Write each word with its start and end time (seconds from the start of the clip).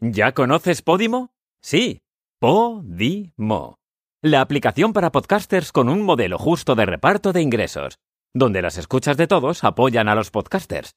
¿Ya 0.00 0.32
conoces 0.32 0.82
Podimo? 0.82 1.32
Sí, 1.62 2.02
Podimo. 2.38 3.78
La 4.22 4.42
aplicación 4.42 4.92
para 4.92 5.10
podcasters 5.10 5.72
con 5.72 5.88
un 5.88 6.02
modelo 6.02 6.38
justo 6.38 6.74
de 6.74 6.84
reparto 6.84 7.32
de 7.32 7.40
ingresos, 7.40 7.98
donde 8.34 8.60
las 8.60 8.76
escuchas 8.76 9.16
de 9.16 9.26
todos 9.26 9.64
apoyan 9.64 10.08
a 10.08 10.14
los 10.14 10.30
podcasters. 10.30 10.92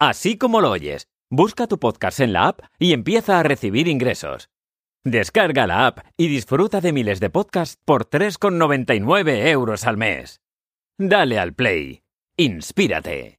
Así 0.00 0.36
como 0.36 0.60
lo 0.60 0.70
oyes, 0.70 1.06
busca 1.30 1.68
tu 1.68 1.78
podcast 1.78 2.18
en 2.18 2.32
la 2.32 2.48
app 2.48 2.62
y 2.78 2.92
empieza 2.92 3.38
a 3.38 3.44
recibir 3.44 3.86
ingresos. 3.86 4.48
Descarga 5.04 5.68
la 5.68 5.86
app 5.86 6.00
y 6.16 6.26
disfruta 6.26 6.80
de 6.80 6.92
miles 6.92 7.20
de 7.20 7.30
podcasts 7.30 7.78
por 7.84 8.08
3,99 8.08 9.46
euros 9.46 9.86
al 9.86 9.96
mes. 9.96 10.40
Dale 10.98 11.38
al 11.38 11.54
play. 11.54 12.02
Inspírate. 12.36 13.38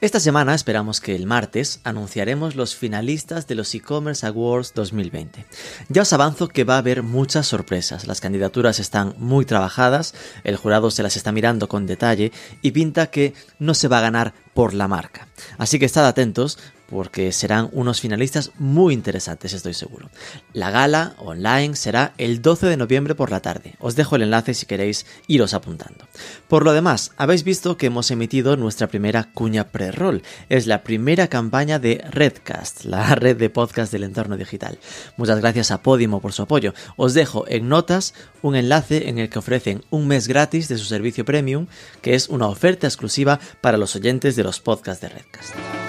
Esta 0.00 0.18
semana 0.18 0.54
esperamos 0.54 0.98
que 0.98 1.14
el 1.14 1.26
martes 1.26 1.80
anunciaremos 1.84 2.56
los 2.56 2.74
finalistas 2.74 3.46
de 3.46 3.54
los 3.54 3.74
e-commerce 3.74 4.26
awards 4.26 4.72
2020. 4.72 5.44
Ya 5.90 6.00
os 6.00 6.12
avanzo 6.14 6.48
que 6.48 6.64
va 6.64 6.76
a 6.76 6.78
haber 6.78 7.02
muchas 7.02 7.46
sorpresas. 7.46 8.06
Las 8.06 8.22
candidaturas 8.22 8.78
están 8.78 9.14
muy 9.18 9.44
trabajadas, 9.44 10.14
el 10.42 10.56
jurado 10.56 10.90
se 10.90 11.02
las 11.02 11.18
está 11.18 11.32
mirando 11.32 11.68
con 11.68 11.84
detalle 11.84 12.32
y 12.62 12.70
pinta 12.70 13.10
que 13.10 13.34
no 13.58 13.74
se 13.74 13.88
va 13.88 13.98
a 13.98 14.00
ganar 14.00 14.32
por 14.54 14.72
la 14.72 14.88
marca. 14.88 15.28
Así 15.58 15.78
que 15.78 15.84
estad 15.84 16.06
atentos 16.06 16.58
porque 16.90 17.32
serán 17.32 17.70
unos 17.72 18.00
finalistas 18.00 18.50
muy 18.58 18.92
interesantes, 18.92 19.52
estoy 19.52 19.74
seguro. 19.74 20.10
La 20.52 20.70
gala 20.70 21.14
online 21.18 21.76
será 21.76 22.12
el 22.18 22.42
12 22.42 22.66
de 22.66 22.76
noviembre 22.76 23.14
por 23.14 23.30
la 23.30 23.40
tarde. 23.40 23.74
Os 23.78 23.96
dejo 23.96 24.16
el 24.16 24.22
enlace 24.22 24.54
si 24.54 24.66
queréis 24.66 25.06
iros 25.28 25.54
apuntando. 25.54 26.06
Por 26.48 26.64
lo 26.64 26.72
demás, 26.72 27.12
habéis 27.16 27.44
visto 27.44 27.76
que 27.76 27.86
hemos 27.86 28.10
emitido 28.10 28.56
nuestra 28.56 28.88
primera 28.88 29.28
cuña 29.32 29.68
pre-roll. 29.68 30.22
Es 30.48 30.66
la 30.66 30.82
primera 30.82 31.28
campaña 31.28 31.78
de 31.78 32.04
Redcast, 32.10 32.84
la 32.84 33.14
red 33.14 33.36
de 33.36 33.50
podcast 33.50 33.92
del 33.92 34.04
entorno 34.04 34.36
digital. 34.36 34.78
Muchas 35.16 35.40
gracias 35.40 35.70
a 35.70 35.82
Podimo 35.82 36.20
por 36.20 36.32
su 36.32 36.42
apoyo. 36.42 36.74
Os 36.96 37.14
dejo 37.14 37.44
en 37.48 37.68
notas 37.68 38.14
un 38.42 38.56
enlace 38.56 39.08
en 39.08 39.18
el 39.18 39.30
que 39.30 39.38
ofrecen 39.38 39.84
un 39.90 40.08
mes 40.08 40.26
gratis 40.26 40.68
de 40.68 40.78
su 40.78 40.84
servicio 40.84 41.24
premium, 41.24 41.66
que 42.02 42.14
es 42.14 42.28
una 42.28 42.48
oferta 42.48 42.86
exclusiva 42.86 43.38
para 43.60 43.78
los 43.78 43.94
oyentes 43.94 44.34
de 44.36 44.44
los 44.44 44.60
podcasts 44.60 45.02
de 45.02 45.08
Redcast. 45.08 45.79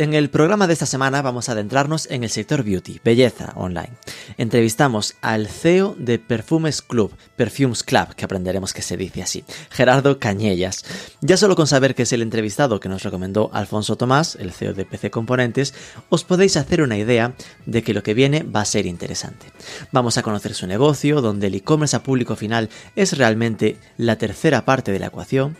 En 0.00 0.14
el 0.14 0.30
programa 0.30 0.66
de 0.66 0.72
esta 0.72 0.86
semana 0.86 1.20
vamos 1.20 1.50
a 1.50 1.52
adentrarnos 1.52 2.10
en 2.10 2.24
el 2.24 2.30
sector 2.30 2.64
beauty, 2.64 3.02
belleza 3.04 3.52
online. 3.54 3.90
Entrevistamos 4.38 5.16
al 5.20 5.46
CEO 5.46 5.94
de 5.98 6.18
Perfumes 6.18 6.80
Club, 6.80 7.14
Perfumes 7.36 7.84
Club, 7.84 8.14
que 8.14 8.24
aprenderemos 8.24 8.72
que 8.72 8.80
se 8.80 8.96
dice 8.96 9.22
así, 9.22 9.44
Gerardo 9.68 10.18
Cañellas. 10.18 10.86
Ya 11.20 11.36
solo 11.36 11.54
con 11.54 11.66
saber 11.66 11.94
que 11.94 12.04
es 12.04 12.14
el 12.14 12.22
entrevistado 12.22 12.80
que 12.80 12.88
nos 12.88 13.02
recomendó 13.02 13.50
Alfonso 13.52 13.96
Tomás, 13.96 14.38
el 14.40 14.52
CEO 14.52 14.72
de 14.72 14.86
PC 14.86 15.10
Componentes, 15.10 15.74
os 16.08 16.24
podéis 16.24 16.56
hacer 16.56 16.80
una 16.80 16.96
idea 16.96 17.34
de 17.66 17.82
que 17.82 17.92
lo 17.92 18.02
que 18.02 18.14
viene 18.14 18.42
va 18.42 18.62
a 18.62 18.64
ser 18.64 18.86
interesante. 18.86 19.52
Vamos 19.92 20.16
a 20.16 20.22
conocer 20.22 20.54
su 20.54 20.66
negocio, 20.66 21.20
donde 21.20 21.48
el 21.48 21.56
e-commerce 21.56 21.96
a 21.96 22.02
público 22.02 22.36
final 22.36 22.70
es 22.96 23.18
realmente 23.18 23.76
la 23.98 24.16
tercera 24.16 24.64
parte 24.64 24.92
de 24.92 24.98
la 24.98 25.08
ecuación, 25.08 25.58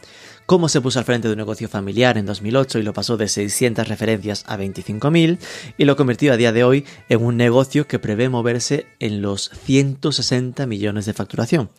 cómo 0.50 0.68
se 0.68 0.80
puso 0.80 0.98
al 0.98 1.04
frente 1.04 1.28
de 1.28 1.34
un 1.34 1.38
negocio 1.38 1.68
familiar 1.68 2.18
en 2.18 2.26
2008 2.26 2.80
y 2.80 2.82
lo 2.82 2.92
pasó 2.92 3.16
de 3.16 3.28
600 3.28 3.86
referencias 3.86 4.42
a 4.48 4.58
25.000 4.58 5.38
y 5.78 5.84
lo 5.84 5.94
convirtió 5.94 6.32
a 6.32 6.36
día 6.36 6.50
de 6.50 6.64
hoy 6.64 6.84
en 7.08 7.24
un 7.24 7.36
negocio 7.36 7.86
que 7.86 8.00
prevé 8.00 8.28
moverse 8.28 8.88
en 8.98 9.22
los 9.22 9.48
160 9.48 10.66
millones 10.66 11.06
de 11.06 11.12
facturación. 11.12 11.70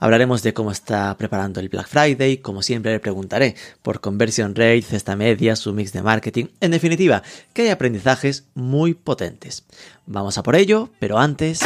Hablaremos 0.00 0.42
de 0.42 0.52
cómo 0.52 0.72
está 0.72 1.16
preparando 1.16 1.60
el 1.60 1.68
Black 1.68 1.86
Friday, 1.86 2.38
como 2.38 2.62
siempre 2.62 2.90
le 2.90 2.98
preguntaré 2.98 3.54
por 3.82 4.00
conversion 4.00 4.56
rate, 4.56 4.82
cesta 4.82 5.14
media, 5.14 5.54
su 5.54 5.72
mix 5.72 5.92
de 5.92 6.02
marketing, 6.02 6.46
en 6.60 6.72
definitiva, 6.72 7.22
que 7.52 7.62
hay 7.62 7.68
aprendizajes 7.68 8.48
muy 8.54 8.94
potentes. 8.94 9.64
Vamos 10.06 10.38
a 10.38 10.42
por 10.42 10.56
ello, 10.56 10.90
pero 10.98 11.18
antes... 11.18 11.60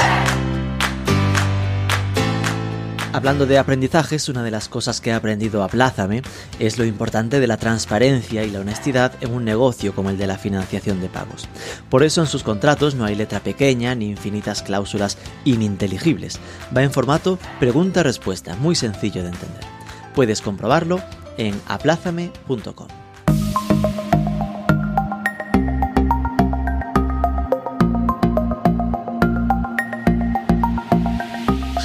Hablando 3.14 3.44
de 3.44 3.58
aprendizajes, 3.58 4.30
una 4.30 4.42
de 4.42 4.50
las 4.50 4.70
cosas 4.70 5.02
que 5.02 5.10
he 5.10 5.12
aprendido 5.12 5.62
a 5.62 5.68
es 6.58 6.78
lo 6.78 6.84
importante 6.86 7.40
de 7.40 7.46
la 7.46 7.58
transparencia 7.58 8.42
y 8.42 8.50
la 8.50 8.60
honestidad 8.60 9.12
en 9.20 9.34
un 9.34 9.44
negocio 9.44 9.94
como 9.94 10.08
el 10.08 10.16
de 10.16 10.26
la 10.26 10.38
financiación 10.38 11.00
de 11.02 11.10
pagos. 11.10 11.46
Por 11.90 12.04
eso 12.04 12.22
en 12.22 12.26
sus 12.26 12.42
contratos 12.42 12.94
no 12.94 13.04
hay 13.04 13.14
letra 13.14 13.40
pequeña 13.40 13.94
ni 13.94 14.08
infinitas 14.08 14.62
cláusulas 14.62 15.18
ininteligibles. 15.44 16.40
Va 16.74 16.82
en 16.82 16.90
formato 16.90 17.38
pregunta-respuesta, 17.60 18.56
muy 18.56 18.74
sencillo 18.74 19.22
de 19.22 19.28
entender. 19.28 19.64
Puedes 20.14 20.40
comprobarlo 20.40 21.02
en 21.36 21.60
aplázame.com. 21.68 23.01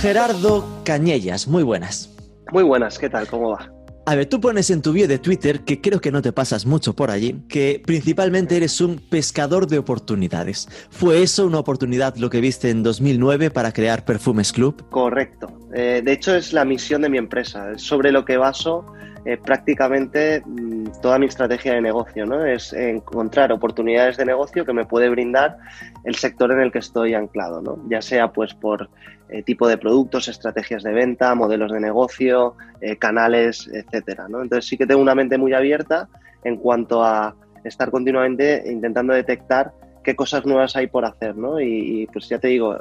Gerardo 0.08 0.64
Cañellas, 0.86 1.50
muy 1.50 1.64
buenas. 1.64 2.16
Muy 2.54 2.64
buenas, 2.64 2.98
¿qué 2.98 3.10
tal? 3.10 3.28
¿Cómo 3.28 3.50
va? 3.50 3.70
A 4.06 4.16
ver, 4.16 4.28
tú 4.28 4.40
pones 4.40 4.70
en 4.70 4.82
tu 4.82 4.94
bio 4.94 5.06
de 5.06 5.20
Twitter, 5.20 5.66
que 5.66 5.82
creo 5.82 6.00
que 6.00 6.14
no 6.14 6.22
te 6.22 6.32
pasas 6.32 6.66
mucho 6.66 6.96
por 6.96 7.12
allí, 7.12 7.44
que 7.50 7.82
principalmente 7.86 8.56
eres 8.56 8.80
un 8.80 9.02
pescador 9.10 9.68
de 9.68 9.80
oportunidades. 9.80 10.70
¿Fue 10.92 11.22
eso 11.24 11.46
una 11.46 11.60
oportunidad 11.60 12.16
lo 12.16 12.30
que 12.30 12.40
viste 12.40 12.70
en 12.70 12.84
2009 12.84 13.52
para 13.52 13.74
crear 13.74 14.06
Perfumes 14.06 14.54
Club? 14.54 14.82
Correcto. 14.92 15.48
Eh, 15.76 16.02
de 16.02 16.14
hecho, 16.14 16.34
es 16.34 16.54
la 16.54 16.64
misión 16.64 17.02
de 17.02 17.10
mi 17.10 17.18
empresa. 17.18 17.74
Es 17.74 17.82
sobre 17.82 18.14
lo 18.14 18.24
que 18.24 18.38
baso 18.38 18.86
eh, 19.26 19.36
prácticamente 19.36 20.42
mm, 20.46 21.02
toda 21.02 21.20
mi 21.20 21.26
estrategia 21.26 21.74
de 21.74 21.82
negocio, 21.82 22.26
¿no? 22.26 22.46
Es 22.46 22.72
encontrar 22.72 23.52
oportunidades 23.52 24.16
de 24.16 24.24
negocio 24.24 24.64
que 24.64 24.72
me 24.72 24.86
puede 24.86 25.10
brindar 25.10 25.58
el 26.06 26.16
sector 26.16 26.50
en 26.54 26.62
el 26.62 26.72
que 26.72 26.80
estoy 26.80 27.14
anclado, 27.14 27.62
¿no? 27.62 27.78
Ya 27.90 28.02
sea 28.02 28.32
pues 28.32 28.54
por 28.54 28.90
eh, 29.30 29.44
tipo 29.44 29.68
de 29.68 29.78
productos, 29.78 30.28
estrategias 30.28 30.84
de 30.84 30.94
venta, 30.94 31.36
modelos 31.36 31.72
de 31.72 31.80
negocio, 31.80 32.56
eh, 32.82 32.96
canales, 32.98 33.70
etcétera, 33.72 34.28
¿no? 34.30 34.42
Entonces 34.42 34.66
sí 34.68 34.78
que 34.78 34.88
tengo 34.88 35.02
una 35.02 35.16
mente 35.16 35.38
muy 35.38 35.54
abierta 35.54 36.08
en 36.44 36.58
cuanto 36.58 37.04
a 37.04 37.36
estar 37.64 37.92
continuamente 37.92 38.64
intentando 38.66 39.14
detectar 39.14 39.74
qué 40.04 40.16
cosas 40.16 40.46
nuevas 40.46 40.76
hay 40.78 40.88
por 40.88 41.04
hacer, 41.04 41.36
¿no? 41.36 41.60
Y, 41.60 42.08
pues 42.14 42.30
ya 42.30 42.40
te 42.40 42.48
digo, 42.48 42.78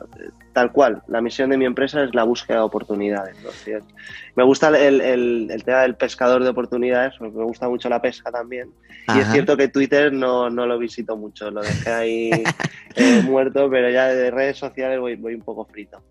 tal 0.56 0.72
cual, 0.72 1.02
la 1.06 1.20
misión 1.20 1.50
de 1.50 1.58
mi 1.58 1.66
empresa 1.66 2.02
es 2.02 2.14
la 2.14 2.24
búsqueda 2.24 2.56
de 2.56 2.62
oportunidades. 2.62 3.36
Me 4.36 4.42
gusta 4.42 4.68
el, 4.68 5.62
tema 5.66 5.82
del 5.82 5.96
pescador 5.96 6.42
de 6.42 6.48
oportunidades, 6.48 7.20
me 7.20 7.28
gusta 7.28 7.68
mucho 7.68 7.90
la 7.90 8.00
pesca 8.00 8.32
también. 8.32 8.70
Y 9.14 9.18
es 9.18 9.30
cierto 9.32 9.54
que 9.58 9.68
Twitter 9.68 10.14
no, 10.14 10.48
lo 10.48 10.78
visito 10.78 11.14
mucho, 11.14 11.50
lo 11.50 11.60
dejé 11.60 11.92
ahí 11.92 12.30
eh, 12.96 13.20
muerto, 13.22 13.68
pero 13.68 13.90
ya 13.90 14.06
de 14.06 14.30
redes 14.30 14.56
sociales 14.56 14.98
voy, 14.98 15.16
voy 15.16 15.34
un 15.34 15.42
poco 15.42 15.66
frito. 15.66 16.02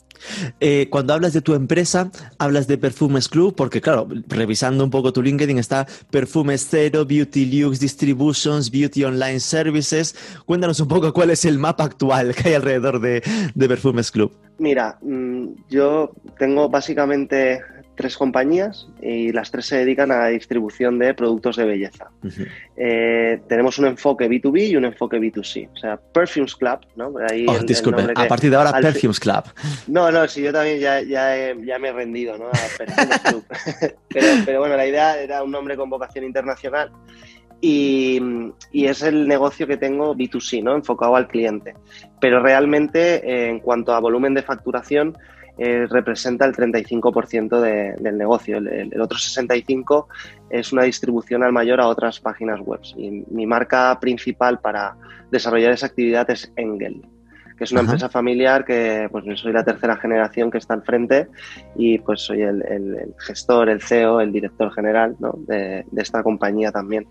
Eh, 0.60 0.88
cuando 0.90 1.14
hablas 1.14 1.34
de 1.34 1.42
tu 1.42 1.54
empresa, 1.54 2.12
hablas 2.38 2.68
de 2.68 2.78
Perfumes 2.78 3.28
Club, 3.30 3.56
porque 3.56 3.82
claro, 3.82 4.08
revisando 4.28 4.84
un 4.84 4.90
poco 4.90 5.14
tu 5.14 5.22
LinkedIn 5.22 5.58
está 5.58 5.88
Perfumes 6.10 6.68
Cero, 6.70 7.06
Beauty 7.06 7.46
Lux 7.46 7.80
Distributions, 7.80 8.70
Beauty 8.70 9.06
Online 9.06 9.40
Services. 9.40 10.16
Cuéntanos 10.46 10.80
un 10.80 10.88
poco 10.88 11.14
cuál 11.14 11.32
es 11.32 11.46
el 11.46 11.58
mapa 11.58 11.84
actual 11.84 12.36
que 12.36 12.50
hay 12.50 12.56
alrededor 12.56 13.00
de, 13.00 13.24
de 13.54 13.68
Perfumes 13.68 14.12
Club. 14.12 14.32
Mira, 14.58 14.98
mm, 15.02 15.48
yo 15.70 16.14
tengo 16.38 16.70
básicamente 16.70 17.62
tres 17.96 18.18
compañías 18.18 18.88
y 19.02 19.32
las 19.32 19.52
tres 19.52 19.66
se 19.68 19.78
dedican 19.78 20.12
a 20.12 20.20
la 20.20 20.28
distribución 20.28 21.00
de 21.00 21.14
productos 21.14 21.56
de 21.56 21.66
belleza. 21.66 22.10
Eh, 22.76 23.40
tenemos 23.48 23.80
un 23.80 23.88
enfoque 23.88 24.30
B2B 24.30 24.70
y 24.70 24.76
un 24.76 24.86
enfoque 24.86 25.18
B2C. 25.18 25.70
O 25.74 25.78
sea, 25.78 25.98
Perfumes 25.98 26.56
Club, 26.56 26.80
¿no? 26.96 27.14
Ahí 27.30 27.46
oh, 27.48 27.60
disculpe, 27.60 28.04
a 28.16 28.28
partir 28.28 28.50
de 28.50 28.58
ahora 28.58 28.74
Perfumes 28.80 29.20
Club. 29.20 29.44
No, 29.88 30.12
no, 30.12 30.28
sí, 30.28 30.42
yo 30.42 30.52
también 30.52 30.80
ya, 30.80 31.02
ya, 31.02 31.54
ya 31.54 31.80
me 31.80 31.90
he 31.90 31.94
rendido, 31.94 32.38
¿no? 32.38 32.48
A 32.48 32.78
Perfumes 32.78 33.20
Club. 33.20 33.46
pero, 34.10 34.28
pero 34.46 34.60
bueno, 34.60 34.76
la 34.76 34.86
idea 34.86 35.20
era 35.20 35.44
un 35.44 35.52
nombre 35.52 35.76
con 35.78 35.90
vocación 35.90 36.26
internacional 36.26 36.92
y, 37.62 38.22
es 38.74 39.02
el 39.02 39.28
negocio 39.28 39.68
que 39.68 39.78
tengo 39.78 40.16
B2C, 40.16 40.64
¿no? 40.64 40.76
enfocado 40.76 41.16
al 41.16 41.28
cliente. 41.28 41.76
Pero 42.20 42.42
realmente, 42.42 43.16
eh, 43.16 43.50
en 43.50 43.60
cuanto 43.60 43.94
a 43.94 44.00
volumen 44.00 44.34
de 44.34 44.44
facturación, 44.44 45.18
eh, 45.58 45.88
representa 45.90 46.46
el 46.46 46.54
35% 46.54 47.62
del 47.62 48.18
negocio. 48.18 48.58
El, 48.58 49.00
otro 49.00 49.18
65% 49.18 50.08
es 50.50 50.74
una 50.74 50.84
distribución 50.84 51.44
al 51.44 51.54
mayor 51.54 51.80
a 51.80 51.88
otras 51.88 52.20
páginas 52.20 52.60
web. 52.60 52.82
Y 52.98 53.24
mi 53.32 53.46
marca 53.46 53.98
principal 54.02 54.60
para 54.60 54.98
desarrollar 55.32 55.72
esa 55.72 55.88
actividad 55.88 56.30
es 56.30 56.52
Engel, 56.58 57.02
que 57.58 57.64
es 57.64 57.72
una 57.72 57.82
Ajá. 57.82 57.92
empresa 57.92 58.10
familiar 58.10 58.66
que 58.66 59.08
pues 59.12 59.24
soy 59.40 59.54
la 59.54 59.64
tercera 59.64 59.96
generación 59.98 60.52
que 60.52 60.58
está 60.58 60.74
al 60.74 60.84
frente 60.84 61.28
y 61.76 62.00
pues 62.00 62.22
soy 62.22 62.42
el, 62.42 62.62
el- 62.68 62.96
el 62.96 63.14
gestor, 63.20 63.70
el 63.70 63.82
CEO, 63.82 64.20
el 64.22 64.32
director 64.32 64.72
general 64.74 65.16
¿no? 65.20 65.34
de, 65.48 65.86
de 65.90 66.02
esta 66.02 66.22
compañía 66.24 66.72
también. 66.72 67.08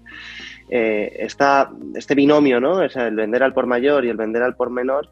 Eh, 0.71 1.17
esta- 1.21 1.71
este 1.95 2.15
binomio, 2.15 2.61
¿no? 2.61 2.73
O 2.85 2.89
sea, 2.89 3.07
el 3.09 3.17
vender 3.17 3.43
al 3.43 3.53
por 3.55 3.67
mayor 3.67 4.05
y 4.05 4.09
el 4.09 4.17
vender 4.17 4.43
al 4.43 4.55
por 4.57 4.71
menor, 4.71 5.11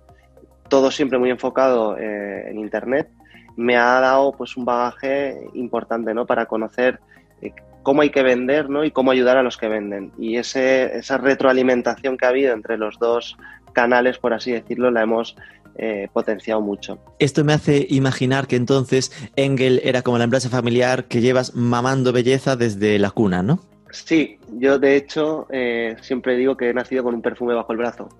todo 0.68 0.90
siempre 0.90 1.18
muy 1.18 1.30
enfocado 1.30 1.96
eh, 1.98 2.50
en 2.50 2.58
Internet, 2.58 3.08
me 3.56 3.76
ha 3.76 4.00
dado 4.00 4.32
pues 4.32 4.56
un 4.56 4.64
bagaje 4.64 5.36
importante 5.54 6.14
¿no? 6.14 6.24
para 6.24 6.46
conocer 6.46 7.00
eh, 7.42 7.52
cómo 7.82 8.00
hay 8.00 8.08
que 8.10 8.22
vender 8.22 8.70
¿no? 8.70 8.82
y 8.84 8.90
cómo 8.90 9.10
ayudar 9.10 9.36
a 9.36 9.42
los 9.42 9.58
que 9.58 9.68
venden. 9.68 10.12
Y 10.18 10.36
ese, 10.36 10.96
esa 10.96 11.18
retroalimentación 11.18 12.16
que 12.16 12.24
ha 12.24 12.30
habido 12.30 12.54
entre 12.54 12.78
los 12.78 12.98
dos 12.98 13.36
canales, 13.72 14.18
por 14.18 14.32
así 14.34 14.52
decirlo, 14.52 14.90
la 14.90 15.02
hemos 15.02 15.36
eh, 15.76 16.08
potenciado 16.12 16.60
mucho. 16.60 16.98
Esto 17.18 17.44
me 17.44 17.52
hace 17.54 17.86
imaginar 17.88 18.46
que 18.46 18.56
entonces 18.56 19.10
Engel 19.36 19.80
era 19.84 20.02
como 20.02 20.18
la 20.18 20.24
empresa 20.24 20.48
familiar 20.50 21.04
que 21.04 21.20
llevas 21.20 21.54
mamando 21.54 22.12
belleza 22.12 22.56
desde 22.56 22.98
la 22.98 23.10
cuna, 23.10 23.42
¿no? 23.42 23.60
Sí, 23.90 24.38
yo 24.58 24.78
de 24.78 24.96
hecho 24.96 25.46
eh, 25.50 25.96
siempre 26.00 26.36
digo 26.36 26.56
que 26.56 26.70
he 26.70 26.74
nacido 26.74 27.04
con 27.04 27.14
un 27.14 27.20
perfume 27.20 27.52
bajo 27.54 27.72
el 27.72 27.78
brazo. 27.78 28.08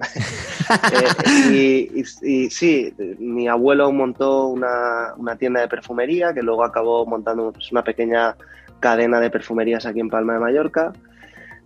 Eh, 0.93 1.91
y, 1.93 2.01
y- 2.01 2.45
y 2.45 2.51
sí, 2.51 2.95
mi 3.19 3.47
abuelo 3.47 3.93
montó 3.93 4.47
una, 4.47 5.13
una 5.19 5.37
tienda 5.37 5.61
de 5.61 5.69
perfumería 5.69 6.33
que 6.33 6.43
luego 6.43 6.65
acabó 6.65 7.05
montando 7.05 7.53
pues, 7.53 7.71
una 7.73 7.85
pequeña 7.85 8.37
cadena 8.81 9.21
de 9.21 9.29
perfumerías 9.29 9.85
aquí 9.85 10.01
en 10.01 10.09
Palma 10.09 10.35
de 10.35 10.39
Mallorca. 10.39 10.93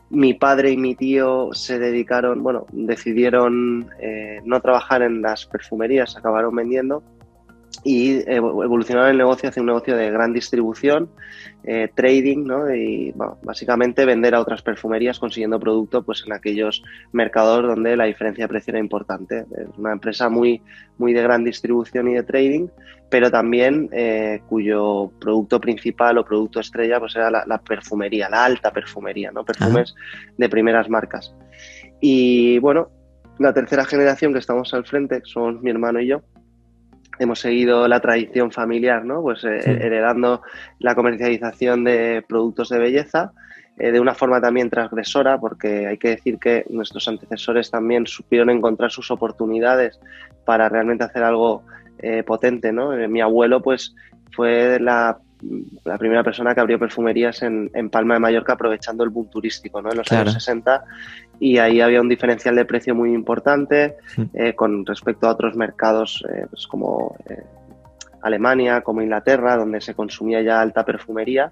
Mi 0.08 0.34
padre 0.34 0.70
y 0.70 0.76
mi 0.76 0.94
tío 0.94 1.50
se 1.52 1.78
dedicaron, 1.78 2.42
bueno, 2.42 2.66
decidieron 2.70 3.90
eh, 4.00 4.40
no 4.44 4.60
trabajar 4.60 5.02
en 5.02 5.20
las 5.20 5.46
perfumerías, 5.46 6.16
acabaron 6.16 6.54
vendiendo 6.54 7.02
y 7.86 8.18
evo- 8.24 8.64
evolucionaron 8.64 9.10
el 9.10 9.18
negocio 9.18 9.48
hacia 9.48 9.60
un 9.60 9.68
negocio 9.68 9.96
de 9.96 10.10
gran 10.10 10.32
distribución, 10.32 11.08
eh, 11.62 11.88
trading, 11.94 12.44
¿no? 12.44 12.74
Y 12.74 13.12
bueno, 13.12 13.38
básicamente 13.42 14.04
vender 14.04 14.34
a 14.34 14.40
otras 14.40 14.60
perfumerías 14.62 15.20
consiguiendo 15.20 15.60
producto 15.60 16.02
pues 16.02 16.24
en 16.26 16.32
aquellos 16.32 16.82
mercados 17.12 17.62
donde 17.62 17.96
la 17.96 18.04
diferencia 18.04 18.44
de 18.44 18.48
precio 18.48 18.72
era 18.72 18.80
importante. 18.80 19.44
Es 19.56 19.78
una 19.78 19.92
empresa 19.92 20.28
muy, 20.28 20.60
muy 20.98 21.12
de 21.12 21.22
gran 21.22 21.44
distribución 21.44 22.08
y 22.08 22.14
de 22.14 22.24
trading, 22.24 22.66
pero 23.08 23.30
también 23.30 23.88
eh, 23.92 24.40
cuyo 24.48 25.12
producto 25.20 25.60
principal 25.60 26.18
o 26.18 26.24
producto 26.24 26.58
estrella 26.58 26.98
pues 26.98 27.14
era 27.14 27.30
la, 27.30 27.44
la 27.46 27.58
perfumería, 27.58 28.28
la 28.28 28.44
alta 28.44 28.72
perfumería, 28.72 29.30
¿no? 29.30 29.44
Perfumes 29.44 29.94
de 30.36 30.48
primeras 30.48 30.88
marcas. 30.90 31.32
Y 32.00 32.58
bueno, 32.58 32.88
la 33.38 33.52
tercera 33.52 33.84
generación 33.84 34.32
que 34.32 34.40
estamos 34.40 34.74
al 34.74 34.84
frente 34.84 35.20
somos 35.24 35.62
mi 35.62 35.70
hermano 35.70 36.00
y 36.00 36.08
yo. 36.08 36.22
Hemos 37.18 37.40
seguido 37.40 37.88
la 37.88 38.00
tradición 38.00 38.50
familiar, 38.50 39.04
¿no? 39.04 39.22
Pues 39.22 39.44
eh, 39.44 39.62
Sí. 39.62 39.70
heredando 39.70 40.42
la 40.78 40.94
comercialización 40.94 41.84
de 41.84 42.24
productos 42.28 42.68
de 42.68 42.78
belleza 42.78 43.32
eh, 43.78 43.92
de 43.92 44.00
una 44.00 44.14
forma 44.14 44.40
también 44.40 44.70
transgresora, 44.70 45.38
porque 45.38 45.86
hay 45.86 45.98
que 45.98 46.08
decir 46.08 46.38
que 46.38 46.64
nuestros 46.70 47.08
antecesores 47.08 47.70
también 47.70 48.06
supieron 48.06 48.48
encontrar 48.50 48.90
sus 48.90 49.10
oportunidades 49.10 50.00
para 50.46 50.68
realmente 50.68 51.04
hacer 51.04 51.22
algo 51.22 51.62
eh, 51.98 52.22
potente, 52.22 52.72
¿no? 52.72 52.90
Mi 53.08 53.20
abuelo, 53.20 53.62
pues, 53.62 53.94
fue 54.34 54.78
la, 54.80 55.18
la 55.84 55.98
primera 55.98 56.22
persona 56.24 56.54
que 56.54 56.60
abrió 56.60 56.78
perfumerías 56.78 57.42
en, 57.42 57.70
en 57.74 57.90
Palma 57.90 58.14
de 58.14 58.20
Mallorca 58.20 58.54
aprovechando 58.54 59.04
el 59.04 59.10
boom 59.10 59.28
turístico, 59.28 59.82
¿no? 59.82 59.90
En 59.90 59.98
los 59.98 60.06
Claro. 60.08 60.22
años 60.30 60.34
60 60.42 60.84
y 61.38 61.58
ahí 61.58 61.80
había 61.82 62.00
un 62.00 62.08
diferencial 62.08 62.56
de 62.56 62.64
precio 62.64 62.94
muy 62.94 63.12
importante 63.12 63.96
Mm. 64.16 64.22
eh, 64.34 64.54
con 64.54 64.86
respecto 64.86 65.26
a 65.26 65.32
otros 65.32 65.54
mercados 65.54 66.24
eh, 66.32 66.46
pues 66.48 66.66
como 66.66 67.16
eh, 67.28 67.42
Alemania, 68.22 68.80
como 68.80 69.02
Inglaterra, 69.02 69.56
donde 69.56 69.80
se 69.80 69.94
consumía 69.94 70.40
ya 70.42 70.60
alta 70.60 70.84
perfumería 70.84 71.50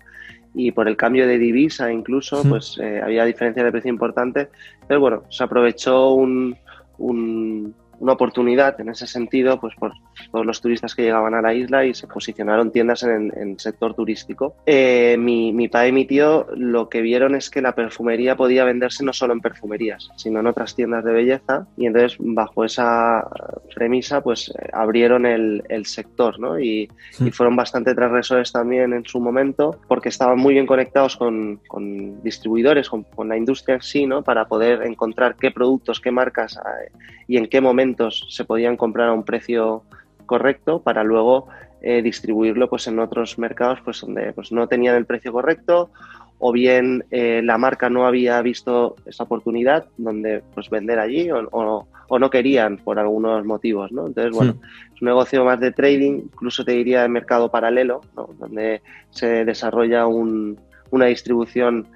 y 0.54 0.72
por 0.72 0.88
el 0.88 0.96
cambio 0.96 1.26
de 1.26 1.36
divisa 1.38 1.92
incluso, 1.92 2.42
Mm. 2.44 2.48
pues 2.48 2.80
había 3.02 3.24
diferencia 3.24 3.62
de 3.62 3.70
precio 3.72 3.90
importante. 3.90 4.48
Pero 4.88 5.00
bueno, 5.00 5.24
se 5.28 5.44
aprovechó 5.44 6.14
un- 6.14 6.56
un- 6.98 7.74
una 8.04 8.12
oportunidad 8.12 8.78
en 8.80 8.90
ese 8.90 9.06
sentido, 9.06 9.58
pues 9.58 9.74
por 9.76 9.92
todos 10.30 10.44
los 10.44 10.60
turistas 10.60 10.94
que 10.94 11.02
llegaban 11.02 11.34
a 11.34 11.40
la 11.40 11.54
isla 11.54 11.86
y 11.86 11.94
se 11.94 12.06
posicionaron 12.06 12.70
tiendas 12.70 13.02
en, 13.02 13.32
el 13.34 13.58
sector 13.58 13.94
turístico. 13.94 14.56
Eh, 14.66 15.16
mi, 15.18 15.52
mi 15.52 15.68
padre 15.68 15.88
y 15.88 15.92
mi 15.92 16.04
tío 16.04 16.46
lo 16.54 16.88
que 16.88 17.00
vieron 17.00 17.34
es 17.34 17.48
que 17.48 17.62
la 17.62 17.74
perfumería 17.74 18.36
podía 18.36 18.64
venderse 18.64 19.04
no 19.04 19.12
solo 19.12 19.32
en 19.32 19.40
perfumerías, 19.40 20.10
sino 20.16 20.40
en 20.40 20.46
otras 20.46 20.76
tiendas 20.76 21.02
de 21.04 21.12
belleza 21.12 21.66
y 21.78 21.86
entonces 21.86 22.16
bajo 22.20 22.64
esa 22.64 23.26
premisa 23.74 24.20
pues 24.20 24.50
eh, 24.50 24.68
abrieron 24.72 25.24
el, 25.24 25.62
el 25.70 25.86
sector, 25.86 26.38
¿no? 26.38 26.60
Y, 26.60 26.90
y 27.20 27.30
fueron 27.30 27.56
bastante 27.56 27.94
transgresores 27.94 28.52
también 28.52 28.92
en 28.92 29.06
su 29.06 29.18
momento 29.18 29.78
porque 29.88 30.10
estaban 30.10 30.38
muy 30.38 30.52
bien 30.52 30.66
conectados 30.66 31.16
con, 31.16 31.60
con 31.66 32.22
distribuidores, 32.22 32.90
con, 32.90 33.04
con 33.04 33.28
la 33.28 33.36
industria 33.38 33.76
en 33.76 33.82
sí, 33.82 34.06
¿no? 34.06 34.22
Para 34.22 34.46
poder 34.46 34.82
encontrar 34.82 35.36
qué 35.36 35.50
productos, 35.50 36.00
qué 36.00 36.10
marcas 36.10 36.58
eh, 36.58 36.92
y 37.26 37.36
en 37.36 37.46
qué 37.48 37.60
momentos 37.60 38.26
se 38.30 38.44
podían 38.44 38.76
comprar 38.76 39.08
a 39.08 39.12
un 39.12 39.24
precio 39.24 39.82
correcto 40.26 40.82
para 40.82 41.04
luego 41.04 41.48
eh, 41.82 42.00
distribuirlo 42.02 42.68
pues 42.70 42.86
en 42.86 42.98
otros 42.98 43.38
mercados 43.38 43.80
pues 43.84 44.00
donde 44.00 44.32
pues 44.32 44.52
no 44.52 44.66
tenían 44.68 44.96
el 44.96 45.04
precio 45.06 45.32
correcto 45.32 45.90
o 46.38 46.50
bien 46.52 47.04
eh, 47.10 47.42
la 47.44 47.58
marca 47.58 47.88
no 47.90 48.06
había 48.06 48.40
visto 48.42 48.96
esa 49.06 49.24
oportunidad 49.24 49.86
donde 49.98 50.42
pues 50.54 50.68
vender 50.70 50.98
allí 50.98 51.30
o, 51.30 51.46
o- 51.52 51.86
o 52.08 52.18
no 52.18 52.28
querían 52.28 52.76
por 52.76 52.98
algunos 52.98 53.46
motivos, 53.46 53.90
¿no? 53.90 54.06
Entonces, 54.06 54.30
bueno, 54.36 54.56
es 54.94 55.00
un 55.00 55.06
negocio 55.06 55.42
más 55.42 55.58
de 55.58 55.72
trading, 55.72 56.24
incluso 56.24 56.62
te 56.62 56.72
diría 56.72 57.00
de 57.00 57.08
mercado 57.08 57.50
paralelo, 57.50 58.02
¿no? 58.14 58.28
Donde 58.38 58.82
se 59.08 59.46
desarrolla 59.46 60.06
un- 60.06 60.60
una 60.90 61.06
distribución 61.06 61.86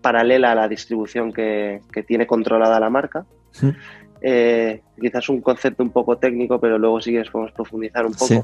paralela 0.00 0.52
a 0.52 0.54
la 0.54 0.68
distribución 0.68 1.34
que, 1.34 1.80
que 1.92 2.02
tiene 2.02 2.26
controlada 2.26 2.80
la 2.80 2.88
marca. 2.88 3.26
Sí. 3.50 3.70
Eh, 4.20 4.82
quizás 5.00 5.28
un 5.28 5.40
concepto 5.40 5.82
un 5.82 5.90
poco 5.90 6.18
técnico, 6.18 6.60
pero 6.60 6.78
luego 6.78 7.00
sí 7.00 7.12
que 7.12 7.22
podemos 7.30 7.52
profundizar 7.52 8.06
un 8.06 8.12
poco. 8.12 8.26
Sí. 8.26 8.40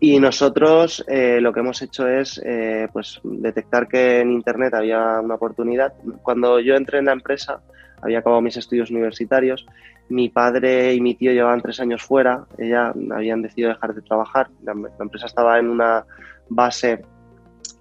Y 0.00 0.20
nosotros 0.20 1.04
eh, 1.08 1.40
lo 1.40 1.52
que 1.52 1.60
hemos 1.60 1.82
hecho 1.82 2.06
es 2.06 2.40
eh, 2.44 2.88
pues 2.92 3.20
detectar 3.24 3.88
que 3.88 4.20
en 4.20 4.32
Internet 4.32 4.74
había 4.74 5.20
una 5.20 5.34
oportunidad. 5.34 5.92
Cuando 6.22 6.60
yo 6.60 6.76
entré 6.76 7.00
en 7.00 7.06
la 7.06 7.12
empresa, 7.12 7.60
había 8.00 8.20
acabado 8.20 8.40
mis 8.40 8.56
estudios 8.56 8.90
universitarios, 8.90 9.66
mi 10.08 10.28
padre 10.28 10.94
y 10.94 11.00
mi 11.00 11.14
tío 11.14 11.32
llevaban 11.32 11.60
tres 11.60 11.80
años 11.80 12.02
fuera, 12.02 12.46
ella 12.58 12.94
habían 13.10 13.42
decidido 13.42 13.70
dejar 13.70 13.94
de 13.94 14.02
trabajar, 14.02 14.48
la, 14.62 14.72
la 14.74 14.90
empresa 15.00 15.26
estaba 15.26 15.58
en 15.58 15.68
una 15.68 16.04
base 16.48 17.02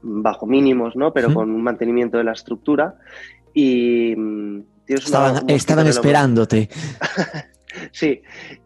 bajo 0.02 0.46
mínimos, 0.46 0.96
¿no? 0.96 1.14
pero 1.14 1.30
Sí. 1.30 1.36
con 1.36 1.52
un 1.52 1.62
mantenimiento 1.62 2.18
de 2.18 2.24
la 2.24 2.34
estructura 2.34 2.96
y 3.54 4.14
mm, 4.16 4.62
tienes 4.88 5.06
Estaban, 5.06 5.88
esperándote. 5.88 6.70
Sí, 7.92 8.24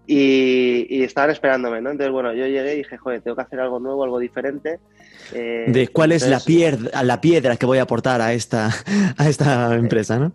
y, 0.08 0.88
y 0.90 1.04
estaban 1.04 1.32
esperándome, 1.32 1.82
¿no? 1.82 1.90
Entonces, 1.92 2.14
bueno, 2.14 2.34
yo 2.34 2.46
llegué 2.46 2.76
y 2.76 2.78
dije, 2.78 2.98
joder, 2.98 3.22
tengo 3.22 3.36
que 3.36 3.42
hacer 3.42 3.60
algo 3.60 3.78
nuevo, 3.78 4.06
algo 4.06 4.20
diferente. 4.20 4.80
eh, 5.34 5.66
De 5.68 5.90
cuál 5.90 6.14
es 6.14 6.26
la 6.28 6.40
piedra, 6.40 7.04
la 7.04 7.20
piedra 7.20 7.58
que 7.58 7.66
voy 7.66 7.80
a 7.80 7.82
aportar 7.82 8.22
a 8.22 8.32
esta, 8.32 8.70
a 9.18 9.28
esta 9.28 9.76
empresa, 9.76 10.18
¿no? 10.18 10.32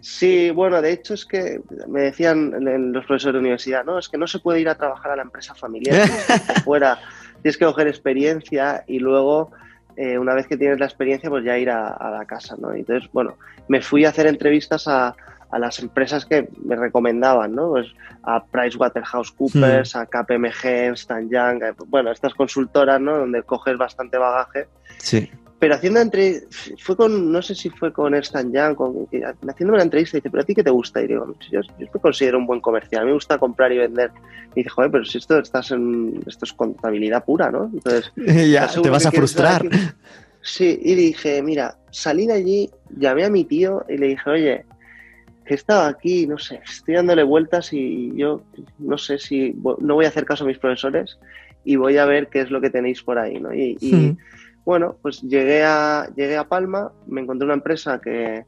Sí, 0.00 0.50
bueno, 0.50 0.80
de 0.80 0.92
hecho 0.92 1.12
es 1.14 1.26
que 1.26 1.60
me 1.88 2.02
decían 2.02 2.52
los 2.92 3.04
profesores 3.04 3.34
de 3.34 3.40
universidad, 3.40 3.84
no, 3.84 3.98
es 3.98 4.08
que 4.08 4.16
no 4.16 4.26
se 4.26 4.38
puede 4.38 4.60
ir 4.60 4.68
a 4.68 4.76
trabajar 4.76 5.12
a 5.12 5.16
la 5.16 5.22
empresa 5.22 5.54
familiar, 5.54 6.08
fuera, 6.64 6.98
tienes 7.42 7.58
que 7.58 7.64
coger 7.66 7.88
experiencia 7.88 8.84
y 8.86 8.98
luego, 8.98 9.50
eh, 9.96 10.18
una 10.18 10.34
vez 10.34 10.46
que 10.46 10.56
tienes 10.56 10.78
la 10.78 10.86
experiencia, 10.86 11.30
pues 11.30 11.44
ya 11.44 11.58
ir 11.58 11.70
a, 11.70 11.88
a 11.88 12.10
la 12.10 12.24
casa, 12.24 12.56
¿no? 12.58 12.72
Entonces, 12.72 13.10
bueno, 13.12 13.36
me 13.68 13.80
fui 13.80 14.04
a 14.04 14.10
hacer 14.10 14.26
entrevistas 14.26 14.86
a, 14.88 15.14
a 15.50 15.58
las 15.58 15.78
empresas 15.78 16.26
que 16.26 16.48
me 16.64 16.76
recomendaban, 16.76 17.54
¿no? 17.54 17.70
Pues 17.70 17.88
a 18.22 18.44
PricewaterhouseCoopers, 18.44 19.96
a 19.96 20.06
KPMG, 20.06 20.64
Ernst 20.64 21.10
Young, 21.30 21.62
eh, 21.62 21.74
bueno, 21.86 22.10
estas 22.10 22.34
consultoras, 22.34 23.00
¿no? 23.00 23.18
Donde 23.18 23.42
coges 23.42 23.78
bastante 23.78 24.18
bagaje 24.18 24.66
Sí. 24.98 25.30
Pero 25.58 25.74
haciendo 25.74 26.00
entre 26.00 26.42
fue 26.78 26.96
con 26.96 27.32
no 27.32 27.40
sé 27.40 27.54
si 27.54 27.70
fue 27.70 27.92
con 27.92 28.14
Ernst 28.14 28.36
Young 28.52 28.74
con, 28.74 29.06
haciéndome 29.48 29.76
una 29.76 29.82
entrevista 29.84 30.18
dice 30.18 30.30
pero 30.30 30.42
a 30.42 30.46
ti 30.46 30.54
qué 30.54 30.62
te 30.62 30.70
gusta 30.70 31.02
y 31.02 31.06
digo 31.06 31.26
yo, 31.50 31.60
yo 31.78 31.86
me 31.94 32.00
considero 32.00 32.38
un 32.38 32.46
buen 32.46 32.60
comercial 32.60 33.06
me 33.06 33.12
gusta 33.12 33.38
comprar 33.38 33.72
y 33.72 33.78
vender 33.78 34.10
y 34.54 34.60
dice 34.60 34.68
joder 34.70 34.90
pero 34.90 35.04
si 35.04 35.16
esto 35.18 35.38
estás 35.38 35.70
en 35.70 36.22
esto 36.26 36.44
es 36.44 36.52
contabilidad 36.52 37.24
pura 37.24 37.50
no 37.50 37.70
entonces 37.72 38.12
ya, 38.16 38.66
¿estás 38.66 38.82
te 38.82 38.90
vas 38.90 39.06
a 39.06 39.10
frustrar. 39.10 39.66
sí 40.42 40.78
y 40.82 40.94
dije 40.94 41.42
mira 41.42 41.76
salí 41.90 42.26
de 42.26 42.34
allí 42.34 42.70
llamé 42.96 43.24
a 43.24 43.30
mi 43.30 43.44
tío 43.44 43.84
y 43.88 43.96
le 43.96 44.08
dije 44.08 44.28
oye 44.30 44.64
que 45.46 45.54
estaba 45.54 45.86
aquí 45.88 46.26
no 46.26 46.36
sé 46.38 46.60
estoy 46.68 46.96
dándole 46.96 47.22
vueltas 47.22 47.72
y 47.72 48.12
yo 48.14 48.42
no 48.78 48.98
sé 48.98 49.18
si 49.18 49.54
no 49.80 49.94
voy 49.94 50.04
a 50.04 50.08
hacer 50.08 50.26
caso 50.26 50.44
a 50.44 50.48
mis 50.48 50.58
profesores 50.58 51.18
y 51.64 51.76
voy 51.76 51.96
a 51.96 52.04
ver 52.04 52.28
qué 52.28 52.40
es 52.42 52.50
lo 52.50 52.60
que 52.60 52.68
tenéis 52.70 53.02
por 53.02 53.18
ahí 53.18 53.40
no 53.40 53.54
y, 53.54 53.76
y- 53.80 53.92
Mm. 53.94 54.16
Bueno, 54.66 54.96
pues 55.00 55.22
llegué 55.22 55.64
a, 55.64 56.06
llegué 56.14 56.36
a 56.36 56.44
Palma, 56.48 56.92
me 57.06 57.22
encontré 57.22 57.46
una 57.46 57.54
empresa 57.54 57.98
que 58.02 58.44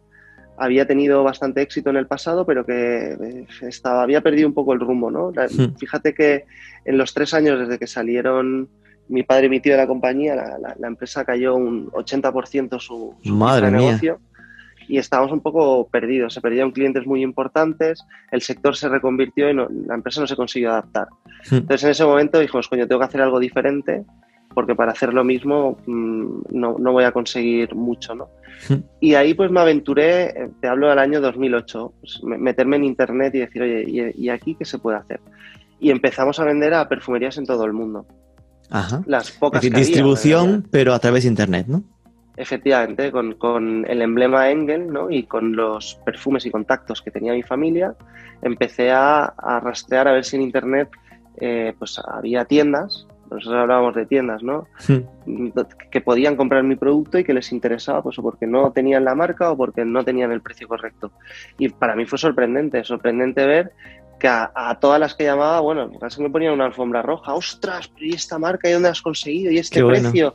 había 0.59 0.87
tenido 0.87 1.23
bastante 1.23 1.63
éxito 1.63 1.89
en 1.91 1.97
el 1.97 2.07
pasado, 2.09 2.45
pero 2.45 2.67
que 2.67 3.13
eh, 3.13 3.47
estaba, 3.63 4.03
había 4.03 4.21
perdido 4.21 4.49
un 4.49 4.55
poco 4.55 4.73
el 4.75 4.81
rumbo, 4.81 5.11
¿no? 5.11 5.31
La- 5.33 5.47
Hmm. 5.47 5.77
Fíjate 5.79 6.13
que 6.13 6.45
en 6.85 6.99
los 6.99 7.15
tres 7.15 7.33
años 7.33 7.61
desde 7.61 7.79
que 7.79 7.87
salieron 7.87 8.69
mi 9.09 9.23
padre 9.23 9.47
y 9.47 9.49
mi 9.51 9.61
tío 9.61 9.73
de 9.73 9.79
la 9.79 9.87
compañía, 9.87 10.35
la, 10.35 10.59
la- 10.59 10.77
la 10.79 10.87
empresa 10.89 11.25
cayó 11.25 11.55
un 11.55 11.89
80% 11.93 12.81
su, 12.81 13.15
su 13.23 13.35
Madre 13.35 13.71
mía. 13.71 13.81
negocio 13.81 14.19
y 14.89 14.99
estábamos 14.99 15.31
un 15.33 15.41
poco 15.41 15.87
perdidos. 15.89 16.35
Se 16.35 16.41
perdieron 16.41 16.73
clientes 16.73 17.07
muy 17.07 17.23
importantes, 17.23 18.03
el 18.33 18.41
sector 18.43 18.75
se 18.75 18.89
reconvirtió 18.89 19.49
y 19.49 19.55
no- 19.55 19.69
la 19.87 19.95
empresa 19.95 20.21
no 20.21 20.27
se 20.27 20.35
consiguió 20.35 20.71
adaptar. 20.73 21.07
Hmm. 21.51 21.57
Entonces 21.59 21.85
en 21.85 21.91
ese 21.91 22.05
momento 22.05 22.41
dijimos, 22.41 22.67
coño, 22.69 22.89
tengo 22.89 22.99
que 22.99 23.07
hacer 23.07 23.21
algo 23.23 23.39
diferente 23.39 24.05
porque 24.59 24.75
para 24.75 24.91
hacer 24.91 25.15
lo 25.15 25.23
mismo 25.23 25.79
mm, 25.87 26.41
no, 26.51 26.77
no 26.81 26.91
voy 26.91 27.05
a 27.05 27.13
conseguir 27.13 27.77
mucho, 27.77 28.13
¿no? 28.17 28.29
Hmm. 28.69 28.83
Y 28.99 29.15
ahí 29.15 29.35
pues 29.35 29.53
me 29.53 29.61
aventuré, 29.61 30.31
eh, 30.31 30.51
te 30.61 30.67
hablo 30.67 30.89
del 30.89 30.99
año 30.99 31.21
2008, 31.21 31.93
pues, 32.01 32.21
me- 32.25 32.39
meterme 32.39 32.75
en 32.75 32.83
internet 32.83 33.33
y 33.37 33.39
decir, 33.39 33.63
oye, 33.63 33.85
¿y, 34.17 34.25
y 34.25 34.29
aquí 34.31 34.57
qué 34.57 34.65
se 34.65 34.81
puede 34.81 34.97
hacer? 34.99 35.21
Y 35.79 35.93
empezamos 35.93 36.41
a 36.41 36.45
vender 36.45 36.75
a 36.75 36.89
perfumerías 36.89 37.39
en 37.39 37.47
todo 37.47 37.65
el 37.67 37.73
mundo. 37.73 38.05
Ajá. 38.69 39.05
Las 39.07 39.29
Es 39.31 39.37
pocas 39.39 39.61
decir, 39.61 39.71
que 39.73 39.77
había, 39.77 39.87
distribución, 39.87 40.67
pero 40.73 40.93
a 40.93 40.99
través 40.99 41.23
de 41.23 41.29
internet, 41.29 41.67
¿no? 41.69 41.85
Efectivamente, 42.37 43.13
con, 43.13 43.35
con 43.35 43.87
el 43.89 44.03
emblema 44.03 44.51
Engel 44.51 44.93
¿no? 44.93 45.09
y 45.09 45.23
con 45.23 45.55
los 45.55 46.01
perfumes 46.05 46.45
y 46.47 46.51
contactos 46.51 47.01
que 47.01 47.13
tenía 47.13 47.33
mi 47.33 47.45
familia, 47.45 47.95
empecé 48.43 48.91
a, 48.91 49.25
a 49.25 49.61
rastrear 49.61 50.09
a 50.09 50.13
ver 50.13 50.25
si 50.25 50.35
en 50.35 50.43
Internet 50.43 50.89
eh, 51.41 51.75
pues 51.79 52.01
había 52.05 52.45
tiendas, 52.45 53.07
nosotros 53.31 53.61
hablábamos 53.61 53.95
de 53.95 54.07
tiendas, 54.07 54.43
¿no? 54.43 54.67
Hmm. 54.87 55.49
que 55.91 56.01
podían 56.01 56.37
comprar 56.37 56.63
mi 56.63 56.77
producto 56.77 57.19
y 57.19 57.25
que 57.25 57.35
les 57.35 57.53
interesaba, 57.53 58.03
pues 58.03 58.19
o 58.19 58.23
porque 58.23 58.47
no 58.47 58.73
tenían 58.73 59.05
la 59.05 59.15
marca 59.15 59.51
o 59.51 59.57
porque 59.57 59.85
no 59.85 60.05
tenían 60.05 60.33
el 60.33 60.41
precio 60.41 60.69
correcto. 60.69 61.13
Y 61.59 61.69
para 61.69 61.95
mí 61.95 62.07
fue 62.07 62.19
sorprendente, 62.19 62.83
sorprendente 62.85 63.47
ver 63.47 63.73
que 64.19 64.29
a, 64.29 64.51
a 64.55 64.79
todas 64.81 64.99
las 64.99 65.15
que 65.15 65.25
llamaba, 65.25 65.61
bueno, 65.61 65.91
casi 66.01 66.21
me 66.23 66.31
ponían 66.31 66.55
una 66.55 66.67
alfombra 66.67 67.03
roja, 67.03 67.35
ostras, 67.35 67.89
pero 67.89 68.07
¿y 68.07 68.15
esta 68.15 68.39
marca 68.39 68.69
y 68.69 68.73
dónde 68.73 68.89
has 68.89 69.03
conseguido? 69.03 69.53
¿Y 69.53 69.59
este 69.59 69.83
bueno. 69.83 70.01
precio? 70.01 70.35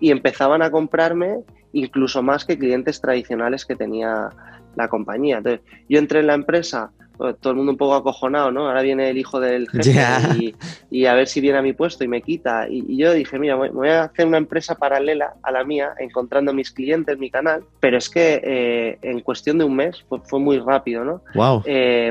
Y 0.00 0.10
empezaban 0.10 0.62
a 0.62 0.70
comprarme 0.70 1.38
incluso 1.72 2.22
más 2.22 2.44
que 2.44 2.58
clientes 2.58 3.00
tradicionales 3.00 3.64
que 3.64 3.76
tenía 3.76 4.28
la 4.76 4.88
compañía. 4.88 5.38
Entonces, 5.38 5.60
yo 5.88 5.98
entré 5.98 6.20
en 6.20 6.26
la 6.26 6.34
empresa, 6.34 6.90
pues, 7.22 7.38
todo 7.38 7.52
el 7.52 7.56
mundo 7.58 7.70
un 7.70 7.78
poco 7.78 7.94
acojonado, 7.94 8.50
¿no? 8.50 8.66
Ahora 8.66 8.82
viene 8.82 9.08
el 9.08 9.16
hijo 9.16 9.38
del 9.38 9.70
jefe 9.70 9.92
y, 10.40 10.54
y 10.90 11.06
a 11.06 11.14
ver 11.14 11.28
si 11.28 11.40
viene 11.40 11.56
a 11.56 11.62
mi 11.62 11.72
puesto 11.72 12.02
y 12.02 12.08
me 12.08 12.20
quita. 12.20 12.68
Y, 12.68 12.84
y 12.88 12.96
yo 12.96 13.12
dije, 13.12 13.38
mira, 13.38 13.54
voy, 13.54 13.88
a 13.90 14.02
hacer 14.02 14.26
una 14.26 14.38
empresa 14.38 14.74
paralela 14.74 15.34
a 15.40 15.52
la 15.52 15.62
mía, 15.62 15.92
encontrando 16.00 16.52
mis 16.52 16.72
clientes, 16.72 17.16
mi 17.18 17.30
canal, 17.30 17.62
pero 17.78 17.96
es 17.96 18.10
que 18.10 18.40
eh, 18.42 18.98
en 19.02 19.20
cuestión 19.20 19.58
de 19.58 19.64
un 19.64 19.76
mes 19.76 20.04
fue, 20.08 20.18
fue 20.24 20.40
muy 20.40 20.58
rápido, 20.58 21.04
¿no? 21.04 21.22
Wow. 21.36 21.62
Eh, 21.64 22.10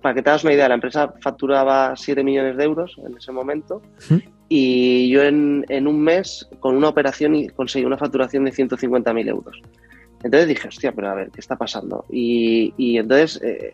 para 0.00 0.14
que 0.14 0.22
te 0.22 0.30
hagas 0.30 0.44
una 0.44 0.54
idea, 0.54 0.66
la 0.66 0.76
empresa 0.76 1.12
facturaba 1.20 1.94
7 1.94 2.24
millones 2.24 2.56
de 2.56 2.64
euros 2.64 2.96
en 3.04 3.18
ese 3.18 3.32
momento 3.32 3.82
Ujú. 4.06 4.22
y 4.48 5.10
yo 5.10 5.22
en, 5.22 5.66
en 5.68 5.86
un 5.86 6.00
mes 6.00 6.48
con 6.60 6.74
una 6.74 6.88
operación 6.88 7.46
conseguí 7.48 7.84
una 7.84 7.98
facturación 7.98 8.46
de 8.46 8.52
150.000 8.52 9.28
euros. 9.28 9.60
Entonces 10.22 10.48
dije, 10.48 10.68
hostia, 10.68 10.92
pero 10.92 11.10
a 11.10 11.14
ver, 11.14 11.30
¿qué 11.30 11.40
está 11.40 11.56
pasando? 11.56 12.04
Y, 12.10 12.74
y 12.76 12.98
entonces, 12.98 13.40
eh, 13.42 13.72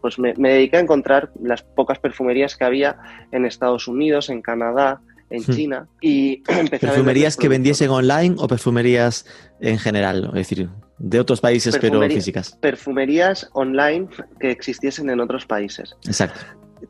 pues 0.00 0.18
me, 0.18 0.34
me 0.34 0.50
dediqué 0.50 0.76
a 0.76 0.80
encontrar 0.80 1.30
las 1.42 1.62
pocas 1.62 1.98
perfumerías 1.98 2.56
que 2.56 2.64
había 2.64 2.96
en 3.32 3.46
Estados 3.46 3.88
Unidos, 3.88 4.28
en 4.28 4.42
Canadá, 4.42 5.00
en 5.30 5.42
Hmm. 5.42 5.52
China 5.54 5.88
y 6.00 6.42
empecé 6.48 6.86
a 6.86 6.90
¿Perfumerías 6.90 7.36
que 7.36 7.48
vendiesen 7.48 7.90
online 7.90 8.34
o 8.38 8.48
perfumerías 8.48 9.24
en 9.60 9.78
general? 9.78 10.26
Es 10.28 10.48
decir, 10.48 10.68
de 10.98 11.20
otros 11.20 11.40
países, 11.40 11.78
pero 11.80 12.00
físicas. 12.02 12.58
Perfumerías 12.60 13.48
online 13.54 14.08
que 14.38 14.50
existiesen 14.50 15.08
en 15.08 15.20
otros 15.20 15.46
países. 15.46 15.96
Exacto. 16.04 16.40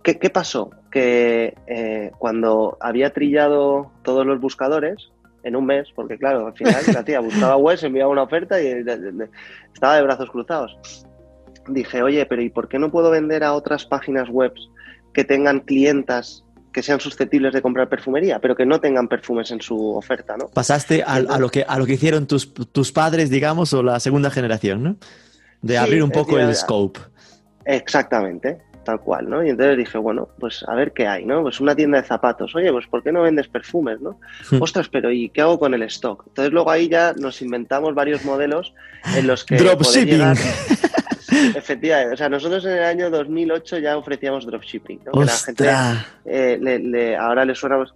¿Qué, 0.02 0.18
qué 0.18 0.30
pasó? 0.30 0.70
Que 0.90 1.54
eh, 1.66 2.10
cuando 2.18 2.76
había 2.80 3.12
trillado 3.12 3.92
todos 4.02 4.26
los 4.26 4.40
buscadores, 4.40 5.10
en 5.42 5.56
un 5.56 5.66
mes, 5.66 5.88
porque 5.94 6.18
claro, 6.18 6.46
al 6.48 6.54
final 6.54 6.74
la 6.92 7.04
tía 7.04 7.20
buscaba 7.20 7.56
webs, 7.56 7.82
enviaba 7.82 8.10
una 8.12 8.22
oferta 8.22 8.60
y 8.60 8.82
de- 8.82 9.28
estaba 9.72 9.96
de 9.96 10.02
brazos 10.02 10.30
cruzados. 10.30 10.76
Dije, 11.68 12.02
oye, 12.02 12.26
pero 12.26 12.42
¿y 12.42 12.50
por 12.50 12.68
qué 12.68 12.78
no 12.78 12.90
puedo 12.90 13.10
vender 13.10 13.44
a 13.44 13.52
otras 13.54 13.84
páginas 13.86 14.28
web 14.28 14.52
que 15.12 15.24
tengan 15.24 15.60
clientas 15.60 16.44
que 16.72 16.82
sean 16.82 17.00
susceptibles 17.00 17.52
de 17.52 17.62
comprar 17.62 17.88
perfumería, 17.88 18.38
pero 18.38 18.54
que 18.54 18.64
no 18.64 18.80
tengan 18.80 19.08
perfumes 19.08 19.50
en 19.50 19.60
su 19.60 19.76
oferta, 19.96 20.36
¿no? 20.36 20.46
Pasaste 20.48 21.02
a, 21.02 21.14
a 21.14 21.38
lo, 21.38 21.48
que, 21.48 21.64
a 21.66 21.76
lo 21.78 21.84
que 21.84 21.94
hicieron 21.94 22.26
tus, 22.28 22.54
tus 22.54 22.92
padres, 22.92 23.28
digamos, 23.28 23.72
o 23.72 23.82
la 23.82 23.98
segunda 23.98 24.30
generación, 24.30 24.82
¿no? 24.84 24.96
De 25.62 25.74
Sí, 25.74 25.76
abrir 25.78 26.02
un 26.04 26.12
es 26.12 26.16
poco 26.16 26.38
el 26.38 26.54
scope. 26.54 27.00
Exactamente, 27.64 28.58
tal 28.84 29.00
cual, 29.00 29.28
¿no? 29.28 29.44
Y 29.44 29.50
entonces 29.50 29.76
dije, 29.76 29.98
bueno, 29.98 30.28
pues 30.38 30.64
a 30.68 30.74
ver 30.74 30.92
qué 30.92 31.06
hay, 31.06 31.24
¿no? 31.24 31.42
Pues 31.42 31.60
una 31.60 31.74
tienda 31.76 32.00
de 32.00 32.06
zapatos, 32.06 32.54
oye, 32.54 32.72
pues 32.72 32.86
¿por 32.86 33.02
qué 33.02 33.12
no 33.12 33.22
vendes 33.22 33.48
perfumes, 33.48 34.00
no? 34.00 34.18
Hmm. 34.50 34.62
Ostras, 34.62 34.88
pero 34.88 35.10
¿y 35.10 35.28
qué 35.30 35.40
hago 35.42 35.58
con 35.58 35.74
el 35.74 35.82
stock? 35.84 36.24
Entonces 36.28 36.52
luego 36.52 36.70
ahí 36.70 36.88
ya 36.88 37.12
nos 37.12 37.42
inventamos 37.42 37.94
varios 37.94 38.24
modelos 38.24 38.72
en 39.16 39.26
los 39.26 39.44
que 39.44 39.56
Dropshipping. 39.56 40.18
llegar- 40.18 40.36
Efectivamente, 41.54 42.14
o 42.14 42.16
sea, 42.16 42.28
nosotros 42.28 42.64
en 42.64 42.72
el 42.72 42.82
año 42.84 43.08
2008 43.10 43.78
ya 43.78 43.96
ofrecíamos 43.96 44.46
dropshipping, 44.46 45.00
¿no? 45.06 45.12
Que 45.12 45.24
la 45.26 45.32
gente 45.32 45.64
eh, 46.24 46.58
le- 46.60 46.78
le- 46.80 47.16
ahora 47.16 47.44
le 47.44 47.54
suena 47.54 47.76
pues, 47.76 47.90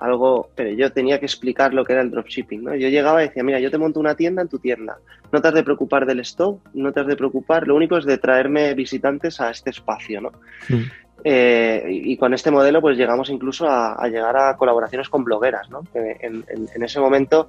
algo, 0.00 0.50
pero 0.54 0.70
yo 0.70 0.90
tenía 0.90 1.20
que 1.20 1.26
explicar 1.26 1.74
lo 1.74 1.84
que 1.84 1.92
era 1.92 2.02
el 2.02 2.10
dropshipping, 2.10 2.64
¿no? 2.64 2.74
Yo 2.74 2.88
llegaba 2.88 3.22
y 3.22 3.28
decía, 3.28 3.42
mira, 3.42 3.60
yo 3.60 3.70
te 3.70 3.78
monto 3.78 4.00
una 4.00 4.14
tienda 4.14 4.42
en 4.42 4.48
tu 4.48 4.58
tienda, 4.58 4.98
no 5.30 5.40
te 5.40 5.48
has 5.48 5.54
de 5.54 5.62
preocupar 5.62 6.06
del 6.06 6.20
stock, 6.20 6.60
no 6.72 6.92
te 6.92 7.00
has 7.00 7.06
de 7.06 7.16
preocupar, 7.16 7.68
lo 7.68 7.76
único 7.76 7.98
es 7.98 8.06
de 8.06 8.18
traerme 8.18 8.74
visitantes 8.74 9.40
a 9.40 9.50
este 9.50 9.70
espacio, 9.70 10.22
¿no? 10.22 10.32
Mm. 10.68 10.84
Eh, 11.24 11.84
y, 11.88 12.16
con 12.16 12.32
este 12.34 12.50
modelo 12.50 12.80
pues 12.80 12.96
llegamos 12.96 13.28
incluso 13.30 13.68
a, 13.68 13.94
a 13.94 14.08
llegar 14.08 14.36
a 14.36 14.56
colaboraciones 14.56 15.08
con 15.08 15.22
blogueras, 15.24 15.68
¿no? 15.70 15.82
Que 15.92 16.16
en, 16.20 16.44
en- 16.48 16.68
en 16.74 16.82
ese 16.82 16.98
momento 17.00 17.48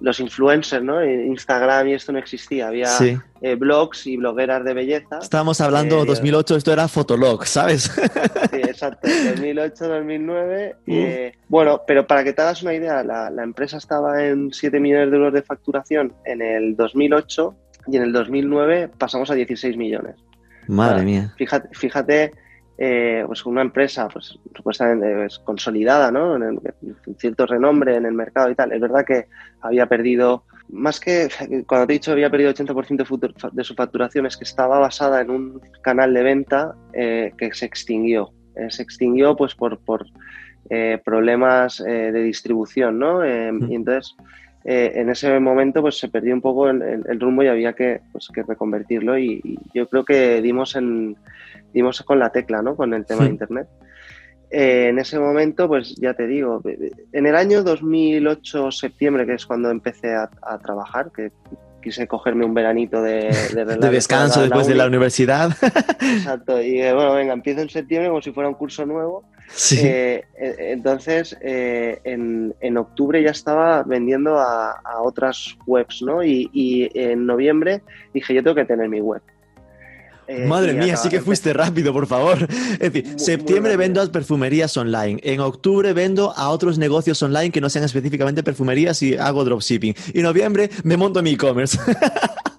los 0.00 0.20
influencers, 0.20 0.82
¿no? 0.84 1.04
Instagram 1.04 1.88
y 1.88 1.94
esto 1.94 2.12
no 2.12 2.18
existía, 2.18 2.68
había 2.68 2.86
Sí. 2.86 3.16
eh, 3.40 3.54
blogs 3.56 4.06
y 4.06 4.16
blogueras 4.16 4.64
de 4.64 4.74
belleza. 4.74 5.18
Estábamos 5.20 5.60
hablando 5.60 6.02
Eh, 6.02 6.06
2008, 6.06 6.56
esto 6.56 6.72
era 6.72 6.88
Fotolog, 6.88 7.44
¿sabes? 7.46 7.82
Sí, 8.50 8.56
exacto, 8.58 9.08
2008, 9.08 9.88
2009. 9.88 10.76
eh, 10.86 11.32
bueno, 11.48 11.80
pero 11.86 12.06
para 12.06 12.22
que 12.24 12.32
te 12.32 12.42
hagas 12.42 12.62
una 12.62 12.74
idea, 12.74 13.02
la, 13.02 13.30
la 13.30 13.42
empresa 13.42 13.76
estaba 13.78 14.24
en 14.24 14.52
7 14.52 14.78
millones 14.80 15.10
de 15.10 15.16
euros 15.16 15.32
de 15.32 15.42
facturación 15.42 16.12
en 16.24 16.42
el 16.42 16.76
2008 16.76 17.54
y 17.88 17.96
en 17.96 18.02
el 18.02 18.12
2009 18.12 18.90
pasamos 18.98 19.30
a 19.30 19.34
16 19.34 19.76
millones. 19.76 20.16
Madre 20.68 21.02
mía. 21.02 21.34
Fíjate, 21.36 21.68
fíjate 21.72 22.32
eh, 22.78 23.22
pues 23.26 23.44
una 23.46 23.62
empresa 23.62 24.08
pues 24.08 24.38
supuestamente 24.56 25.26
es 25.26 25.38
consolidada, 25.40 26.10
¿no? 26.10 26.36
En, 26.36 26.42
el- 26.42 26.60
en 27.06 27.16
cierto 27.16 27.46
renombre 27.46 27.96
en 27.96 28.06
el 28.06 28.14
mercado 28.14 28.50
y 28.50 28.54
tal. 28.54 28.72
Es 28.72 28.80
verdad 28.80 29.04
que 29.06 29.26
había 29.60 29.86
perdido, 29.86 30.44
más 30.68 30.98
que 30.98 31.28
cuando 31.66 31.86
te 31.86 31.92
he 31.92 31.96
dicho 31.96 32.12
había 32.12 32.30
perdido 32.30 32.52
80% 32.52 33.52
de, 33.52 33.64
su 33.64 33.74
facturación, 33.74 34.26
es 34.26 34.36
que 34.36 34.44
estaba 34.44 34.78
basada 34.78 35.20
en 35.20 35.30
un 35.30 35.60
canal 35.82 36.14
de 36.14 36.22
venta 36.22 36.74
eh, 36.92 37.32
que 37.36 37.52
se 37.54 37.66
extinguió. 37.66 38.30
Eh, 38.56 38.70
se 38.70 38.82
extinguió 38.82 39.36
pues 39.36 39.54
por, 39.54 39.78
por 39.78 40.06
problemas 41.04 41.84
de 41.84 42.22
distribución, 42.22 42.98
¿no? 42.98 43.18
Mm. 43.18 43.70
Y 43.70 43.74
entonces 43.74 44.16
eh, 44.64 44.92
en 44.96 45.10
ese 45.10 45.38
momento 45.40 45.80
pues 45.82 45.98
se 45.98 46.08
perdió 46.08 46.34
un 46.34 46.40
poco 46.40 46.68
el, 46.70 46.80
el- 46.82 47.04
el 47.08 47.20
rumbo 47.20 47.42
y 47.42 47.48
había 47.48 47.72
que, 47.72 48.00
pues, 48.12 48.28
que 48.32 48.42
reconvertirlo 48.42 49.18
y, 49.18 49.40
y 49.42 49.56
yo 49.74 49.88
creo 49.88 50.04
que 50.04 50.40
dimos 50.42 50.76
en 50.76 51.16
dimos 51.74 52.02
con 52.02 52.18
la 52.18 52.30
tecla, 52.30 52.60
¿no? 52.62 52.76
Con 52.76 52.92
el 52.94 53.04
tema 53.06 53.20
Sí. 53.22 53.26
de 53.26 53.32
internet. 53.32 53.66
Eh, 54.50 54.88
en 54.90 54.98
ese 54.98 55.18
momento, 55.18 55.66
pues 55.66 55.94
ya 55.96 56.12
te 56.12 56.26
digo, 56.26 56.60
en 57.12 57.26
el 57.26 57.34
año 57.34 57.62
2008, 57.62 58.70
septiembre, 58.70 59.24
que 59.24 59.32
es 59.34 59.46
cuando 59.46 59.70
empecé 59.70 60.14
a, 60.14 60.28
a 60.42 60.58
trabajar, 60.58 61.10
que 61.10 61.32
quise 61.82 62.06
cogerme 62.06 62.44
un 62.44 62.52
veranito 62.52 63.02
de, 63.02 63.30
de, 63.54 63.64
De 63.80 63.88
descanso 63.90 64.42
después 64.42 64.66
de 64.66 64.74
la 64.74 64.84
uni. 64.84 64.96
universidad. 64.96 65.50
Exacto, 66.00 66.60
y 66.60 66.82
eh, 66.82 66.92
bueno, 66.92 67.14
venga, 67.14 67.32
empiezo 67.32 67.62
en 67.62 67.70
septiembre 67.70 68.10
como 68.10 68.20
si 68.20 68.32
fuera 68.32 68.48
un 68.50 68.54
curso 68.54 68.84
nuevo. 68.84 69.24
Sí. 69.54 69.78
Eh, 69.82 70.24
eh, 70.38 70.56
entonces, 70.72 71.36
eh, 71.40 72.00
en, 72.04 72.54
en 72.60 72.76
octubre 72.76 73.22
ya 73.22 73.30
estaba 73.30 73.82
vendiendo 73.82 74.38
a, 74.38 74.72
a 74.84 75.02
otras 75.02 75.56
webs, 75.66 76.02
¿no? 76.02 76.22
Y, 76.24 76.50
y 76.52 76.90
en 76.98 77.26
noviembre 77.26 77.82
dije, 78.14 78.34
yo 78.34 78.42
tengo 78.42 78.54
que 78.56 78.64
tener 78.64 78.88
mi 78.88 79.00
web. 79.00 79.22
Eh, 80.28 80.46
Madre 80.46 80.72
mía, 80.72 80.96
sí 80.96 81.08
que 81.08 81.20
fuiste 81.20 81.52
rápido, 81.52 81.92
por 81.92 82.06
favor. 82.06 82.38
Es 82.48 82.78
decir, 82.78 83.02
Muy- 83.04 83.10
muy 83.12 83.18
septiembre 83.18 83.72
rápido. 83.72 83.78
vendo 83.78 84.02
a 84.02 84.06
perfumerías 84.12 84.76
online. 84.76 85.18
En 85.24 85.40
octubre 85.40 85.92
vendo 85.92 86.32
a 86.36 86.48
otros 86.50 86.78
negocios 86.78 87.20
online 87.22 87.50
que 87.50 87.60
no 87.60 87.68
sean 87.68 87.84
específicamente 87.84 88.42
perfumerías 88.44 89.02
y 89.02 89.16
hago 89.16 89.44
dropshipping. 89.44 89.94
Y 90.14 90.18
en 90.18 90.22
noviembre 90.24 90.70
me 90.84 90.96
monto 90.96 91.22
mi 91.22 91.32
e-commerce. 91.32 91.78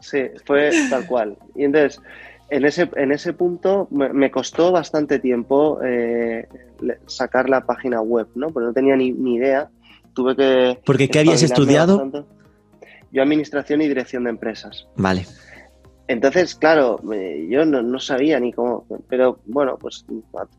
Sí, 0.01 0.19
fue 0.45 0.69
tal 0.91 1.07
cual. 1.07 1.37
Y 1.55 1.63
entonces, 1.63 1.99
en 2.53 2.65
ese, 2.65 2.89
en 2.95 3.11
ese 3.11 3.33
punto 3.33 3.87
me, 3.89 4.13
me 4.13 4.29
costó 4.29 4.71
bastante 4.71 5.17
tiempo 5.17 5.79
eh, 5.83 6.47
sacar 7.07 7.49
la 7.49 7.65
página 7.65 8.01
web, 8.01 8.27
¿no? 8.35 8.51
Porque 8.51 8.67
no 8.67 8.73
tenía 8.73 8.95
ni, 8.95 9.11
ni 9.11 9.35
idea. 9.35 9.69
Tuve 10.13 10.35
que. 10.35 10.79
Porque 10.85 11.09
¿qué 11.09 11.19
habías 11.19 11.41
estudiado? 11.41 11.97
bastante. 11.97 12.29
yo 13.11 13.23
administración 13.23 13.81
y 13.81 13.87
dirección 13.87 14.25
de 14.25 14.29
empresas. 14.29 14.87
Vale. 14.95 15.25
Entonces, 16.07 16.53
claro, 16.53 17.01
yo 17.49 17.65
no, 17.65 17.81
no 17.81 17.99
sabía 17.99 18.39
ni 18.39 18.53
cómo, 18.53 18.85
pero 19.09 19.39
bueno, 19.45 19.77
pues 19.79 20.05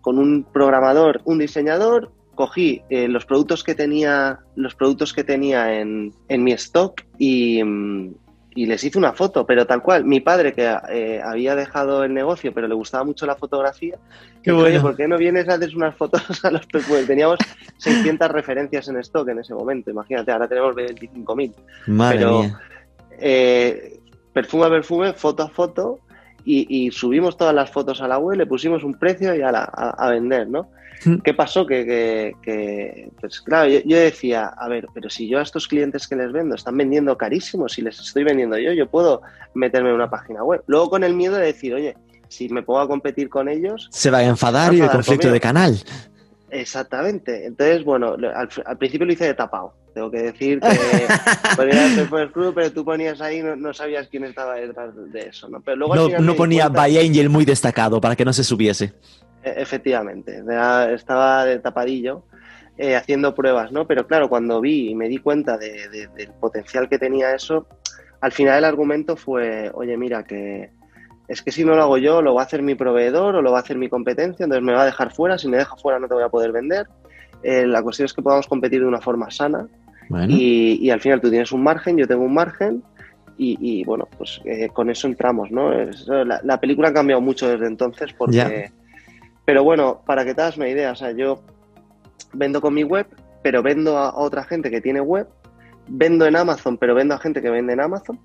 con 0.01 0.19
un 0.19 0.43
programador, 0.43 1.21
un 1.27 1.39
diseñador, 1.39 2.11
cogí 2.35 2.83
eh, 2.89 3.07
los 3.09 3.27
productos 3.27 3.63
que 3.63 3.75
tenía, 3.75 4.41
los 4.57 4.75
productos 4.75 5.13
que 5.13 5.23
tenía 5.23 5.79
en, 5.79 6.13
en 6.29 6.43
mi 6.43 6.53
stock 6.53 7.03
y, 7.19 7.63
mm, 7.63 8.15
y 8.57 8.67
les 8.67 8.85
hice 8.85 8.99
una 8.99 9.13
foto, 9.13 9.45
pero 9.47 9.67
tal 9.67 9.83
cual. 9.83 10.05
Mi 10.05 10.21
padre, 10.21 10.53
que 10.53 10.77
eh, 10.91 11.21
había 11.25 11.55
dejado 11.57 12.05
el 12.05 12.15
negocio, 12.15 12.53
pero 12.55 12.69
le 12.69 12.75
gustaba 12.75 13.03
mucho 13.05 13.27
la 13.27 13.35
fotografía, 13.35 13.97
Qué 14.43 14.51
dijo, 14.53 14.59
"Oye, 14.63 14.71
bueno. 14.73 14.83
¿por 14.83 14.97
qué 14.97 15.09
no 15.09 15.19
vienes 15.19 15.49
a 15.49 15.55
hacer 15.55 15.75
unas 15.77 15.95
fotos 15.97 16.45
a 16.45 16.51
los 16.51 16.65
perfumes? 16.67 17.07
Teníamos 17.07 17.39
600 17.79 18.31
referencias 18.31 18.87
en 18.89 18.97
stock 18.99 19.29
en 19.29 19.41
ese 19.41 19.55
momento, 19.55 19.91
imagínate, 19.91 20.31
ahora 20.31 20.47
tenemos 20.49 20.75
25.000. 20.77 21.53
Madre 21.89 22.19
Pero- 22.19 22.43
mía. 22.43 22.61
Eh, 23.19 24.01
perfume 24.33 24.67
a 24.67 24.71
perfume, 24.71 25.13
foto 25.15 25.43
a 25.45 25.49
foto, 25.49 26.01
y, 26.45 26.67
y 26.87 26.91
subimos 26.91 27.37
todas 27.37 27.55
las 27.55 27.71
fotos 27.71 28.03
a 28.03 28.09
la 28.09 28.19
web, 28.19 28.37
le 28.37 28.47
pusimos 28.47 28.85
un 28.85 28.95
precio 28.95 29.35
y 29.35 29.41
a, 29.43 29.51
la- 29.51 29.65
a, 29.73 29.91
a 29.91 30.11
vender, 30.11 30.49
¿no? 30.49 30.69
¿Qué 31.23 31.35
pasó? 31.35 31.67
Que, 31.67 31.85
que- 31.85 32.33
que, 32.43 33.09
pues 33.21 33.41
claro, 33.41 33.69
yo, 33.69 33.81
yo 33.85 33.97
decía, 33.99 34.47
a 34.47 34.69
ver, 34.69 34.87
pero 34.95 35.11
si 35.11 35.29
yo 35.29 35.39
a 35.39 35.43
estos 35.43 35.69
clientes 35.69 36.07
que 36.09 36.17
les 36.17 36.33
vendo 36.33 36.55
están 36.55 36.77
vendiendo 36.77 37.17
carísimo, 37.19 37.69
si 37.69 37.83
les 37.83 37.99
estoy 38.01 38.25
vendiendo 38.25 38.59
yo, 38.59 38.73
yo 38.73 38.89
puedo 38.89 39.21
meterme 39.55 39.91
en 39.91 39.97
una 39.97 40.09
página 40.11 40.43
web. 40.43 40.63
Luego 40.67 40.91
con 40.91 41.05
el 41.05 41.15
miedo 41.15 41.37
de 41.37 41.47
decir, 41.47 41.75
oye, 41.75 41.95
si 42.29 42.49
me 42.49 42.63
pongo 42.63 42.81
a 42.81 42.89
competir 42.89 43.29
con 43.29 43.49
ellos, 43.49 43.89
Se 43.93 44.11
va 44.11 44.19
a 44.19 44.25
enfadar 44.25 44.73
y 44.75 44.81
el 44.81 44.89
conflicto 44.91 45.23
conmigo. 45.29 45.35
de 45.35 45.41
canal. 45.41 45.79
Exactamente. 46.51 47.47
Entonces, 47.47 47.85
bueno, 47.85 48.15
al, 48.15 48.49
al 48.65 48.79
principio 48.79 49.07
lo 49.07 49.13
hice 49.13 49.25
de 49.27 49.35
tapado. 49.35 49.75
Tengo 49.93 50.11
que 50.11 50.23
decir 50.23 50.61
que 50.61 50.69
ponía 51.57 51.87
el 51.87 52.33
Club, 52.33 52.53
pero 52.55 52.73
tú 52.73 52.85
ponías 52.85 53.21
ahí, 53.21 53.43
no, 53.43 53.57
no 53.57 53.73
sabías 53.75 54.09
quién 54.09 54.25
estaba 54.25 54.55
detrás 54.55 54.91
de 55.13 55.21
eso, 55.29 55.49
¿no? 55.49 55.61
Pero 55.61 55.77
luego 55.77 55.95
No, 55.95 56.35
ponía 56.35 56.65
cuenta- 56.65 56.81
by 56.81 56.99
Angel 56.99 57.29
muy 57.29 57.45
destacado 57.45 58.01
para 58.01 58.17
que 58.17 58.25
no 58.25 58.33
se 58.33 58.43
subiese. 58.45 58.93
E- 59.45 59.61
Efectivamente, 59.63 60.43
estaba 60.95 61.45
de 61.45 61.59
tapadillo 61.59 62.25
eh, 62.77 62.97
haciendo 62.97 63.35
pruebas, 63.35 63.71
¿no? 63.71 63.87
Pero 63.87 64.07
claro, 64.07 64.29
cuando 64.29 64.61
vi 64.61 64.91
y 64.91 64.95
me 64.95 65.09
di 65.09 65.19
cuenta 65.19 65.57
de- 65.57 65.89
de- 65.89 66.09
del 66.09 66.33
potencial 66.41 66.89
que 66.89 66.99
tenía 66.99 67.33
eso, 67.35 67.67
al 68.21 68.33
final 68.33 68.59
el 68.59 68.65
argumento 68.65 69.17
fue, 69.17 69.71
oye, 69.75 69.97
mira, 69.97 70.25
que 70.25 70.71
es 71.29 71.41
que 71.43 71.53
si 71.53 71.65
no 71.65 71.75
lo 71.75 71.83
hago 71.83 71.99
yo, 71.99 72.21
lo 72.21 72.35
va 72.35 72.43
a 72.43 72.45
hacer 72.45 72.63
mi 72.63 72.75
proveedor 72.75 73.37
o 73.37 73.43
lo 73.43 73.53
va 73.53 73.59
a 73.59 73.61
hacer 73.63 73.77
mi 73.79 73.89
competencia, 73.89 74.45
entonces 74.45 74.65
me 74.65 74.73
va 74.75 74.83
a 74.83 74.87
dejar 74.87 75.13
fuera, 75.13 75.39
si 75.39 75.47
me 75.49 75.57
deja 75.57 75.77
fuera 75.77 75.99
no 75.99 76.09
te 76.09 76.15
voy 76.15 76.25
a 76.25 76.29
poder 76.29 76.51
vender. 76.53 76.87
Eh, 77.43 77.67
la 77.67 77.83
cuestión 77.83 78.07
es 78.07 78.13
que 78.13 78.23
podamos 78.23 78.47
competir 78.47 78.81
de 78.81 78.87
una 78.87 79.01
forma 79.01 79.31
sana 79.31 79.67
Bueno, 80.09 80.35
y, 80.35 80.79
y 80.81 80.91
al 80.91 81.01
final 81.01 81.21
tú 81.21 81.31
tienes 81.31 81.53
un 81.53 81.63
margen, 81.63 81.97
yo 81.97 82.07
tengo 82.09 82.25
un 82.25 82.35
margen 82.35 82.83
y, 83.39 83.57
y, 83.61 83.85
bueno, 83.85 84.09
pues 84.19 84.41
eh, 84.45 84.69
con 84.73 84.91
eso 84.91 85.07
entramos, 85.07 85.51
¿no? 85.51 85.73
Es- 85.73 86.07
la, 86.09 86.41
la 86.43 86.59
película 86.61 86.89
ha 86.89 86.93
cambiado 86.93 87.21
mucho 87.23 87.49
desde 87.49 87.67
entonces 87.67 88.13
porque... 88.17 88.33
Ya. 88.35 88.84
Pero 89.45 89.63
bueno, 89.63 90.03
para 90.07 90.25
que 90.25 90.35
te 90.35 90.43
hagas 90.43 90.57
una 90.57 90.69
idea, 90.69 90.93
o 90.93 90.97
sea, 90.97 91.13
yo 91.13 91.43
vendo 92.33 92.61
con 92.61 92.75
mi 92.75 92.85
web, 92.85 93.07
pero 93.43 93.63
vendo 93.63 93.99
a, 93.99 94.17
otra 94.17 94.45
gente 94.45 94.71
que 94.71 94.81
tiene 94.81 95.01
web, 95.01 95.29
vendo 95.87 96.27
en 96.27 96.37
Amazon, 96.37 96.79
pero 96.79 96.95
vendo 96.95 97.15
a 97.15 97.19
gente 97.19 97.43
que 97.43 97.51
vende 97.51 97.75
en 97.75 97.81
Amazon 97.81 98.19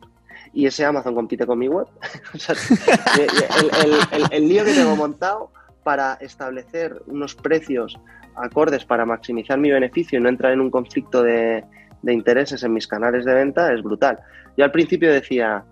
y 0.54 0.66
ese 0.66 0.86
Amazon 0.86 1.14
compite 1.14 1.46
con 1.46 1.60
mi 1.60 1.68
web. 1.68 1.88
El, 4.32 4.48
lío 4.48 4.64
que 4.64 4.74
tengo 4.74 4.96
montado 4.96 5.52
para 5.84 6.14
establecer 6.16 7.02
unos 7.08 7.36
precios 7.36 8.00
acordes 8.36 8.86
para 8.86 9.06
maximizar 9.06 9.58
mi 9.58 9.70
beneficio 9.70 10.18
y 10.18 10.22
no 10.22 10.30
entrar 10.30 10.54
en 10.54 10.62
un 10.62 10.72
conflicto 10.72 11.22
de 11.22 11.64
intereses 12.04 12.64
en 12.64 12.74
mis 12.74 12.88
canales 12.88 13.26
de 13.26 13.34
venta 13.34 13.74
es 13.74 13.84
brutal. 13.84 14.20
Yo 14.56 14.66
al 14.66 14.72
principio 14.72 15.12
decía, 15.12 15.64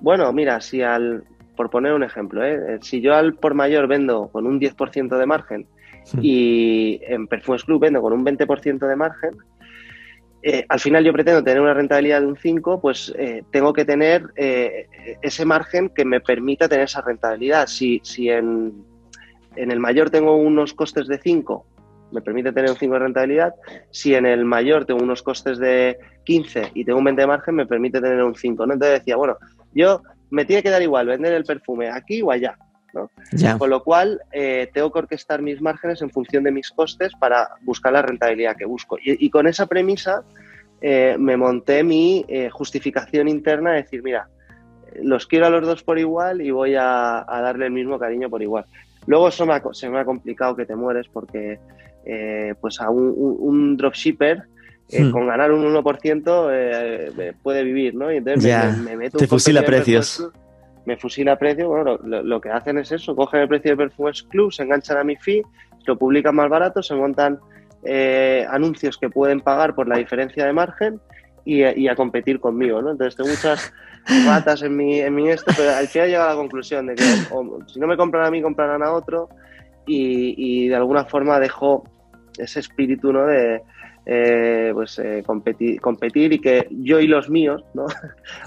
bueno, 0.00 0.32
mira, 0.32 0.60
si 0.60 0.82
al, 0.82 1.24
por 1.56 1.70
poner 1.70 1.92
un 1.92 2.02
ejemplo, 2.02 2.44
¿eh? 2.44 2.78
si 2.80 3.00
yo 3.00 3.14
al 3.14 3.34
por 3.34 3.54
mayor 3.54 3.86
vendo 3.86 4.28
con 4.28 4.46
un 4.46 4.60
10% 4.60 5.16
de 5.16 5.26
margen 5.26 5.66
y 6.20 7.00
en 7.02 7.26
Perfumes 7.26 7.64
Club 7.64 7.82
vendo 7.82 8.00
con 8.00 8.12
un 8.12 8.24
20% 8.24 8.86
de 8.86 8.96
margen, 8.96 9.36
eh, 10.44 10.64
al 10.68 10.80
final 10.80 11.04
yo 11.04 11.12
pretendo 11.12 11.44
tener 11.44 11.60
una 11.60 11.74
rentabilidad 11.74 12.20
de 12.20 12.26
un 12.26 12.36
5, 12.36 12.80
pues 12.80 13.12
eh, 13.16 13.44
tengo 13.52 13.72
que 13.72 13.84
tener 13.84 14.32
eh, 14.34 14.88
ese 15.22 15.44
margen 15.44 15.88
que 15.90 16.04
me 16.04 16.20
permita 16.20 16.68
tener 16.68 16.86
esa 16.86 17.00
rentabilidad. 17.00 17.68
Si, 17.68 18.00
si 18.02 18.28
en, 18.28 18.84
en 19.54 19.70
el 19.70 19.78
mayor 19.78 20.10
tengo 20.10 20.34
unos 20.36 20.74
costes 20.74 21.06
de 21.06 21.18
5, 21.18 21.64
me 22.10 22.20
permite 22.20 22.52
tener 22.52 22.70
un 22.70 22.76
5 22.76 22.92
de 22.92 22.98
rentabilidad. 22.98 23.54
Si 23.90 24.14
en 24.14 24.26
el 24.26 24.44
mayor 24.44 24.84
tengo 24.84 25.02
unos 25.02 25.22
costes 25.22 25.58
de 25.58 25.96
15 26.24 26.72
y 26.74 26.84
tengo 26.84 26.98
un 26.98 27.04
20 27.04 27.22
de 27.22 27.26
margen, 27.26 27.54
me 27.54 27.66
permite 27.66 28.00
tener 28.00 28.22
un 28.22 28.34
5. 28.34 28.66
¿no? 28.66 28.72
Entonces 28.74 29.00
decía, 29.00 29.16
bueno, 29.16 29.36
yo 29.74 30.02
me 30.32 30.44
tiene 30.44 30.62
que 30.62 30.70
dar 30.70 30.82
igual 30.82 31.06
vender 31.06 31.32
el 31.34 31.44
perfume 31.44 31.88
aquí 31.90 32.22
o 32.22 32.30
allá. 32.30 32.56
ya. 33.32 33.56
Con 33.58 33.70
lo 33.70 33.82
cual, 33.82 34.20
eh, 34.32 34.68
tengo 34.74 34.90
que 34.92 34.98
orquestar 34.98 35.40
mis 35.40 35.60
márgenes 35.62 36.02
en 36.02 36.10
función 36.10 36.42
de 36.44 36.50
mis 36.50 36.70
costes 36.70 37.12
para 37.18 37.48
buscar 37.62 37.92
la 37.92 38.02
rentabilidad 38.02 38.56
que 38.56 38.64
busco. 38.66 38.98
Y, 38.98 39.24
y 39.24 39.30
con 39.30 39.46
esa 39.46 39.66
premisa 39.66 40.22
eh, 40.80 41.16
me 41.18 41.36
monté 41.36 41.82
mi 41.84 42.24
eh, 42.28 42.50
justificación 42.50 43.28
interna 43.28 43.70
de 43.72 43.82
decir, 43.82 44.02
mira, 44.02 44.28
los 45.02 45.26
quiero 45.26 45.46
a 45.46 45.50
los 45.50 45.66
dos 45.66 45.82
por 45.82 45.98
igual 45.98 46.42
y 46.42 46.50
voy 46.50 46.74
a, 46.74 47.20
a 47.26 47.40
darle 47.40 47.66
el 47.66 47.72
mismo 47.72 47.98
cariño 47.98 48.28
por 48.28 48.42
igual. 48.42 48.66
Luego 49.06 49.28
eso 49.28 49.46
me 49.46 49.54
ha 49.54 49.62
se 49.72 49.88
me 49.88 49.98
ha 49.98 50.04
complicado 50.04 50.54
que 50.54 50.66
te 50.66 50.76
mueres 50.76 51.06
porque 51.12 51.58
pues 52.60 52.80
a 52.80 52.90
un, 52.90 53.14
un- 53.16 53.36
un 53.40 53.76
dropshipper 53.76 54.42
eh, 54.90 55.04
Hmm. 55.04 55.10
con 55.10 55.26
ganar 55.26 55.52
un 55.52 55.64
1% 55.64 56.48
eh, 56.52 57.32
puede 57.42 57.62
vivir, 57.64 57.94
¿no? 57.94 58.12
Y 58.12 58.16
entonces 58.18 58.42
me- 58.42 58.48
Ya, 58.48 58.72
me, 58.76 58.90
me 58.90 58.96
meto 58.96 59.18
te 59.18 59.24
un 59.24 59.28
fusila 59.28 59.62
precios. 59.64 60.16
Club, 60.16 60.32
me 60.84 60.96
fusila 60.96 61.38
precios, 61.38 61.68
bueno, 61.68 61.96
lo, 62.02 62.40
que 62.40 62.50
hacen 62.50 62.76
es 62.78 62.90
eso, 62.90 63.14
cogen 63.14 63.40
el 63.42 63.48
precio 63.48 63.70
de 63.70 63.76
Perfumes 63.76 64.24
Club, 64.24 64.52
se 64.52 64.64
enganchan 64.64 64.98
a 64.98 65.04
mi 65.04 65.14
fee, 65.16 65.42
lo 65.86 65.96
publican 65.96 66.34
más 66.34 66.48
barato, 66.50 66.82
se 66.82 66.94
montan 66.94 67.38
eh, 67.84 68.44
anuncios 68.50 68.98
que 68.98 69.08
pueden 69.08 69.40
pagar 69.40 69.74
por 69.76 69.86
la 69.88 69.96
diferencia 69.98 70.44
de 70.44 70.52
margen 70.52 71.00
y, 71.44 71.62
y 71.64 71.86
a 71.88 71.94
competir 71.94 72.40
conmigo, 72.40 72.82
¿no? 72.82 72.90
Entonces 72.90 73.14
tengo 73.16 73.30
muchas 73.30 73.72
ratas 74.26 74.62
en 74.62 74.76
mi, 74.76 74.98
en 75.00 75.14
mi 75.14 75.30
esto, 75.30 75.52
pero 75.56 75.70
al 75.70 75.86
final 75.86 76.08
he 76.08 76.10
llegado 76.10 76.30
a 76.30 76.32
la 76.34 76.38
conclusión 76.40 76.86
de 76.88 76.96
que 76.96 77.04
o- 77.30 77.58
si 77.68 77.78
no 77.78 77.86
me 77.86 77.96
compran 77.96 78.26
a 78.26 78.30
mí, 78.32 78.42
comprarán 78.42 78.82
a 78.82 78.92
otro 78.92 79.28
y, 79.86 80.34
y 80.64 80.68
de 80.68 80.74
alguna 80.76 81.04
forma 81.04 81.38
dejo 81.38 81.84
ese 82.38 82.58
espíritu, 82.60 83.12
¿no? 83.12 83.26
De 83.26 83.62
eh, 84.04 84.70
pues 84.74 84.98
eh, 84.98 85.22
competir, 85.24 85.80
competir 85.80 86.32
y 86.32 86.40
que 86.40 86.66
yo 86.70 86.98
y 86.98 87.06
los 87.06 87.30
míos, 87.30 87.62
¿no? 87.74 87.86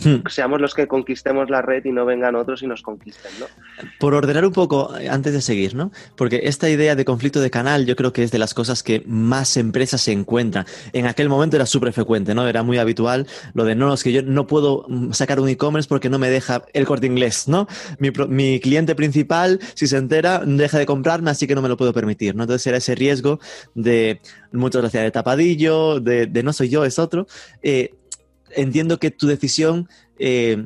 Hmm. 0.04 0.24
Seamos 0.30 0.60
los 0.60 0.74
que 0.74 0.88
conquistemos 0.88 1.50
la 1.50 1.62
red 1.62 1.86
y 1.86 1.92
no 1.92 2.06
vengan 2.06 2.36
otros 2.36 2.62
y 2.62 2.68
nos 2.68 2.82
conquisten, 2.82 3.32
¿no? 3.40 3.46
Por 4.00 4.14
ordenar 4.14 4.46
un 4.46 4.52
poco, 4.52 4.98
eh, 4.98 5.10
antes 5.10 5.34
de 5.34 5.42
seguir, 5.42 5.76
¿no? 5.76 5.92
Porque 6.18 6.42
esta 6.44 6.70
idea 6.70 6.96
de 6.96 7.06
conflicto 7.06 7.40
de 7.40 7.50
canal 7.50 7.86
yo 7.86 7.96
creo 7.96 8.12
que 8.12 8.24
es 8.24 8.32
de 8.32 8.40
las 8.40 8.54
cosas 8.54 8.84
que 8.84 9.04
más 9.06 9.56
empresas 9.56 10.02
se 10.02 10.12
encuentran. 10.12 10.66
En 10.92 11.06
aquel 11.06 11.30
momento 11.30 11.56
era 11.56 11.66
súper 11.66 11.94
frecuente, 11.94 12.36
¿no? 12.36 12.48
Era 12.48 12.64
muy 12.64 12.78
habitual 12.78 13.26
lo 13.54 13.64
de, 13.64 13.76
no, 13.76 13.94
es 13.94 14.04
que 14.04 14.12
yo 14.12 14.24
no 14.24 14.48
puedo 14.48 14.86
mm, 14.90 15.14
sacar 15.14 15.40
un 15.40 15.48
e-commerce 15.48 15.88
porque 15.88 16.10
no 16.10 16.20
me 16.20 16.30
deja 16.30 16.64
el 16.74 16.86
corte 16.86 17.08
inglés, 17.08 17.48
¿no? 17.48 17.68
Mi, 18.00 18.12
mi 18.28 18.60
cliente 18.60 18.96
principal, 18.96 19.60
si 19.74 19.88
se 19.88 19.98
entera, 19.98 20.42
deja 20.46 20.78
de 20.78 20.86
comprarme, 20.86 21.32
así 21.32 21.48
que 21.48 21.56
no 21.56 21.62
me 21.62 21.70
lo 21.70 21.78
puedo 21.78 21.94
permitir, 21.94 22.36
¿no? 22.36 22.44
Entonces 22.44 22.68
era 22.68 22.78
ese 22.78 22.96
riesgo 22.96 23.40
de, 23.74 24.20
muchos 24.56 24.82
lo 24.82 24.88
hacían 24.88 25.04
de 25.04 25.12
tapadillo, 25.12 26.00
de, 26.00 26.26
de 26.26 26.44
no 26.44 26.54
soy 26.54 26.70
yo, 26.70 26.86
es 26.86 27.00
otro. 27.00 27.28
Eh, 27.62 27.94
entiendo 28.52 29.00
que 29.00 29.12
tu 29.12 29.28
decisión... 29.28 29.88
eh, 30.20 30.66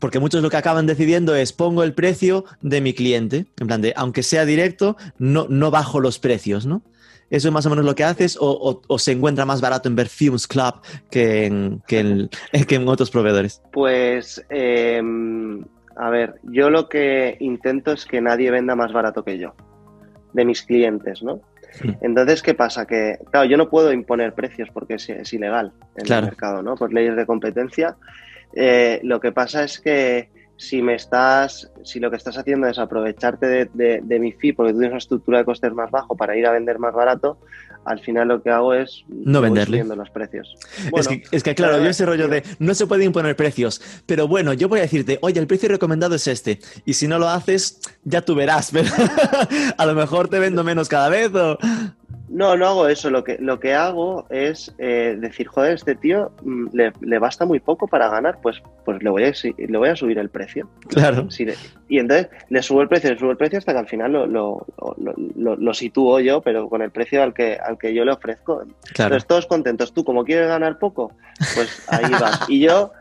porque 0.00 0.18
muchos 0.18 0.42
lo 0.42 0.50
que 0.50 0.56
acaban 0.56 0.86
decidiendo 0.86 1.34
es 1.34 1.52
pongo 1.52 1.82
el 1.82 1.92
precio 1.94 2.44
de 2.60 2.80
mi 2.80 2.94
cliente, 2.94 3.46
en 3.60 3.66
plan 3.66 3.82
de, 3.82 3.92
aunque 3.96 4.22
sea 4.22 4.44
directo, 4.44 4.96
no, 5.18 5.46
no 5.48 5.70
bajo 5.70 6.00
los 6.00 6.18
precios, 6.18 6.66
¿no? 6.66 6.82
¿Eso 7.30 7.48
es 7.48 7.54
más 7.54 7.64
o 7.64 7.70
menos 7.70 7.86
lo 7.86 7.94
que 7.94 8.04
haces 8.04 8.36
o, 8.38 8.82
se 8.98 9.12
encuentra 9.12 9.46
más 9.46 9.62
barato 9.62 9.88
en 9.88 9.96
Perfumes 9.96 10.46
Club 10.46 10.74
que 11.10 11.46
en, 11.46 11.82
que 11.86 12.00
en, 12.00 12.88
otros 12.88 13.10
proveedores? 13.10 13.62
Pues, 13.72 14.44
eh, 14.50 15.00
a 15.96 16.10
ver, 16.10 16.34
yo 16.42 16.68
lo 16.68 16.90
que 16.90 17.38
intento 17.40 17.92
es 17.92 18.04
que 18.04 18.20
nadie 18.20 18.50
venda 18.50 18.76
más 18.76 18.92
barato 18.92 19.24
que 19.24 19.38
yo, 19.38 19.54
de 20.34 20.44
mis 20.44 20.62
clientes, 20.62 21.22
¿no? 21.22 21.40
Entonces, 22.00 22.42
¿qué 22.42 22.54
pasa? 22.54 22.86
Que, 22.86 23.18
claro, 23.30 23.48
yo 23.48 23.56
no 23.56 23.68
puedo 23.68 23.92
imponer 23.92 24.34
precios 24.34 24.68
porque 24.72 24.94
es, 24.94 25.08
es 25.08 25.32
ilegal 25.32 25.72
en 25.96 26.04
Claro. 26.04 26.24
el 26.26 26.30
mercado, 26.30 26.62
¿no? 26.62 26.74
Por 26.76 26.92
leyes 26.92 27.16
de 27.16 27.26
competencia. 27.26 27.96
Eh, 28.54 29.00
lo 29.04 29.20
que 29.20 29.32
pasa 29.32 29.64
es 29.64 29.80
que 29.80 30.30
si 30.56 30.82
me 30.82 30.94
estás, 30.94 31.72
si 31.82 31.98
lo 31.98 32.10
que 32.10 32.16
estás 32.16 32.36
haciendo 32.38 32.68
es 32.68 32.78
aprovecharte 32.78 33.46
de, 33.46 33.70
de- 33.72 34.00
de 34.02 34.18
mi 34.20 34.32
fee 34.32 34.52
porque 34.52 34.72
tú 34.72 34.78
tienes 34.78 34.92
una 34.92 34.98
estructura 34.98 35.38
de 35.38 35.44
costes 35.44 35.72
más 35.72 35.90
bajo 35.90 36.14
para 36.16 36.36
ir 36.36 36.46
a 36.46 36.52
vender 36.52 36.78
más 36.78 36.92
barato, 36.94 37.38
al 37.84 38.00
final 38.00 38.28
lo 38.28 38.42
que 38.42 38.50
hago 38.50 38.74
es 38.74 39.04
No 39.08 39.40
venderle. 39.40 39.78
subiendo 39.78 39.96
los 39.96 40.10
precios. 40.10 40.54
es, 40.96 41.08
que, 41.08 41.22
es 41.30 41.42
que, 41.42 41.54
claro, 41.54 41.72
claro, 41.72 41.84
yo 41.84 41.90
ese 41.90 42.06
rollo 42.06 42.28
de 42.28 42.42
no 42.58 42.74
se 42.74 42.86
pueden 42.86 43.06
imponer 43.06 43.36
precios, 43.36 43.80
pero 44.06 44.28
bueno, 44.28 44.52
yo 44.52 44.68
voy 44.68 44.80
a 44.80 44.82
decirte, 44.82 45.18
oye, 45.22 45.40
el 45.40 45.46
precio 45.46 45.68
recomendado 45.68 46.14
es 46.14 46.26
este, 46.26 46.60
y 46.84 46.94
si 46.94 47.08
no 47.08 47.18
lo 47.18 47.28
haces, 47.28 47.80
ya 48.04 48.22
tú 48.22 48.34
verás, 48.34 48.70
pero 48.72 48.90
a 49.76 49.86
lo 49.86 49.94
mejor 49.94 50.28
te 50.28 50.38
vendo 50.38 50.64
menos 50.64 50.88
cada 50.88 51.08
vez 51.08 51.34
o... 51.34 51.58
No, 52.32 52.56
no 52.56 52.66
hago 52.66 52.88
eso. 52.88 53.10
Lo 53.10 53.22
que, 53.24 53.36
lo 53.38 53.60
que 53.60 53.74
hago 53.74 54.26
es 54.30 54.74
eh, 54.78 55.16
decir, 55.20 55.46
joder, 55.48 55.74
este 55.74 55.94
tío 55.94 56.32
mm, 56.42 56.68
le, 56.72 56.92
le 57.02 57.18
basta 57.18 57.44
muy 57.44 57.60
poco 57.60 57.86
para 57.86 58.08
ganar, 58.08 58.38
pues, 58.42 58.62
pues 58.86 59.02
le, 59.02 59.10
voy 59.10 59.24
a, 59.24 59.32
le 59.58 59.78
voy 59.78 59.88
a 59.90 59.96
subir 59.96 60.18
el 60.18 60.30
precio. 60.30 60.68
Claro. 60.88 61.28
Le- 61.38 61.54
y 61.88 61.98
entonces 61.98 62.28
le 62.48 62.62
subo 62.62 62.80
el 62.80 62.88
precio, 62.88 63.10
le 63.10 63.18
subo 63.18 63.32
el 63.32 63.36
precio 63.36 63.58
hasta 63.58 63.72
que 63.74 63.78
al 63.80 63.86
final 63.88 64.12
lo, 64.12 64.26
lo, 64.26 64.66
lo, 64.96 65.14
lo- 65.36 65.56
lo 65.56 65.74
sitúo 65.74 66.20
yo, 66.20 66.40
pero 66.40 66.68
con 66.70 66.80
el 66.80 66.90
precio 66.90 67.22
al 67.22 67.34
que, 67.34 67.58
al 67.62 67.76
que 67.76 67.92
yo 67.92 68.04
le 68.04 68.12
ofrezco. 68.12 68.62
Claro. 68.94 69.14
Entonces 69.14 69.26
todos 69.26 69.46
contentos. 69.46 69.92
Tú, 69.92 70.02
como 70.02 70.24
quieres 70.24 70.48
ganar 70.48 70.78
poco, 70.78 71.12
pues 71.54 71.84
ahí 71.88 72.10
vas. 72.12 72.46
Y 72.48 72.60
yo, 72.60 72.92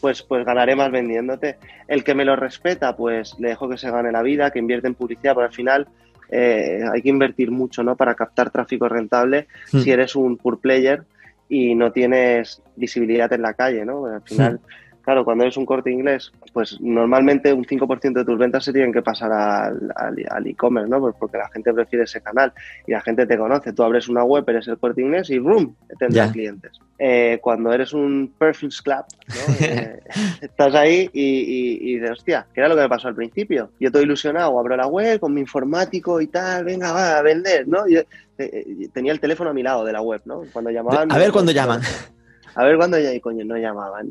pues, 0.00 0.22
pues 0.22 0.46
ganaré 0.46 0.74
más 0.76 0.90
vendiéndote. 0.90 1.58
El 1.88 2.04
que 2.04 2.14
me 2.14 2.24
lo 2.24 2.36
respeta, 2.36 2.96
pues 2.96 3.38
le 3.38 3.48
dejo 3.48 3.68
que 3.68 3.76
se 3.76 3.90
gane 3.90 4.12
la 4.12 4.22
vida, 4.22 4.50
que 4.50 4.58
invierte 4.58 4.86
en 4.86 4.94
publicidad, 4.94 5.34
pero 5.34 5.46
al 5.46 5.52
final 5.52 5.86
eh, 6.30 6.82
hay 6.92 7.02
que 7.02 7.08
invertir 7.08 7.50
mucho, 7.50 7.82
¿no? 7.82 7.96
Para 7.96 8.14
captar 8.14 8.50
tráfico 8.50 8.88
rentable 8.88 9.46
Hmm. 9.72 9.80
si 9.80 9.90
eres 9.90 10.16
un 10.16 10.36
pure 10.36 10.58
player 10.58 11.02
y 11.48 11.74
no 11.74 11.92
tienes 11.92 12.62
visibilidad 12.76 13.32
en 13.32 13.42
la 13.42 13.54
calle, 13.54 13.84
¿no? 13.84 14.06
Al 14.06 14.22
final, 14.22 14.60
claro, 15.08 15.24
cuando 15.24 15.44
eres 15.44 15.56
un 15.56 15.64
corte 15.64 15.90
inglés, 15.90 16.30
pues 16.52 16.78
normalmente 16.82 17.50
un 17.50 17.64
5% 17.64 18.12
de 18.12 18.24
tus 18.26 18.36
ventas 18.36 18.62
se 18.62 18.74
tienen 18.74 18.92
que 18.92 19.00
pasar 19.00 19.32
al, 19.32 19.90
al- 19.96 20.26
al 20.28 20.46
e-commerce, 20.46 20.90
¿no? 20.90 21.00
Pues 21.00 21.14
porque 21.18 21.38
la 21.38 21.48
gente 21.48 21.72
prefiere 21.72 22.04
ese 22.04 22.20
canal 22.20 22.52
y 22.86 22.92
la 22.92 23.00
gente 23.00 23.24
te 23.26 23.38
conoce. 23.38 23.72
Tú 23.72 23.82
abres 23.84 24.06
una 24.10 24.22
web, 24.22 24.44
eres 24.48 24.68
el 24.68 24.76
corte 24.76 25.00
inglés 25.00 25.30
y 25.30 25.38
¡boom! 25.38 25.74
tendrás 25.98 26.26
Ya. 26.26 26.32
clientes. 26.32 26.72
Eh, 26.98 27.38
cuando 27.40 27.72
eres 27.72 27.94
un 27.94 28.34
Perfumes 28.38 28.82
Club, 28.82 29.04
¿no? 29.28 29.40
Eh, 29.60 30.00
estás 30.42 30.74
ahí 30.74 31.08
y, 31.12 31.22
y, 31.22 31.78
y 31.90 31.94
dices, 31.94 32.10
hostia, 32.10 32.46
¿qué 32.52 32.60
era 32.60 32.68
lo 32.68 32.76
que 32.76 32.82
me 32.82 32.88
pasó 32.90 33.08
al 33.08 33.14
principio? 33.14 33.70
Yo 33.80 33.86
estoy 33.88 34.02
ilusionado, 34.02 34.58
abro 34.58 34.76
la 34.76 34.88
web 34.88 35.20
con 35.20 35.32
mi 35.32 35.40
informático 35.40 36.20
y 36.20 36.26
tal, 36.26 36.64
venga, 36.64 36.92
va 36.92 37.16
a 37.16 37.22
vender, 37.22 37.66
¿no? 37.66 37.88
Yo, 37.88 38.00
eh, 38.00 38.06
eh, 38.38 38.88
tenía 38.92 39.12
el 39.12 39.20
teléfono 39.20 39.48
a 39.48 39.54
mi 39.54 39.62
lado 39.62 39.86
de 39.86 39.92
la 39.94 40.02
web, 40.02 40.20
¿no? 40.26 40.42
Cuando 40.52 40.70
llamaban... 40.70 41.10
A 41.10 41.16
ver 41.16 41.32
cuándo 41.32 41.50
llaman. 41.52 41.80
A 42.54 42.64
ver 42.64 42.76
cuándo 42.76 42.98
ya, 42.98 43.18
coño, 43.20 43.44
no 43.44 43.56
llamaban. 43.56 44.08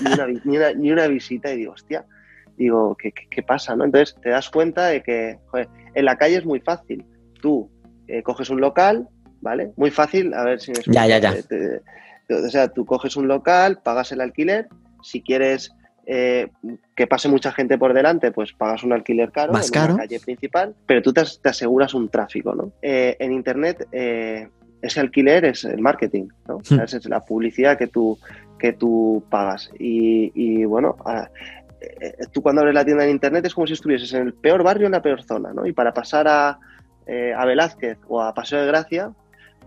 Ni, 0.00 0.12
una, 0.12 0.26
ni 0.44 0.56
una- 0.56 0.72
ni 0.72 0.92
una 0.92 1.06
visita 1.06 1.50
y 1.52 1.56
digo, 1.58 1.72
hostia, 1.72 2.04
digo, 2.56 2.96
¿qué, 2.96 3.12
qué, 3.12 3.26
qué 3.30 3.42
pasa? 3.42 3.76
¿no? 3.76 3.84
Entonces 3.84 4.16
te 4.22 4.30
das 4.30 4.48
cuenta 4.50 4.86
de 4.86 5.02
que, 5.02 5.38
joder, 5.46 5.68
en 5.94 6.04
la 6.04 6.16
calle 6.16 6.36
es 6.36 6.44
muy 6.44 6.60
fácil. 6.60 7.04
Tú 7.40 7.70
eh, 8.08 8.22
coges 8.22 8.50
un 8.50 8.60
local, 8.60 9.08
¿vale? 9.40 9.72
Muy 9.76 9.90
fácil, 9.90 10.32
a 10.34 10.44
ver 10.44 10.60
si 10.60 10.72
me 10.72 10.78
Ya, 10.86 11.06
ya, 11.06 11.18
ya. 11.18 11.32
Eh, 11.32 11.80
te- 12.28 12.34
o 12.34 12.48
sea, 12.50 12.68
tú 12.68 12.84
coges 12.84 13.16
un 13.16 13.28
local, 13.28 13.80
pagas 13.84 14.10
el 14.12 14.20
alquiler, 14.20 14.68
si 15.02 15.22
quieres 15.22 15.70
eh, 16.08 16.48
que 16.94 17.06
pase 17.08 17.28
mucha 17.28 17.50
gente 17.52 17.78
por 17.78 17.92
delante, 17.92 18.30
pues 18.32 18.52
pagas 18.52 18.82
un 18.84 18.92
alquiler 18.92 19.32
caro 19.32 19.52
Más 19.52 19.66
en 19.66 19.72
caro. 19.72 19.94
una 19.94 20.02
calle 20.04 20.20
principal, 20.20 20.74
pero 20.86 21.02
tú 21.02 21.12
te, 21.12 21.20
as- 21.22 21.40
te 21.42 21.48
aseguras 21.48 21.94
un 21.94 22.08
tráfico, 22.08 22.54
¿no? 22.54 22.72
Eh, 22.80 23.16
en 23.18 23.32
Internet, 23.32 23.86
eh, 23.92 24.48
ese 24.82 25.00
alquiler 25.00 25.44
es 25.46 25.64
el 25.64 25.80
marketing, 25.80 26.28
¿no? 26.48 26.58
Hmm. 26.58 26.80
esa 26.80 26.96
es 26.98 27.06
la 27.08 27.24
publicidad 27.24 27.76
que 27.78 27.86
tú, 27.86 28.18
que 28.58 28.72
tú 28.72 29.22
pagas. 29.30 29.70
Y, 29.78 30.32
y, 30.34 30.64
bueno, 30.64 30.96
a- 31.04 31.28
eh, 31.80 32.14
tú 32.32 32.42
cuando 32.42 32.60
abres 32.62 32.74
la 32.74 32.84
tienda 32.84 33.04
en 33.04 33.10
Internet 33.10 33.44
es 33.46 33.54
como 33.54 33.66
si 33.66 33.74
estuvieses 33.74 34.12
en 34.14 34.22
el 34.26 34.34
peor 34.34 34.62
barrio, 34.62 34.86
en 34.86 34.92
la 34.92 35.02
peor 35.02 35.22
zona, 35.22 35.52
¿no? 35.52 35.66
Y 35.66 35.72
para 35.72 35.92
pasar 35.92 36.26
a, 36.28 36.58
eh, 37.06 37.32
a 37.36 37.44
Velázquez 37.44 37.98
o 38.08 38.22
a 38.22 38.32
Paseo 38.34 38.60
de 38.60 38.66
Gracia, 38.66 39.10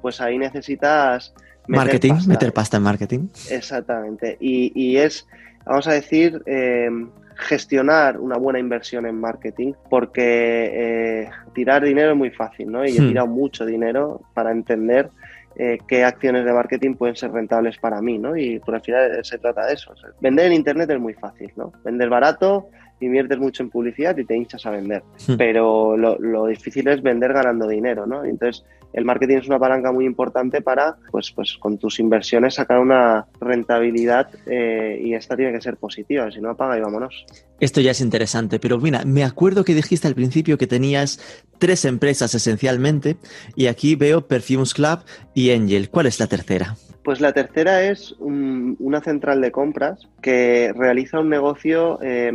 pues 0.02 0.20
ahí 0.22 0.38
necesitas... 0.38 1.34
meter 1.68 1.86
Marketing, 1.86 2.14
pasta. 2.14 2.30
meter 2.30 2.54
pasta 2.54 2.78
en 2.78 2.84
marketing. 2.84 3.28
Exactamente. 3.52 4.38
Y, 4.40 4.72
y 4.76 4.98
es, 4.98 5.28
vamos 5.66 5.88
a 5.88 5.94
decir, 5.94 6.42
eh, 6.46 6.90
gestionar 7.40 8.20
una 8.20 8.38
buena 8.38 8.60
inversión 8.60 9.06
en 9.06 9.20
marketing, 9.20 9.74
porque 9.90 10.22
eh, 10.74 11.30
tirar 11.54 11.84
dinero 11.84 12.12
es 12.12 12.18
muy 12.18 12.30
fácil, 12.32 12.72
¿no? 12.72 12.86
Y 12.86 12.98
he 12.98 13.02
Hmm. 13.02 13.08
tirado 13.08 13.28
mucho 13.28 13.66
dinero 13.66 14.22
para 14.34 14.52
entender 14.52 15.10
eh, 15.56 15.78
qué 15.88 16.04
acciones 16.06 16.46
de 16.46 16.54
marketing 16.54 16.94
pueden 16.96 17.16
ser 17.16 17.32
rentables 17.32 17.78
para 17.80 18.02
mí, 18.02 18.18
¿no? 18.18 18.38
Y 18.38 18.60
por 18.60 18.76
al 18.76 18.82
final 18.82 19.20
se 19.26 19.38
trata 19.40 19.66
de 19.66 19.74
eso. 19.74 19.92
O 19.92 19.98
sea, 19.98 20.10
vender 20.22 20.46
en 20.46 20.54
Internet 20.54 20.90
es 20.92 21.00
muy 21.00 21.14
fácil, 21.14 21.52
¿no? 21.58 21.74
Vender 21.84 22.08
barato, 22.08 22.68
inviertes 23.02 23.38
mucho 23.40 23.64
en 23.64 23.70
publicidad 23.70 24.16
y 24.18 24.26
te 24.26 24.36
hinchas 24.38 24.66
a 24.66 24.72
vender. 24.72 25.04
Hmm. 25.28 25.36
Pero 25.38 25.98
lo, 25.98 26.18
lo 26.20 26.46
difícil 26.48 26.88
es 26.88 27.02
vender 27.02 27.34
ganando 27.34 27.68
dinero, 27.68 28.06
¿no? 28.06 28.26
Y 28.26 28.30
Entonces, 28.30 28.64
el 28.94 29.06
marketing 29.06 29.38
es 29.38 29.48
una 29.48 29.60
palanca 29.60 29.92
muy 29.92 30.06
importante 30.06 30.62
para, 30.62 30.98
pues, 31.12 31.32
pues 31.32 31.58
con 31.60 31.78
tus 31.78 32.00
inversiones 32.00 32.56
sacar 32.56 32.80
una 32.80 33.28
rentabilidad 33.40 34.30
eh, 34.48 35.00
y 35.04 35.14
esta 35.14 35.36
tiene 35.36 35.52
que 35.52 35.62
ser 35.62 35.78
positiva, 35.78 36.32
si 36.32 36.42
no 36.42 36.50
apaga 36.50 36.78
y 36.78 36.82
vámonos. 36.82 37.26
Esto 37.60 37.82
ya 37.82 37.92
es 37.92 38.02
interesante, 38.02 38.60
pero 38.60 38.78
mira, 38.80 39.04
me 39.06 39.24
acuerdo 39.24 39.64
que 39.64 39.76
dijiste 39.76 40.08
al 40.08 40.16
principio 40.16 40.58
que 40.58 40.66
tenías 40.68 41.20
tres 41.58 41.86
empresas 41.86 42.34
esencialmente 42.34 43.18
y 43.56 43.68
aquí 43.68 43.96
veo 43.96 44.28
Perfumes 44.28 44.74
Club 44.74 45.00
y 45.34 45.52
Angel. 45.52 45.90
¿Cuál 45.90 46.08
es 46.08 46.20
la 46.20 46.28
tercera? 46.28 46.76
Pues 47.04 47.22
la 47.22 47.32
tercera 47.34 47.84
es 47.84 48.14
un- 48.20 48.76
una 48.80 49.02
central 49.02 49.42
de 49.42 49.52
compras 49.52 50.08
que 50.22 50.74
realiza 50.76 51.20
un 51.20 51.30
negocio 51.30 52.00
eh, 52.02 52.32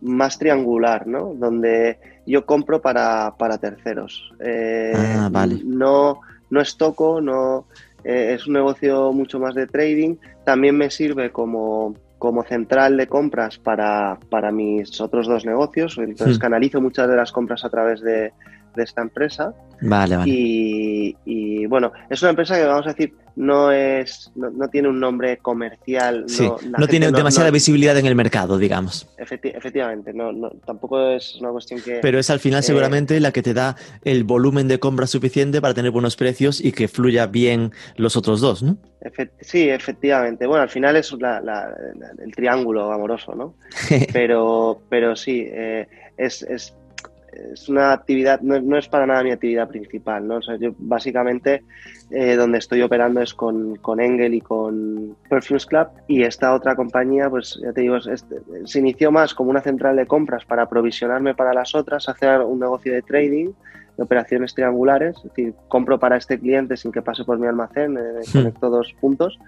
más 0.00 0.38
triangular, 0.38 1.06
¿no? 1.06 1.34
Donde 1.34 1.98
yo 2.26 2.44
compro 2.46 2.80
para, 2.80 3.34
para 3.38 3.58
terceros. 3.58 4.32
Eh, 4.40 4.92
Ah, 4.94 5.28
vale. 5.30 5.60
No, 5.64 6.20
no 6.50 6.60
estoco, 6.60 7.20
no, 7.20 7.66
eh, 8.04 8.34
es 8.34 8.46
un 8.46 8.54
negocio 8.54 9.12
mucho 9.12 9.38
más 9.38 9.54
de 9.54 9.66
trading. 9.66 10.16
También 10.44 10.76
me 10.76 10.90
sirve 10.90 11.30
como, 11.30 11.94
como 12.18 12.42
central 12.44 12.96
de 12.96 13.06
compras 13.06 13.58
para, 13.58 14.18
para 14.30 14.50
mis 14.52 15.00
otros 15.00 15.26
dos 15.26 15.44
negocios. 15.44 15.98
Entonces 15.98 16.38
canalizo 16.38 16.80
muchas 16.80 17.08
de 17.08 17.16
las 17.16 17.32
compras 17.32 17.64
a 17.64 17.70
través 17.70 18.00
de, 18.00 18.32
de 18.76 18.82
esta 18.84 19.02
empresa. 19.02 19.52
Vale, 19.82 20.16
vale. 20.16 20.30
Y, 20.30 21.16
y, 21.24 21.66
bueno, 21.66 21.92
es 22.10 22.20
una 22.22 22.30
empresa 22.30 22.56
que 22.56 22.64
vamos 22.64 22.86
a 22.86 22.90
decir 22.90 23.14
no 23.36 23.72
es 23.72 24.30
no, 24.34 24.50
no 24.50 24.68
tiene 24.68 24.88
un 24.88 25.00
nombre 25.00 25.38
comercial. 25.38 26.24
Sí, 26.26 26.42
no, 26.46 26.58
no 26.78 26.86
tiene 26.88 27.10
no- 27.10 27.16
demasiada 27.16 27.50
visibilidad 27.50 27.96
en 27.96 28.04
el 28.04 28.14
mercado, 28.14 28.58
digamos. 28.58 29.08
efecti- 29.18 29.56
efectivamente, 29.56 30.12
no, 30.12 30.32
no, 30.32 30.50
tampoco 30.66 31.00
es 31.10 31.36
una 31.40 31.50
cuestión 31.50 31.80
que. 31.80 32.00
Pero 32.02 32.18
es 32.18 32.28
al 32.28 32.40
final 32.40 32.60
Eh, 32.60 32.64
seguramente 32.64 33.18
la 33.20 33.32
que 33.32 33.40
te 33.42 33.54
da 33.54 33.76
el 34.04 34.24
volumen 34.24 34.68
de 34.68 34.78
compra 34.78 35.06
suficiente 35.06 35.60
para 35.62 35.72
tener 35.72 35.90
buenos 35.92 36.16
precios 36.16 36.60
y 36.62 36.72
que 36.72 36.88
fluya 36.88 37.26
bien 37.28 37.72
los 37.96 38.16
otros 38.16 38.40
dos, 38.42 38.62
¿no? 38.62 38.76
Sí, 39.40 39.70
efectivamente. 39.70 40.46
Bueno, 40.46 40.62
al 40.64 40.68
final 40.68 40.96
es 40.96 41.10
la- 41.12 41.40
la- 41.40 41.70
la- 41.98 42.12
el 42.22 42.32
triángulo 42.34 42.92
amoroso, 42.92 43.34
¿no? 43.34 43.54
Pero, 44.12 44.82
pero 44.90 45.16
sí, 45.16 45.46
eh, 45.48 45.86
es, 46.18 46.42
es, 46.42 46.74
es 47.52 47.68
una 47.68 47.92
actividad, 47.92 48.40
no, 48.40 48.60
no 48.60 48.76
es 48.78 48.88
para 48.88 49.06
nada 49.06 49.22
mi 49.22 49.30
actividad 49.32 49.68
principal, 49.68 50.26
¿no? 50.26 50.36
O 50.36 50.42
sea, 50.42 50.56
yo 50.56 50.72
básicamente 50.78 51.62
eh, 52.10 52.34
donde 52.36 52.58
estoy 52.58 52.82
operando 52.82 53.20
es 53.20 53.34
con, 53.34 53.76
con 53.76 54.00
Engel 54.00 54.34
y 54.34 54.40
con 54.40 55.16
Perfumes 55.28 55.66
Club 55.66 55.88
y 56.08 56.22
esta 56.22 56.54
otra 56.54 56.74
compañía, 56.74 57.30
pues 57.30 57.58
ya 57.62 57.72
te 57.72 57.82
digo, 57.82 57.96
es- 57.96 58.06
es- 58.06 58.26
se 58.64 58.78
inició 58.80 59.10
más 59.12 59.34
como 59.34 59.50
una 59.50 59.60
central 59.60 59.96
de 59.96 60.06
compras 60.06 60.44
para 60.44 60.62
aprovisionarme 60.62 61.34
para 61.34 61.52
las 61.54 61.74
otras, 61.74 62.08
hacer 62.08 62.40
un 62.40 62.58
negocio 62.60 62.92
de 62.92 63.02
trading, 63.02 63.50
de 63.96 64.02
operaciones 64.02 64.54
triangulares, 64.54 65.16
es 65.18 65.22
decir, 65.24 65.54
compro 65.68 65.98
para 65.98 66.16
este 66.16 66.38
cliente 66.38 66.76
sin 66.76 66.90
que 66.90 67.02
pase 67.02 67.24
por 67.24 67.38
mi 67.38 67.46
almacén, 67.46 67.96
eh, 67.96 68.00
Hmm. 68.26 68.32
conecto 68.32 68.70
dos 68.70 68.94
puntos 69.00 69.38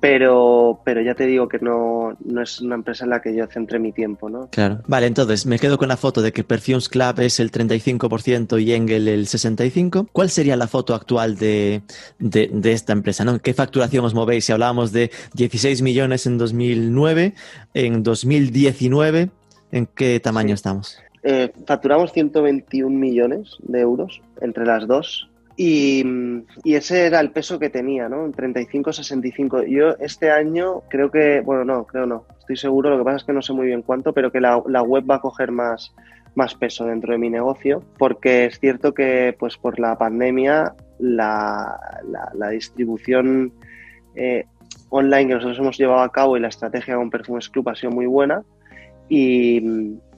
pero, 0.00 0.80
pero 0.84 1.00
ya 1.02 1.14
te 1.14 1.26
digo 1.26 1.48
que 1.48 1.58
no, 1.58 2.16
no 2.24 2.42
es 2.42 2.60
una 2.60 2.76
empresa 2.76 3.04
en 3.04 3.10
la 3.10 3.20
que 3.20 3.34
yo 3.34 3.46
centre 3.48 3.78
mi 3.78 3.92
tiempo, 3.92 4.28
¿no? 4.28 4.48
Claro. 4.50 4.80
Vale, 4.86 5.06
entonces 5.06 5.46
me 5.46 5.58
quedo 5.58 5.76
con 5.78 5.88
la 5.88 5.96
foto 5.96 6.22
de 6.22 6.32
que 6.32 6.44
Perfumes 6.44 6.88
Club 6.88 7.20
es 7.20 7.40
el 7.40 7.50
35% 7.50 8.62
y 8.62 8.72
Engel 8.72 9.08
el 9.08 9.26
65%. 9.26 10.08
¿Cuál 10.12 10.30
sería 10.30 10.56
la 10.56 10.68
foto 10.68 10.94
actual 10.94 11.36
de, 11.36 11.82
de, 12.18 12.48
de 12.52 12.72
esta 12.72 12.92
empresa? 12.92 13.24
¿no? 13.24 13.38
¿Qué 13.40 13.54
facturación 13.54 14.04
os 14.04 14.14
movéis? 14.14 14.44
Si 14.44 14.52
hablábamos 14.52 14.92
de 14.92 15.10
16 15.34 15.82
millones 15.82 16.26
en 16.26 16.38
2009, 16.38 17.34
en 17.74 18.02
2019, 18.02 19.30
¿en 19.72 19.86
qué 19.86 20.20
tamaño 20.20 20.48
Sí. 20.48 20.54
estamos? 20.54 20.98
Eh, 21.24 21.52
facturamos 21.66 22.12
121 22.12 22.96
millones 22.96 23.56
de 23.62 23.80
euros 23.80 24.20
entre 24.40 24.64
las 24.64 24.86
dos 24.86 25.28
y, 25.60 26.04
ese 26.64 27.06
era 27.06 27.18
el 27.18 27.32
peso 27.32 27.58
que 27.58 27.68
tenía, 27.68 28.08
¿no? 28.08 28.28
35-65. 28.30 29.66
Yo 29.68 29.96
este 29.98 30.30
año 30.30 30.82
creo 30.88 31.10
que, 31.10 31.40
bueno, 31.40 31.64
no, 31.64 31.84
creo 31.84 32.06
no, 32.06 32.26
estoy 32.38 32.56
seguro, 32.56 32.90
lo 32.90 32.98
que 32.98 33.04
pasa 33.04 33.16
es 33.16 33.24
que 33.24 33.32
no 33.32 33.42
sé 33.42 33.52
muy 33.52 33.66
bien 33.66 33.82
cuánto, 33.82 34.12
pero 34.12 34.30
que 34.30 34.40
la, 34.40 34.56
web 34.56 35.04
va 35.10 35.16
a 35.16 35.20
coger 35.20 35.50
más, 35.50 35.92
más 36.36 36.54
peso 36.54 36.86
dentro 36.86 37.10
de 37.12 37.18
mi 37.18 37.28
negocio, 37.28 37.82
porque 37.98 38.44
es 38.44 38.60
cierto 38.60 38.94
que 38.94 39.34
pues 39.36 39.56
por 39.56 39.80
la 39.80 39.98
pandemia 39.98 40.74
la, 41.00 41.76
la- 42.08 42.30
la 42.34 42.48
distribución 42.50 43.52
eh, 44.14 44.44
online 44.90 45.26
que 45.26 45.34
nosotros 45.34 45.58
hemos 45.58 45.76
llevado 45.76 46.02
a 46.02 46.12
cabo 46.12 46.36
y 46.36 46.40
la 46.40 46.48
estrategia 46.48 46.94
con 46.94 47.10
Perfumes 47.10 47.48
Club 47.48 47.68
ha 47.68 47.74
sido 47.74 47.90
muy 47.90 48.06
buena 48.06 48.44
y, 49.08 49.60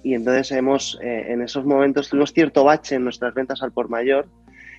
y 0.03 0.15
entonces 0.15 0.53
hemos 0.53 0.99
eh, 1.03 1.33
en 1.33 1.41
esos 1.43 1.65
momentos 1.65 2.09
tuvimos 2.11 2.33
cierto 2.33 2.65
bache 2.65 2.97
en 2.97 3.05
nuestras 3.05 3.33
ventas 3.35 3.63
al 3.63 3.73
por 3.73 3.89
mayor 3.89 4.27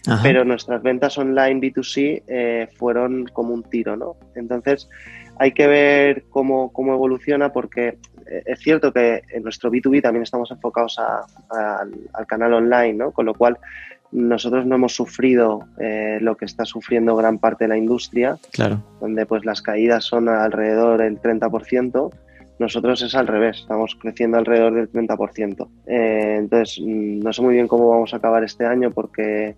Ajá. 0.08 0.24
pero 0.24 0.44
nuestras 0.44 0.82
ventas 0.82 1.18
online 1.18 1.60
B2C 1.62 2.24
eh, 2.28 2.68
fueron 2.78 3.26
como 3.34 3.54
un 3.54 3.64
tiro, 3.64 3.96
¿no? 3.96 4.16
Entonces 4.36 4.90
hay 5.38 5.52
que 5.54 5.68
ver 5.68 6.24
cómo, 6.30 6.72
cómo 6.74 6.94
evoluciona 6.94 7.52
porque 7.54 7.98
eh, 8.28 8.44
es 8.46 8.60
cierto 8.60 8.92
que 8.92 9.22
en 9.32 9.44
nuestro 9.44 9.72
B2B 9.72 10.02
también 10.02 10.24
estamos 10.24 10.50
enfocados 10.52 10.98
a- 11.00 11.26
a- 11.50 11.78
al, 11.82 11.92
al 12.14 12.26
canal 12.28 12.54
online, 12.54 12.94
¿no? 12.94 13.12
Con 13.12 13.26
lo 13.28 13.34
cual 13.34 13.58
nosotros 14.12 14.66
no 14.66 14.76
hemos 14.76 14.94
sufrido 14.94 15.66
eh, 15.80 16.18
lo 16.20 16.36
que 16.36 16.46
está 16.46 16.66
sufriendo 16.66 17.16
gran 17.16 17.38
parte 17.40 17.64
de 17.64 17.70
la 17.70 17.78
industria, 17.78 18.38
Claro. 18.52 18.84
donde 19.00 19.26
pues 19.26 19.46
las 19.46 19.62
caídas 19.62 20.04
son 20.04 20.28
alrededor 20.30 21.00
del 21.02 21.20
30%. 21.22 22.12
Nosotros 22.60 23.02
es 23.02 23.16
al 23.16 23.28
revés, 23.28 23.60
estamos 23.62 23.96
creciendo 24.00 24.38
alrededor 24.38 24.74
del 24.74 24.92
30%. 24.92 25.68
Eh, 25.88 26.36
entonces, 26.40 26.78
mm, 26.84 27.20
no 27.20 27.32
sé 27.34 27.42
muy 27.42 27.54
bien 27.56 27.68
cómo 27.68 27.90
vamos 27.90 28.14
a 28.14 28.18
acabar 28.18 28.44
este 28.44 28.66
año 28.66 28.92
porque 28.92 29.56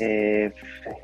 eh, 0.00 0.52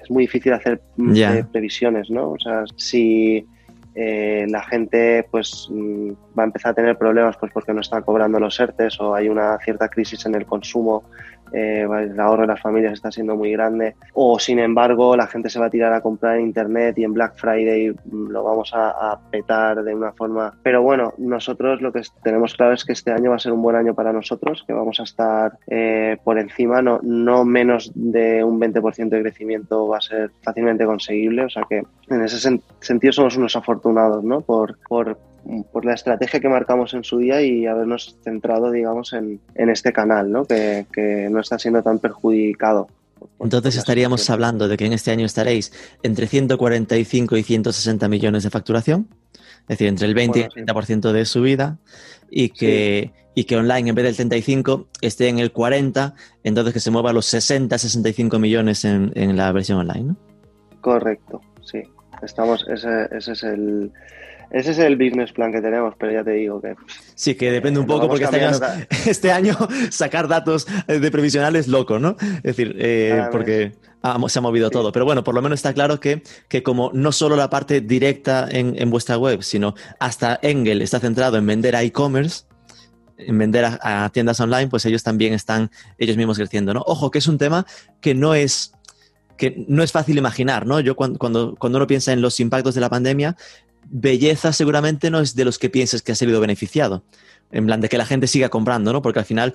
es 0.02 0.10
muy 0.10 0.24
difícil 0.24 0.52
hacer 0.52 0.80
mm, 0.96 1.14
eh, 1.16 1.44
previsiones, 1.50 2.10
¿no? 2.10 2.32
O 2.32 2.38
sea, 2.38 2.64
si 2.76 3.46
eh, 3.94 4.46
la 4.48 4.62
gente 4.62 5.26
pues 5.30 5.68
mm, 5.70 6.10
va 6.38 6.44
a 6.44 6.46
empezar 6.46 6.72
a 6.72 6.74
tener 6.74 6.96
problemas 6.96 7.36
pues 7.36 7.52
porque 7.52 7.72
no 7.72 7.80
está 7.80 8.00
cobrando 8.02 8.38
los 8.38 8.58
ERTES 8.58 9.00
o 9.00 9.14
hay 9.14 9.28
una 9.28 9.58
cierta 9.58 9.88
crisis 9.88 10.24
en 10.26 10.34
el 10.36 10.46
consumo, 10.46 11.04
eh, 11.52 11.86
el 11.90 12.18
ahorro 12.20 12.42
de 12.42 12.48
las 12.48 12.60
familias 12.60 12.92
está 12.92 13.10
siendo 13.10 13.36
muy 13.36 13.52
grande, 13.52 13.94
o 14.14 14.38
sin 14.38 14.58
embargo 14.58 15.16
la 15.16 15.26
gente 15.26 15.48
se 15.50 15.58
va 15.58 15.66
a 15.66 15.70
tirar 15.70 15.92
a 15.92 16.00
comprar 16.00 16.36
en 16.36 16.46
internet 16.46 16.98
y 16.98 17.04
en 17.04 17.12
Black 17.14 17.34
Friday 17.36 17.90
mm, 17.90 18.28
lo 18.30 18.44
vamos 18.44 18.72
a, 18.74 18.90
a 19.12 19.20
petar 19.30 19.82
de 19.82 19.94
una 19.94 20.12
forma. 20.12 20.54
Pero 20.62 20.82
bueno, 20.82 21.12
nosotros 21.18 21.80
lo 21.82 21.92
que 21.92 22.02
tenemos 22.22 22.54
claro 22.54 22.72
es 22.74 22.84
que 22.84 22.92
este 22.92 23.12
año 23.12 23.30
va 23.30 23.36
a 23.36 23.40
ser 23.40 23.52
un 23.52 23.62
buen 23.62 23.76
año 23.76 23.94
para 23.94 24.12
nosotros, 24.12 24.64
que 24.66 24.72
vamos 24.72 25.00
a 25.00 25.04
estar 25.04 25.58
eh, 25.68 26.16
por 26.24 26.38
encima, 26.38 26.82
no, 26.82 27.00
no 27.02 27.44
menos 27.44 27.90
de 27.94 28.42
un 28.44 28.60
20% 28.60 29.08
de 29.08 29.22
crecimiento 29.22 29.88
va 29.88 29.98
a 29.98 30.00
ser 30.00 30.30
fácilmente 30.42 30.84
conseguible, 30.84 31.44
o 31.44 31.50
sea 31.50 31.64
que 31.68 31.82
en 32.08 32.22
ese 32.22 32.36
sen- 32.48 32.62
sentido 32.80 33.12
somos 33.12 33.36
unos 33.36 33.56
afortunados, 33.56 34.24
¿no? 34.24 34.40
Por, 34.40 34.78
por, 34.88 35.18
por 35.72 35.84
la 35.84 35.94
estrategia 35.94 36.40
que 36.40 36.48
marcamos 36.48 36.94
en 36.94 37.04
su 37.04 37.18
día 37.18 37.42
y 37.42 37.66
habernos 37.66 38.16
centrado, 38.22 38.70
digamos, 38.70 39.12
en, 39.12 39.40
en 39.54 39.70
este 39.70 39.92
canal, 39.92 40.30
¿no? 40.30 40.44
Que, 40.44 40.86
que 40.92 41.28
no 41.30 41.40
está 41.40 41.58
siendo 41.58 41.82
tan 41.82 41.98
perjudicado. 41.98 42.88
Entonces 43.40 43.76
estaríamos 43.76 44.28
hablando 44.30 44.68
de 44.68 44.76
que 44.76 44.86
en 44.86 44.92
este 44.92 45.10
año 45.10 45.26
estaréis 45.26 45.72
entre 46.02 46.26
145 46.26 47.36
y 47.36 47.42
160 47.42 48.08
millones 48.08 48.44
de 48.44 48.50
facturación, 48.50 49.08
es 49.62 49.68
decir, 49.68 49.88
entre 49.88 50.06
el 50.06 50.14
20 50.14 50.38
Bueno, 50.38 50.52
y 50.56 50.60
el 50.60 50.66
30% 50.66 51.12
de 51.12 51.24
subida, 51.24 51.78
y 52.30 52.50
que, 52.50 53.12
y 53.34 53.44
que 53.44 53.56
online 53.56 53.90
en 53.90 53.94
vez 53.94 54.04
del 54.04 54.16
35 54.16 54.88
esté 55.00 55.28
en 55.28 55.38
el 55.38 55.52
40, 55.52 56.14
entonces 56.44 56.74
que 56.74 56.80
se 56.80 56.90
mueva 56.90 57.10
a 57.10 57.12
los 57.12 57.26
60, 57.26 57.76
65 57.76 58.38
millones 58.38 58.84
en, 58.84 59.12
en 59.14 59.36
la 59.36 59.50
versión 59.52 59.78
online. 59.78 60.04
¿no? 60.04 60.16
Correcto, 60.80 61.40
sí. 61.62 61.82
Estamos, 62.22 62.66
ese, 62.68 63.08
ese 63.10 63.32
es 63.32 63.42
el 63.42 63.92
ese 64.50 64.72
es 64.72 64.78
el 64.78 64.96
business 64.96 65.32
plan 65.32 65.52
que 65.52 65.60
tenemos, 65.60 65.94
pero 65.98 66.12
ya 66.12 66.24
te 66.24 66.32
digo 66.32 66.60
que 66.60 66.74
Sí, 67.14 67.34
que 67.34 67.50
depende 67.50 67.80
un 67.80 67.86
poco, 67.86 68.08
porque 68.08 68.24
este 68.24 68.44
año, 68.44 68.58
este 69.06 69.32
año 69.32 69.56
sacar 69.90 70.28
datos 70.28 70.66
eh, 70.88 70.98
de 70.98 71.10
previsional 71.10 71.56
es 71.56 71.68
loco, 71.68 71.98
¿no? 71.98 72.16
Es 72.38 72.42
decir, 72.42 72.74
eh, 72.78 73.26
porque 73.30 73.72
se 74.28 74.38
ha 74.38 74.42
movido 74.42 74.68
Sí. 74.68 74.72
todo. 74.72 74.92
Pero 74.92 75.04
bueno, 75.04 75.22
por 75.22 75.34
lo 75.34 75.42
menos 75.42 75.58
está 75.58 75.72
claro 75.72 76.00
que, 76.00 76.22
que 76.48 76.62
como 76.62 76.90
no 76.94 77.12
solo 77.12 77.36
la 77.36 77.50
parte 77.50 77.80
directa 77.80 78.48
en, 78.50 78.74
en 78.80 78.90
vuestra 78.90 79.18
web, 79.18 79.42
sino 79.42 79.74
hasta 79.98 80.38
Engel 80.42 80.82
está 80.82 81.00
centrado 81.00 81.36
en 81.36 81.46
vender 81.46 81.76
a 81.76 81.82
e-commerce, 81.82 82.44
en 83.18 83.38
vender 83.38 83.64
a, 83.66 84.04
a 84.04 84.08
tiendas 84.08 84.40
online, 84.40 84.68
pues 84.68 84.86
ellos 84.86 85.02
también 85.02 85.34
están 85.34 85.70
ellos 85.98 86.16
mismos 86.16 86.38
creciendo, 86.38 86.72
¿no? 86.72 86.82
Ojo, 86.86 87.10
que 87.10 87.18
es 87.18 87.26
un 87.26 87.38
tema 87.38 87.66
que 88.00 88.14
no 88.14 88.34
es 88.34 88.72
que 89.36 89.64
no 89.68 89.82
es 89.82 89.90
fácil 89.90 90.18
imaginar, 90.18 90.66
¿no? 90.66 90.80
Yo 90.80 90.94
cuando, 90.94 91.18
cuando, 91.18 91.54
cuando 91.56 91.78
uno 91.78 91.86
piensa 91.86 92.12
en 92.12 92.20
los 92.20 92.38
impactos 92.40 92.74
de 92.74 92.82
la 92.82 92.90
pandemia, 92.90 93.36
belleza 93.88 94.52
seguramente 94.52 95.10
no 95.10 95.20
es 95.20 95.34
de 95.34 95.44
los 95.44 95.58
que 95.58 95.70
pienses 95.70 96.02
que 96.02 96.12
ha 96.12 96.14
salido 96.14 96.40
beneficiado. 96.40 97.02
En 97.52 97.66
plan, 97.66 97.80
de 97.80 97.88
que 97.88 97.98
la 97.98 98.06
gente 98.06 98.26
siga 98.26 98.48
comprando, 98.48 98.92
¿no? 98.92 99.02
Porque 99.02 99.18
al 99.18 99.24
final, 99.24 99.54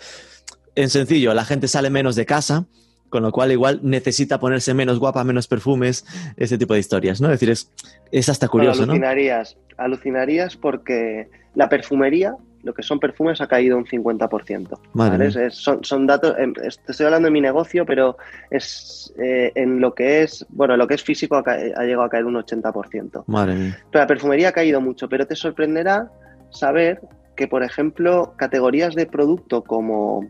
en 0.75 0.89
sencillo, 0.89 1.33
la 1.33 1.45
gente 1.45 1.67
sale 1.67 1.89
menos 1.89 2.15
de 2.15 2.25
casa, 2.25 2.65
con 3.09 3.23
lo 3.23 3.31
cual 3.31 3.51
igual 3.51 3.79
necesita 3.83 4.39
ponerse 4.39 4.73
menos 4.73 4.99
guapa, 4.99 5.23
menos 5.23 5.47
perfumes, 5.47 6.05
ese 6.35 6.57
tipo 6.57 6.73
de 6.73 6.81
historias, 6.81 7.21
¿no? 7.21 7.27
Es 7.27 7.39
decir, 7.39 7.51
es, 7.51 7.71
es 8.11 8.27
hasta 8.27 8.49
curioso, 8.49 8.79
Bueno, 8.79 8.87
¿no? 8.87 8.93
alucinarías, 8.93 9.57
alucinarías 9.77 10.57
porque 10.57 11.29
la 11.53 11.69
perfumería, 11.69 12.35
lo 12.65 12.73
que 12.73 12.81
son 12.81 12.99
perfumes, 12.99 13.39
ha 13.41 13.47
caído 13.47 13.77
un 13.77 13.85
50%. 13.85 14.79
Madre 14.93 15.11
¿vale? 15.11 15.17
mía. 15.19 15.27
Es- 15.27 15.35
es- 15.35 15.55
son, 15.55 15.83
son 15.83 16.07
datos, 16.07 16.35
em, 16.37 16.51
es- 16.63 16.79
te 16.79 16.91
estoy 16.91 17.05
hablando 17.05 17.27
de 17.27 17.31
mi 17.31 17.39
negocio, 17.39 17.85
pero 17.85 18.17
es 18.49 19.13
eh, 19.17 19.51
en 19.55 19.79
lo 19.79 19.93
que 19.93 20.23
es, 20.23 20.45
bueno, 20.49 20.75
lo 20.75 20.87
que 20.87 20.95
es 20.95 21.03
físico 21.03 21.37
ha, 21.37 21.55
llegado 21.83 22.03
a 22.03 22.09
caer 22.09 22.25
un 22.25 22.35
80%. 22.35 23.23
Madre 23.27 23.53
mía. 23.55 23.77
Pero 23.91 24.03
la 24.03 24.07
perfumería 24.07 24.49
ha 24.49 24.51
caído 24.51 24.81
mucho, 24.81 25.07
pero 25.07 25.27
te 25.27 25.35
sorprenderá 25.35 26.11
saber 26.49 26.99
que, 27.35 27.47
por 27.47 27.63
ejemplo, 27.63 28.33
categorías 28.35 28.95
de 28.95 29.05
producto 29.05 29.61
como, 29.63 30.27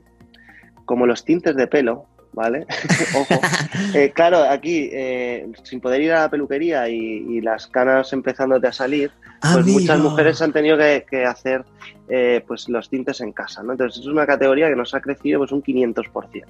como 0.84 1.06
los 1.06 1.24
tintes 1.24 1.56
de 1.56 1.67
pelo, 1.67 2.06
¿vale? 2.36 2.67
Ojo. 3.15 3.41
Eh, 3.93 4.12
claro, 4.13 4.43
aquí, 4.43 4.89
eh, 4.91 5.48
sin 5.63 5.80
poder 5.80 6.02
ir 6.02 6.12
a 6.12 6.21
la 6.21 6.30
peluquería 6.30 6.89
y, 6.89 6.95
y 6.95 7.41
las 7.41 7.67
canas 7.67 8.12
empezándote 8.12 8.67
a 8.67 8.71
salir, 8.74 9.12
pues 9.41 9.65
muchas 9.65 10.00
mujeres 10.00 10.41
han 10.41 10.52
tenido 10.52 10.78
que, 10.78 11.06
que 11.10 11.24
hacer 11.24 11.63
eh, 12.10 12.43
pues 12.45 12.67
los 12.67 12.89
tintes 12.89 13.21
en 13.21 13.32
casa, 13.32 13.63
¿no? 13.63 13.71
Entonces 13.71 14.02
es 14.02 14.08
una 14.08 14.26
categoría 14.26 14.69
que 14.69 14.76
nos 14.76 14.93
ha 14.93 15.02
crecido 15.02 15.39
pues 15.39 15.52
un 15.52 15.63
500%. 15.63 16.45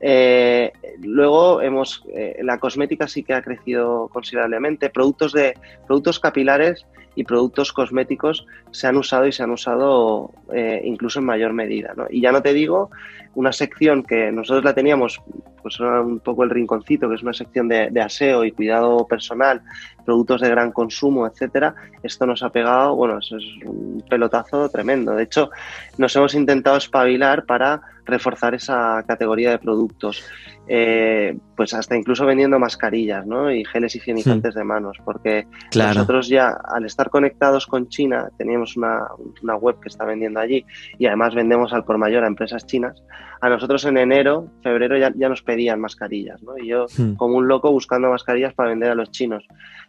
Eh, 0.00 0.72
luego 1.02 1.62
hemos 1.62 2.02
la 2.42 2.58
cosmética 2.58 3.06
sí 3.06 3.22
que 3.22 3.34
ha 3.34 3.42
crecido 3.42 4.08
considerablemente. 4.08 4.90
Productos 4.90 5.32
de 5.32 5.54
productos 5.86 6.18
capilares 6.18 6.84
y 7.16 7.24
productos 7.24 7.72
cosméticos 7.72 8.46
se 8.70 8.86
han 8.86 8.96
usado 8.96 9.26
y 9.26 9.32
se 9.32 9.42
han 9.42 9.50
usado 9.50 10.30
eh, 10.52 10.80
incluso 10.84 11.18
en 11.18 11.24
mayor 11.24 11.52
medida. 11.52 11.94
Y 12.10 12.20
ya 12.20 12.30
no 12.30 12.42
te 12.42 12.52
digo 12.52 12.90
una 13.34 13.52
sección 13.52 14.02
que 14.02 14.30
nosotros 14.32 14.64
la 14.64 14.74
teníamos, 14.74 15.20
pues 15.62 15.78
era 15.80 16.00
un 16.00 16.20
poco 16.20 16.44
el 16.44 16.50
rinconcito, 16.50 17.08
que 17.08 17.16
es 17.16 17.22
una 17.22 17.34
sección 17.34 17.68
de, 17.68 17.90
de 17.90 18.00
aseo 18.00 18.44
y 18.44 18.52
cuidado 18.52 19.06
personal, 19.06 19.60
productos 20.06 20.40
de 20.40 20.48
gran 20.48 20.72
consumo, 20.72 21.26
etcétera. 21.26 21.74
Esto 22.02 22.24
nos 22.24 22.42
ha 22.42 22.50
pegado, 22.50 22.96
bueno, 22.96 23.18
eso 23.18 23.36
es 23.36 23.44
un 23.66 24.02
pelotazo 24.08 24.70
tremendo. 24.70 25.12
De 25.12 25.24
hecho, 25.24 25.50
nos 25.98 26.16
hemos 26.16 26.34
intentado 26.34 26.78
espabilar 26.78 27.44
para 27.44 27.82
reforzar 28.06 28.54
esa 28.54 29.04
categoría 29.06 29.50
de 29.50 29.58
productos. 29.58 30.24
Eh, 30.68 31.38
pues 31.56 31.72
hasta 31.74 31.96
incluso 31.96 32.26
vendiendo 32.26 32.58
mascarillas 32.58 33.24
¿no? 33.26 33.52
y 33.52 33.64
geles 33.64 33.94
higienizantes 33.94 34.54
de 34.54 34.64
manos, 34.64 34.96
porque 35.04 35.46
Claro. 35.70 35.94
nosotros 35.94 36.28
ya 36.28 36.48
al 36.64 36.84
estar 36.84 37.08
conectados 37.08 37.66
con 37.66 37.88
China, 37.88 38.28
teníamos 38.36 38.76
una, 38.76 39.00
una 39.42 39.54
web 39.56 39.76
que 39.80 39.88
está 39.88 40.04
vendiendo 40.04 40.40
allí 40.40 40.66
y 40.98 41.06
además 41.06 41.34
vendemos 41.34 41.72
al 41.72 41.84
por 41.84 41.98
mayor 41.98 42.24
a 42.24 42.26
empresas 42.26 42.66
chinas, 42.66 43.00
a 43.40 43.48
nosotros 43.48 43.84
en 43.84 43.96
enero, 43.96 44.48
febrero 44.62 44.98
ya, 44.98 45.12
ya 45.14 45.28
nos 45.28 45.42
pedían 45.42 45.80
mascarillas, 45.80 46.42
¿no? 46.42 46.58
Y 46.58 46.66
yo 46.68 46.86
Hmm. 46.98 47.14
como 47.14 47.36
un 47.36 47.46
loco 47.48 47.70
buscando 47.70 48.10
mascarillas 48.10 48.52
para 48.54 48.70
vender 48.70 48.90
a 48.90 48.94
los 48.96 49.10
chinos. 49.12 49.46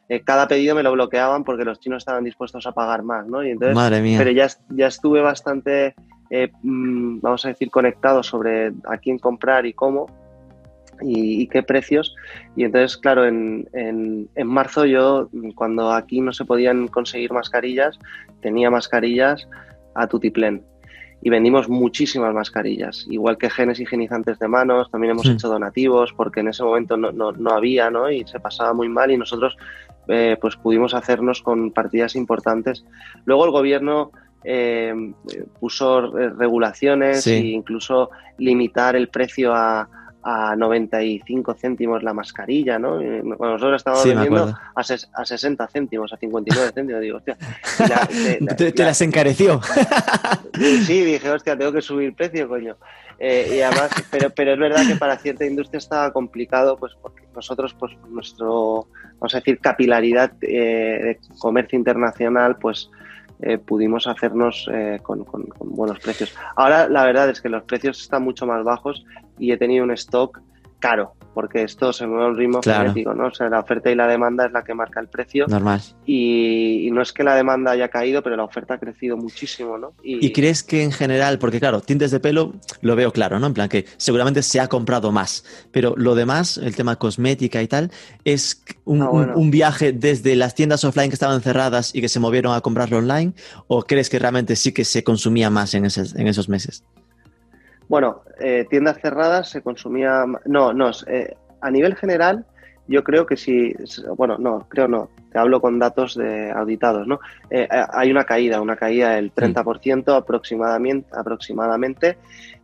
Eh, 0.09 0.21
cada 0.23 0.47
pedido 0.47 0.75
me 0.75 0.83
lo 0.83 0.91
bloqueaban 0.93 1.43
porque 1.43 1.65
los 1.65 1.79
chinos 1.79 1.97
estaban 2.03 2.23
dispuestos 2.23 2.65
a 2.67 2.71
pagar 2.71 3.01
más, 3.03 3.25
¿no? 3.27 3.43
Y 3.43 3.49
entonces 3.51 3.75
Madre 3.75 4.01
mía. 4.01 4.17
pero 4.19 4.31
ya, 4.31 4.47
ya 4.69 4.87
estuve 4.87 5.21
bastante, 5.21 5.95
eh, 6.29 6.49
mm, 6.61 7.19
vamos 7.21 7.43
a 7.45 7.49
decir, 7.49 7.69
conectado 7.71 8.21
sobre 8.23 8.67
a 8.87 8.97
quién 9.01 9.17
comprar 9.19 9.65
y 9.65 9.73
cómo 9.73 10.05
y, 11.01 11.41
y 11.43 11.47
qué 11.47 11.63
precios. 11.63 12.15
Y 12.55 12.63
entonces, 12.63 12.97
claro, 12.97 13.25
en, 13.25 13.67
en, 13.73 14.29
en 14.35 14.47
marzo 14.47 14.85
yo, 14.85 15.29
cuando 15.55 15.91
aquí 15.91 16.21
no 16.21 16.33
se 16.33 16.45
podían 16.45 16.87
conseguir 16.87 17.31
mascarillas, 17.33 17.97
tenía 18.41 18.69
mascarillas 18.69 19.47
a 19.95 20.07
tutiplén. 20.07 20.63
Y 21.23 21.31
vendimos 21.31 21.67
muchísimas 21.67 22.31
mascarillas, 22.33 23.07
igual 23.09 23.39
que 23.39 23.49
genes 23.49 23.79
higienizantes 23.79 24.37
de 24.37 24.47
manos, 24.47 24.91
también 24.91 25.11
hemos 25.11 25.27
Hmm. 25.27 25.31
hecho 25.31 25.47
donativos 25.49 26.13
porque 26.13 26.41
en 26.41 26.49
ese 26.49 26.63
momento 26.63 26.95
no, 26.95 27.11
no, 27.11 27.31
no 27.31 27.49
había, 27.51 27.89
¿no? 27.89 28.11
Y 28.11 28.23
se 28.27 28.39
pasaba 28.39 28.73
muy 28.73 28.87
mal 28.87 29.09
y 29.09 29.17
nosotros 29.17 29.57
eh, 30.09 30.37
pues 30.39 30.55
pudimos 30.55 30.93
hacernos 30.93 31.41
con 31.41 31.71
partidas 31.71 32.15
importantes. 32.15 32.85
Luego 33.25 33.45
el 33.45 33.51
gobierno 33.51 34.11
eh, 34.43 34.93
puso 35.59 36.01
regulaciones 36.11 37.23
Sí. 37.23 37.31
e 37.31 37.39
incluso 37.47 38.11
limitar 38.37 38.95
el 38.95 39.09
precio 39.09 39.53
a, 39.55 39.89
a 40.29 40.57
95 40.57 41.53
céntimos 41.53 42.03
la 42.03 42.11
mascarilla, 42.13 42.77
¿no? 42.77 43.01
Y 43.01 43.21
Cuando 43.21 43.53
nosotros 43.53 43.77
estábamos 43.77 44.03
Sí, 44.03 44.09
vendiendo 44.09 44.57
a, 44.75 44.81
ses- 44.83 45.07
a 45.13 45.23
60 45.23 45.65
céntimos, 45.67 46.11
a 46.11 46.17
59 46.17 46.71
céntimos, 46.75 47.01
digo, 47.01 47.15
hostia. 47.17 47.37
la- 47.87 48.09
la- 48.41 48.55
Te, 48.57 48.73
te 48.73 48.81
la- 48.83 48.89
las 48.89 49.01
encareció. 49.01 49.61
Sí, 50.85 51.01
dije, 51.03 51.29
hostia, 51.29 51.55
tengo 51.57 51.71
que 51.71 51.81
subir 51.81 52.13
precio, 52.15 52.47
coño. 52.49 52.75
Eh, 53.19 53.57
y 53.57 53.61
además, 53.61 53.89
pero, 54.11 54.29
pero 54.31 54.53
es 54.53 54.59
verdad 54.59 54.87
que 54.87 54.95
para 54.95 55.17
cierta 55.17 55.45
industria 55.45 55.77
estaba 55.77 56.11
complicado, 56.11 56.77
pues 56.77 56.93
porque 57.01 57.23
nosotros, 57.35 57.75
pues 57.79 57.93
nuestro, 58.09 58.87
vamos 59.19 59.33
a 59.35 59.37
decir, 59.37 59.59
capilaridad 59.59 60.31
eh, 60.41 61.17
de 61.19 61.19
comercio 61.39 61.77
internacional, 61.77 62.57
pues 62.57 62.89
eh, 63.41 63.57
pudimos 63.57 64.07
hacernos 64.07 64.67
eh, 64.71 64.99
con, 65.03 65.23
con- 65.23 65.45
con 65.45 65.69
buenos 65.75 65.99
precios. 65.99 66.33
Ahora 66.55 66.87
la 66.89 67.03
verdad 67.05 67.29
es 67.29 67.41
que 67.41 67.49
los 67.49 67.63
precios 67.63 67.99
están 68.01 68.23
mucho 68.23 68.45
más 68.45 68.63
bajos 68.63 69.03
y 69.37 69.51
he 69.51 69.57
tenido 69.57 69.83
un 69.83 69.91
stock 69.91 70.39
caro, 70.79 71.13
porque 71.33 71.63
esto 71.63 71.91
se 71.91 72.05
mueve 72.05 72.25
a 72.25 72.27
un 72.27 72.37
ritmo 72.37 72.59
Claro. 72.61 72.79
frenético, 72.91 73.13
¿no? 73.13 73.27
O 73.27 73.33
sea, 73.33 73.49
la 73.49 73.59
oferta 73.59 73.89
y 73.91 73.95
la 73.95 74.07
demanda 74.07 74.45
es 74.45 74.51
la 74.51 74.63
que 74.63 74.73
marca 74.73 74.99
el 74.99 75.07
precio. 75.07 75.45
Normal. 75.47 75.81
Y, 76.05 76.87
y 76.87 76.91
no 76.91 77.01
es 77.01 77.11
que 77.13 77.23
la 77.23 77.35
demanda 77.35 77.71
haya 77.71 77.89
caído, 77.89 78.21
pero 78.23 78.35
la 78.35 78.43
oferta 78.43 78.75
ha 78.75 78.77
crecido 78.79 79.17
muchísimo, 79.17 79.77
¿no? 79.77 79.93
¿Y 80.03 80.31
crees 80.31 80.63
que 80.63 80.83
en 80.83 80.91
general, 80.91 81.39
porque 81.39 81.59
claro, 81.59 81.81
tintes 81.81 82.11
de 82.11 82.19
pelo 82.19 82.53
lo 82.81 82.95
veo 82.95 83.11
claro, 83.11 83.39
¿no? 83.39 83.47
En 83.47 83.53
plan 83.53 83.69
que 83.69 83.85
seguramente 83.97 84.41
se 84.43 84.59
ha 84.59 84.67
comprado 84.67 85.11
más, 85.11 85.43
pero 85.71 85.93
lo 85.97 86.15
demás, 86.15 86.57
el 86.57 86.75
tema 86.75 86.95
cosmética 86.97 87.61
y 87.61 87.67
tal, 87.67 87.91
es 88.23 88.63
un, 88.85 89.01
Ah, 89.01 89.05
un- 89.05 89.11
bueno. 89.11 89.33
un 89.35 89.51
viaje 89.51 89.91
desde 89.93 90.35
las 90.35 90.55
tiendas 90.55 90.83
offline 90.83 91.09
que 91.09 91.15
estaban 91.15 91.41
cerradas 91.41 91.93
y 91.93 92.01
que 92.01 92.09
se 92.09 92.19
movieron 92.19 92.53
a 92.53 92.61
comprarlo 92.61 92.97
online, 92.97 93.33
o 93.67 93.83
crees 93.83 94.09
que 94.09 94.19
realmente 94.19 94.55
sí 94.55 94.71
que 94.71 94.85
se 94.85 95.03
consumía 95.03 95.49
más 95.49 95.73
en, 95.73 95.85
esos- 95.85 96.15
en 96.15 96.27
esos 96.27 96.49
meses? 96.49 96.83
Bueno, 97.87 98.21
eh, 98.39 98.65
tiendas 98.69 98.99
cerradas 99.01 99.49
se 99.49 99.61
consumía. 99.61 100.25
No, 100.45 100.73
no. 100.73 100.91
eh, 101.07 101.35
a 101.61 101.71
nivel 101.71 101.95
general, 101.95 102.45
yo 102.87 103.03
creo 103.03 103.25
que 103.25 103.37
sí. 103.37 103.73
Bueno, 104.15 104.37
no, 104.37 104.65
creo 104.69 104.87
no. 104.87 105.09
Te 105.31 105.39
hablo 105.39 105.59
con 105.61 105.77
datos 105.79 106.15
de 106.15 106.51
auditados, 106.51 107.05
¿no? 107.07 107.19
Eh, 107.49 107.67
hay 107.69 108.11
una 108.11 108.23
caída, 108.23 108.61
una 108.61 108.75
caída 108.75 109.11
del 109.15 109.31
30% 109.33 110.15
aproximadamente, 110.15 111.09
aproximadamente 111.15 112.17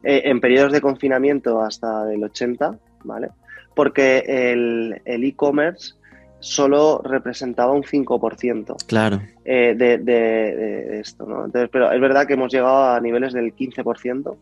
en 0.04 0.40
periodos 0.42 0.72
de 0.74 0.82
confinamiento 0.82 1.62
hasta 1.62 2.06
del 2.06 2.22
80%, 2.22 2.78
¿vale? 3.04 3.30
Porque 3.76 4.24
el 4.28 5.02
el 5.06 5.24
e-commerce 5.24 5.96
solo 6.40 7.02
representaba 7.04 7.72
un 7.72 7.84
5% 7.84 8.76
Claro, 8.88 9.22
eh, 9.46 9.74
de, 9.78 9.98
de- 9.98 10.56
de 10.56 11.00
esto, 11.00 11.26
¿no? 11.26 11.46
Entonces, 11.46 11.70
pero 11.72 11.90
es 11.92 12.02
verdad 12.02 12.28
que 12.28 12.34
hemos 12.34 12.52
llegado 12.52 12.92
a 12.94 13.00
niveles 13.00 13.32
del 13.34 13.54
15%. 13.56 14.36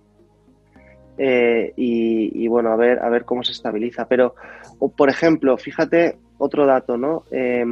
Eh, 1.18 1.74
y, 1.76 2.44
y, 2.44 2.48
bueno, 2.48 2.72
a 2.72 2.76
ver, 2.76 3.00
a 3.00 3.10
ver 3.10 3.26
cómo 3.26 3.44
se 3.44 3.52
estabiliza. 3.52 4.08
Pero, 4.08 4.36
o, 4.80 4.90
por 4.90 5.10
ejemplo, 5.10 5.58
fíjate 5.58 6.18
otro 6.38 6.66
dato, 6.66 6.98
¿no? 6.98 7.24
Eh, 7.32 7.64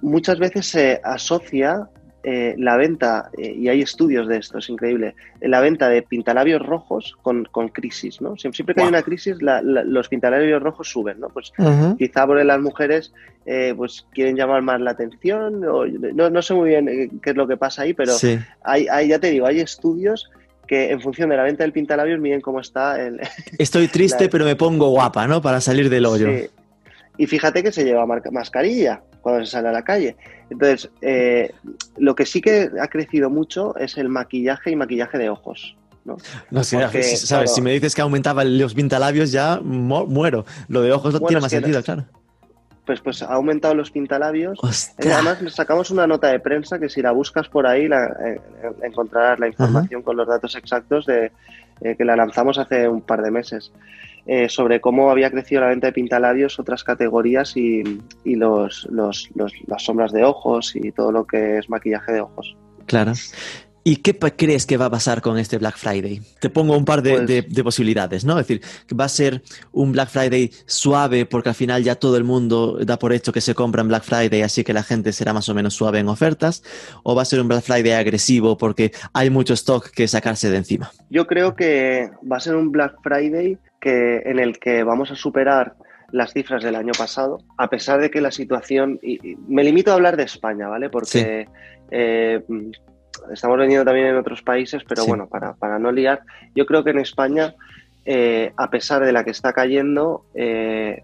muchas 0.00 0.38
veces 0.38 0.66
se 0.66 1.00
asocia 1.02 1.88
eh, 2.24 2.54
la 2.56 2.76
venta, 2.76 3.30
eh, 3.36 3.52
y 3.52 3.68
hay 3.68 3.82
estudios 3.82 4.28
de 4.28 4.36
esto, 4.36 4.58
es 4.58 4.68
increíble, 4.68 5.16
la 5.40 5.60
venta 5.60 5.88
de 5.88 6.02
pintalabios 6.02 6.64
rojos 6.64 7.16
con, 7.20 7.46
con 7.50 7.68
crisis, 7.68 8.20
¿no? 8.20 8.36
Sie- 8.36 8.52
Siempre 8.54 8.76
que 8.76 8.82
hay 8.82 8.86
una 8.88 9.02
crisis, 9.02 9.42
la- 9.42 9.60
la- 9.60 9.82
los 9.82 10.08
pintalabios 10.08 10.62
rojos 10.62 10.88
suben, 10.88 11.18
¿no? 11.18 11.30
Pues 11.30 11.52
quizá 11.98 12.24
porque 12.24 12.44
las 12.44 12.60
mujeres 12.60 13.12
eh, 13.44 13.74
pues 13.76 14.06
quieren 14.12 14.36
llamar 14.36 14.62
más 14.62 14.80
la 14.80 14.92
atención, 14.92 15.64
o, 15.64 15.84
no, 15.84 16.30
no 16.30 16.42
sé 16.42 16.54
muy 16.54 16.68
bien 16.68 16.86
qué 17.20 17.30
es 17.30 17.36
lo 17.36 17.48
que 17.48 17.56
pasa 17.56 17.82
ahí, 17.82 17.92
pero 17.92 18.12
sí. 18.12 18.38
hay, 18.62 18.86
hay, 18.86 19.08
ya 19.08 19.18
te 19.18 19.30
digo, 19.30 19.46
hay 19.46 19.58
estudios 19.58 20.30
que 20.66 20.90
en 20.90 21.00
función 21.00 21.28
de 21.30 21.36
la 21.36 21.42
venta 21.42 21.64
del 21.64 21.72
pintalabios 21.72 22.20
miden 22.20 22.40
cómo 22.40 22.60
está 22.60 23.00
el... 23.04 23.20
Estoy 23.58 23.88
triste, 23.88 24.24
La- 24.24 24.30
pero 24.30 24.44
me 24.44 24.56
pongo 24.56 24.88
guapa, 24.90 25.26
¿no? 25.26 25.42
Para 25.42 25.60
salir 25.60 25.90
del 25.90 26.06
hoyo. 26.06 26.28
Sí. 26.28 26.48
Y 27.18 27.26
fíjate 27.26 27.62
que 27.62 27.72
se 27.72 27.84
lleva 27.84 28.06
mascarilla 28.06 29.02
cuando 29.20 29.44
se 29.44 29.52
sale 29.52 29.68
a 29.68 29.72
la 29.72 29.82
calle. 29.84 30.16
Entonces, 30.50 30.90
eh, 31.02 31.52
lo 31.98 32.14
que 32.14 32.24
sí 32.26 32.40
que 32.40 32.70
ha 32.80 32.88
crecido 32.88 33.28
mucho 33.30 33.76
es 33.76 33.96
el 33.98 34.08
maquillaje 34.08 34.70
y 34.70 34.76
maquillaje 34.76 35.18
de 35.18 35.28
ojos. 35.28 35.76
¿no? 36.04 36.16
No 36.50 36.64
sé, 36.64 36.78
Porque, 36.78 37.02
¿sabes? 37.02 37.28
claro. 37.28 37.46
Si 37.46 37.60
me 37.60 37.72
dices 37.72 37.94
que 37.94 38.00
aumentaba 38.02 38.42
los 38.44 38.74
pintalabios, 38.74 39.30
ya 39.30 39.60
mu- 39.62 40.06
muero. 40.06 40.44
Lo 40.68 40.80
de 40.82 40.90
ojos 40.92 41.12
no 41.14 41.20
Bueno, 41.20 41.28
tiene 41.28 41.40
más 41.42 41.50
sentido, 41.52 41.82
claro. 41.82 42.04
Pues, 42.84 43.00
pues 43.00 43.22
ha 43.22 43.26
aumentado 43.34 43.74
los 43.74 43.90
pintalabios. 43.92 44.58
Hostia. 44.62 45.14
Además, 45.14 45.38
sacamos 45.54 45.90
una 45.92 46.06
nota 46.06 46.28
de 46.28 46.40
prensa 46.40 46.78
que 46.80 46.88
si 46.88 47.00
la 47.00 47.12
buscas 47.12 47.48
por 47.48 47.66
ahí 47.66 47.86
la, 47.86 48.06
eh, 48.26 48.40
encontrarás 48.82 49.38
la 49.38 49.46
información 49.46 50.02
con 50.02 50.16
los 50.16 50.26
datos 50.26 50.56
exactos 50.56 51.06
de 51.06 51.30
eh, 51.80 51.94
que 51.96 52.04
la 52.04 52.16
lanzamos 52.16 52.58
hace 52.58 52.88
un 52.88 53.00
par 53.02 53.22
de 53.22 53.30
meses 53.30 53.72
eh, 54.26 54.48
sobre 54.48 54.80
cómo 54.80 55.10
había 55.10 55.30
crecido 55.30 55.60
la 55.62 55.68
venta 55.68 55.86
de 55.88 55.92
pintalabios, 55.92 56.58
otras 56.58 56.82
categorías 56.84 57.56
y, 57.56 57.82
y 58.24 58.34
los, 58.36 58.86
los- 58.90 59.28
los- 59.36 59.52
las 59.68 59.82
sombras 59.84 60.10
de 60.12 60.24
ojos 60.24 60.74
y 60.74 60.90
todo 60.92 61.12
lo 61.12 61.24
que 61.24 61.58
es 61.58 61.70
maquillaje 61.70 62.12
de 62.12 62.20
ojos. 62.20 62.56
Claro. 62.86 63.12
¿Y 63.84 63.96
qué 63.96 64.16
crees 64.16 64.64
que 64.64 64.76
va 64.76 64.84
a 64.86 64.90
pasar 64.90 65.20
con 65.22 65.38
este 65.38 65.58
Black 65.58 65.76
Friday? 65.76 66.20
Te 66.40 66.50
pongo 66.50 66.76
un 66.76 66.84
par 66.84 67.02
de, 67.02 67.14
Pues- 67.14 67.26
de- 67.26 67.42
de 67.42 67.64
posibilidades, 67.64 68.24
¿no? 68.24 68.38
Es 68.38 68.46
decir, 68.46 68.62
va 68.98 69.06
a 69.06 69.08
ser 69.08 69.42
un 69.72 69.90
Black 69.90 70.08
Friday 70.08 70.52
suave 70.66 71.26
porque 71.26 71.48
al 71.48 71.54
final 71.56 71.82
ya 71.82 71.96
todo 71.96 72.16
el 72.16 72.22
mundo 72.22 72.78
da 72.84 72.96
por 72.98 73.12
hecho 73.12 73.32
que 73.32 73.40
se 73.40 73.54
compra 73.56 73.82
en 73.82 73.88
Black 73.88 74.04
Friday, 74.04 74.42
así 74.42 74.62
que 74.62 74.72
la 74.72 74.84
gente 74.84 75.12
será 75.12 75.32
más 75.32 75.48
o 75.48 75.54
menos 75.54 75.74
suave 75.74 75.98
en 75.98 76.08
ofertas, 76.08 76.62
o 77.02 77.16
va 77.16 77.22
a 77.22 77.24
ser 77.24 77.40
un 77.40 77.48
Black 77.48 77.64
Friday 77.64 77.90
agresivo 77.92 78.56
porque 78.56 78.92
hay 79.14 79.30
mucho 79.30 79.54
stock 79.54 79.90
que 79.90 80.06
sacarse 80.06 80.48
de 80.48 80.58
encima. 80.58 80.92
Yo 81.10 81.26
creo 81.26 81.56
que 81.56 82.08
va 82.30 82.36
a 82.36 82.40
ser 82.40 82.54
un 82.54 82.70
Black 82.70 82.94
Friday 83.02 83.58
que, 83.80 84.18
en 84.26 84.38
el 84.38 84.60
que 84.60 84.84
vamos 84.84 85.10
a 85.10 85.16
superar 85.16 85.74
las 86.12 86.32
cifras 86.34 86.62
del 86.62 86.76
año 86.76 86.92
pasado, 86.96 87.38
a 87.58 87.68
pesar 87.68 88.00
de 88.00 88.10
que 88.10 88.20
la 88.20 88.30
situación, 88.30 89.00
y, 89.02 89.14
y 89.32 89.36
me 89.48 89.64
limito 89.64 89.90
a 89.90 89.94
hablar 89.94 90.16
de 90.16 90.22
España, 90.24 90.68
¿vale? 90.68 90.88
Porque 90.90 91.48
eh, 91.90 92.42
estamos 93.32 93.58
vendiendo 93.58 93.84
también 93.84 94.06
en 94.08 94.16
otros 94.16 94.42
países, 94.42 94.82
pero 94.88 95.02
Sí. 95.02 95.08
bueno, 95.08 95.28
para, 95.28 95.54
para 95.54 95.78
no 95.78 95.92
liar, 95.92 96.22
yo 96.54 96.66
creo 96.66 96.82
que 96.82 96.90
en 96.90 96.98
España, 96.98 97.54
eh, 98.04 98.52
a 98.56 98.68
pesar 98.70 99.04
de 99.04 99.12
la 99.12 99.22
que 99.24 99.30
está 99.30 99.52
cayendo, 99.52 100.24
eh, 100.34 101.02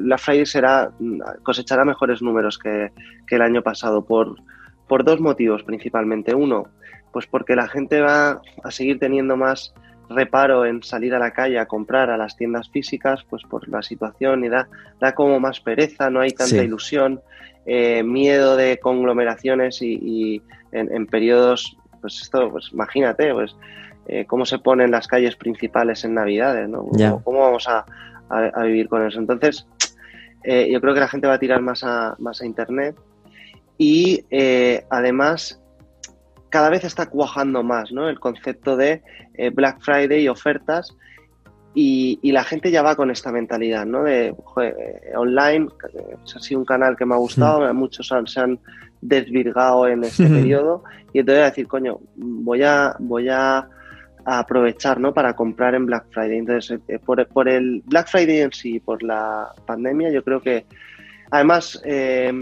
Black 0.00 0.20
Friday 0.20 0.46
será, 0.46 0.90
cosechará 1.42 1.84
mejores 1.84 2.22
números 2.22 2.58
que, 2.58 2.90
que 3.26 3.36
el 3.36 3.42
año 3.42 3.62
pasado 3.62 4.04
por, 4.04 4.36
por 4.88 5.04
dos 5.04 5.20
motivos 5.20 5.62
principalmente. 5.64 6.34
Uno, 6.34 6.66
pues 7.12 7.26
porque 7.26 7.54
la 7.56 7.68
gente 7.68 8.00
va 8.00 8.40
a 8.62 8.70
seguir 8.70 8.98
teniendo 8.98 9.36
más 9.36 9.74
reparo 10.10 10.66
en 10.66 10.82
salir 10.82 11.14
a 11.14 11.18
la 11.18 11.32
calle 11.32 11.58
a 11.58 11.66
comprar 11.66 12.10
a 12.10 12.16
las 12.16 12.36
tiendas 12.36 12.68
físicas, 12.70 13.24
pues 13.30 13.42
por 13.44 13.66
la 13.68 13.82
situación 13.82 14.44
y 14.44 14.48
da, 14.48 14.68
da 15.00 15.12
como 15.12 15.40
más 15.40 15.60
pereza, 15.60 16.10
no 16.10 16.20
hay 16.20 16.30
tanta 16.30 16.56
Sí. 16.56 16.64
ilusión, 16.64 17.20
eh, 17.66 18.02
miedo 18.02 18.56
de 18.56 18.78
conglomeraciones 18.78 19.80
y, 19.82 19.94
y 20.02 20.42
en, 20.72 20.94
en 20.94 21.06
periodos, 21.06 21.76
pues 22.00 22.20
esto, 22.22 22.50
pues 22.50 22.70
imagínate, 22.72 23.32
pues 23.32 23.56
eh, 24.06 24.24
cómo 24.26 24.44
se 24.44 24.58
ponen 24.58 24.90
las 24.90 25.06
calles 25.08 25.36
principales 25.36 26.04
en 26.04 26.14
Navidades, 26.14 26.68
¿no? 26.68 26.84
¿Cómo, 27.10 27.24
cómo 27.24 27.40
vamos 27.40 27.66
a, 27.68 27.84
a- 28.28 28.50
a 28.54 28.62
vivir 28.64 28.88
con 28.88 29.06
eso? 29.06 29.18
Entonces, 29.18 29.66
eh, 30.44 30.68
yo 30.70 30.80
creo 30.80 30.92
que 30.94 31.00
la 31.00 31.08
gente 31.08 31.26
va 31.26 31.34
a 31.34 31.38
tirar 31.38 31.62
más 31.62 31.82
a, 31.84 32.14
más 32.18 32.42
a 32.42 32.46
Internet 32.46 32.96
y 33.78 34.24
además 34.90 35.60
cada 36.50 36.68
vez 36.70 36.84
está 36.84 37.06
cuajando 37.06 37.62
más 37.62 37.90
¿no? 37.92 38.08
el 38.08 38.20
concepto 38.20 38.76
de 38.76 39.02
Black 39.54 39.80
Friday 39.80 40.22
y 40.22 40.28
ofertas 40.28 40.94
y, 41.74 42.18
y 42.22 42.32
la 42.32 42.44
gente 42.44 42.70
ya 42.70 42.82
va 42.82 42.94
con 42.96 43.10
esta 43.10 43.32
mentalidad 43.32 43.84
¿no? 43.84 44.04
de 44.04 44.34
joder, 44.44 44.76
eh, 44.78 45.16
online, 45.16 45.68
eh, 45.92 46.16
ha 46.34 46.40
sido 46.40 46.60
un 46.60 46.66
canal 46.66 46.96
que 46.96 47.04
me 47.04 47.14
ha 47.14 47.18
gustado, 47.18 47.72
muchos 47.74 48.10
han- 48.12 48.26
se 48.26 48.40
han 48.40 48.58
desvirgado 49.00 49.86
en 49.88 50.04
este 50.04 50.26
periodo 50.28 50.84
y 51.12 51.18
entonces 51.20 51.40
voy 51.40 51.46
a 51.46 51.50
decir, 51.50 51.66
coño, 51.68 51.98
voy 52.16 52.62
a, 52.62 52.94
voy 52.98 53.28
a 53.28 53.68
a 54.26 54.38
aprovechar 54.38 54.98
¿no? 54.98 55.12
para 55.12 55.34
comprar 55.36 55.74
en 55.74 55.84
Black 55.84 56.06
Friday. 56.10 56.38
Entonces, 56.38 56.80
eh, 56.88 56.98
por, 56.98 57.26
por 57.28 57.46
el 57.46 57.82
Black 57.84 58.08
Friday 58.08 58.38
en 58.40 58.52
sí, 58.52 58.80
por 58.80 59.02
la 59.02 59.52
pandemia, 59.66 60.10
yo 60.10 60.24
creo 60.24 60.40
que 60.40 60.64
además 61.30 61.78
eh, 61.84 62.32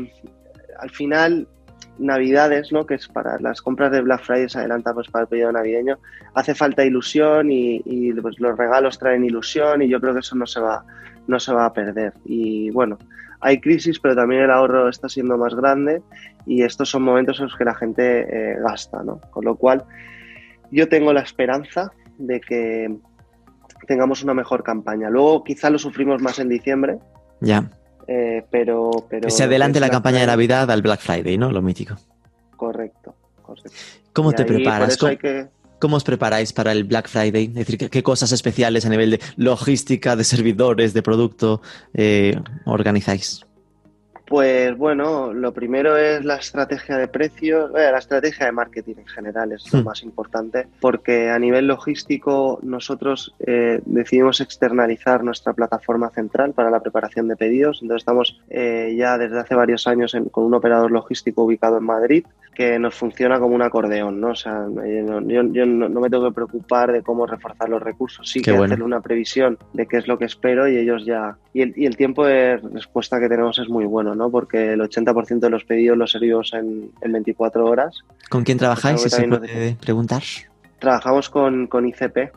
al 0.79 0.91
final 0.91 1.49
Navidades, 1.99 2.73
¿no? 2.73 2.87
que 2.87 2.95
es 2.95 3.09
para 3.09 3.39
las 3.39 3.61
compras 3.61 3.93
de 3.93 4.01
Black 4.01 4.23
Friday 4.25 4.49
se 4.49 4.59
adelanta 4.59 4.95
pues 4.95 5.09
para 5.09 5.23
el 5.23 5.29
periodo 5.29 5.53
navideño, 5.53 5.99
hace 6.35 6.55
falta 6.55 6.85
ilusión 6.85 7.51
y, 7.51 8.13
pues, 8.15 8.41
los 8.41 8.57
regalos 8.57 8.99
traen 8.99 9.25
ilusión 9.25 9.83
y 9.83 9.89
yo 9.89 10.01
creo 10.01 10.15
que 10.15 10.21
eso 10.21 10.35
no 10.37 10.47
se 10.47 10.61
va 10.61 10.85
no 11.27 11.39
se 11.39 11.53
va 11.53 11.67
a 11.67 11.73
perder. 11.73 12.15
Y 12.25 12.71
bueno, 12.71 12.99
hay 13.41 13.61
crisis, 13.61 13.99
pero 14.01 14.17
también 14.17 14.43
el 14.43 14.51
ahorro 14.51 14.89
está 14.89 15.09
siendo 15.09 15.37
más 15.39 15.55
grande 15.55 16.03
y 16.47 16.63
estos 16.63 16.91
son 16.91 17.03
momentos 17.03 17.39
en 17.39 17.47
los 17.47 17.57
que 17.57 17.65
la 17.65 17.75
gente 17.75 18.23
eh, 18.29 18.57
gasta, 18.61 19.03
¿no? 19.03 19.21
Con 19.31 19.45
lo 19.45 19.57
cual, 19.57 19.85
yo 20.71 20.89
tengo 20.89 21.13
la 21.13 21.21
esperanza 21.21 21.93
de 22.19 22.41
que 22.41 22.97
tengamos 23.87 24.23
una 24.23 24.35
mejor 24.35 24.63
campaña. 24.63 25.11
Luego 25.11 25.45
quizá 25.45 25.71
lo 25.71 25.79
sufrimos 25.79 26.23
más 26.23 26.39
en 26.39 26.49
diciembre, 26.49 26.99
Ya. 27.41 27.69
Eh, 28.07 28.45
pero, 28.51 28.91
pero... 29.09 29.27
Que 29.27 29.31
se 29.31 29.45
adelante 29.45 29.81
la 29.81 29.91
campaña 29.91 30.21
de. 30.21 30.27
Navidad 30.27 30.71
al 30.71 30.83
Black 30.83 31.01
Friday, 31.01 31.39
¿no? 31.39 31.51
Lo 31.51 31.63
mítico. 31.63 31.97
Correcto, 32.57 33.15
correcto. 33.43 33.71
¿Cómo 34.13 34.31
Y 34.31 34.35
te 34.35 34.43
ahí, 34.43 34.49
preparas? 34.49 34.97
¿Cómo, 34.97 35.11
hay 35.11 35.17
que- 35.17 35.47
cómo 35.79 35.97
os 35.97 36.05
preparáis 36.05 36.53
para 36.53 36.73
el 36.73 36.85
Black 36.85 37.09
Friday? 37.09 37.45
Es 37.47 37.55
decir, 37.55 37.79
¿qué, 37.79 37.91
qué 37.91 38.03
cosas 38.03 38.31
especiales 38.33 38.87
a 38.87 38.89
nivel 38.89 39.13
de 39.13 39.21
logística, 39.37 40.17
de 40.17 40.25
servidores, 40.25 40.95
de 40.95 41.03
producto 41.03 41.61
eh, 41.95 42.39
organizáis? 42.67 43.45
Pues 44.33 44.75
bueno, 44.79 45.35
lo 45.35 45.53
primero 45.53 45.95
es 45.99 46.25
la 46.25 46.37
estrategia 46.37 46.97
de 46.97 47.07
precios, 47.07 47.71
eh, 47.77 47.91
la 47.93 47.99
estrategia 47.99 48.47
de 48.47 48.53
marketing 48.53 48.95
en 48.97 49.07
general 49.07 49.53
es 49.53 49.71
lo 49.75 49.81
Hmm. 49.83 49.85
más 49.85 50.03
importante, 50.03 50.69
porque 50.81 51.29
a 51.29 51.39
nivel 51.39 51.67
logístico 51.67 52.59
nosotros 52.63 53.35
eh, 53.47 53.83
decidimos 53.85 54.41
externalizar 54.41 55.23
nuestra 55.23 55.53
plataforma 55.53 56.09
central 56.09 56.55
para 56.55 56.71
la 56.71 56.81
preparación 56.81 57.29
de 57.29 57.37
pedidos. 57.37 57.81
Entonces 57.83 58.01
estamos 58.01 58.41
eh, 58.49 58.95
ya 58.97 59.19
desde 59.19 59.39
hace 59.39 59.55
varios 59.55 59.87
años 59.87 60.15
en- 60.15 60.31
con 60.31 60.45
un 60.45 60.55
operador 60.55 60.91
logístico 60.93 61.43
ubicado 61.45 61.77
en 61.77 61.85
Madrid 61.85 62.25
que 62.55 62.79
nos 62.79 62.95
funciona 62.95 63.39
como 63.41 63.55
un 63.55 63.63
acordeón, 63.63 64.21
¿no? 64.21 64.29
O 64.31 64.35
sea, 64.35 64.67
eh, 64.85 65.03
no- 65.07 65.21
yo, 65.23 65.43
yo 65.53 65.65
no, 65.67 65.89
no 65.91 66.01
me 66.01 66.09
tengo 66.11 66.29
que 66.29 66.35
preocupar 66.35 66.93
de 66.93 67.03
cómo 67.03 67.27
reforzar 67.27 67.69
los 67.69 67.83
recursos, 67.83 68.29
sí 68.29 68.41
Qué 68.41 68.51
que 68.53 68.57
bueno. 68.59 68.73
hacer 68.75 68.83
una 68.85 69.01
previsión 69.01 69.59
de 69.75 69.87
qué 69.87 69.97
es 69.99 70.07
lo 70.09 70.19
que 70.19 70.25
espero 70.27 70.69
y 70.69 70.77
ellos 70.79 71.05
ya... 71.05 71.37
Y 71.55 71.61
el, 71.63 71.75
y 71.77 71.85
el 71.87 71.97
tiempo 71.99 72.25
de 72.25 72.57
respuesta 72.59 73.21
que 73.21 73.29
tenemos 73.29 73.59
es 73.59 73.69
muy 73.69 73.85
bueno, 73.85 74.15
¿no? 74.15 74.22
Porque 74.31 74.73
el 74.73 74.81
80% 74.81 75.39
de 75.41 75.51
los 75.51 75.65
pedidos 75.65 75.97
los 75.99 76.11
servimos 76.11 76.53
en, 76.55 76.91
en 77.01 77.13
24 77.13 77.65
horas. 77.65 77.99
¿Con 78.31 78.45
quién 78.45 78.59
trabajáis? 78.59 79.01
Si 79.03 79.11
se 79.11 79.27
puede 79.29 79.77
preguntar. 79.81 80.23
Trabajamos 80.79 81.31
con, 81.31 81.67
con 81.69 81.87
ICP, 81.87 82.13
que 82.15 82.31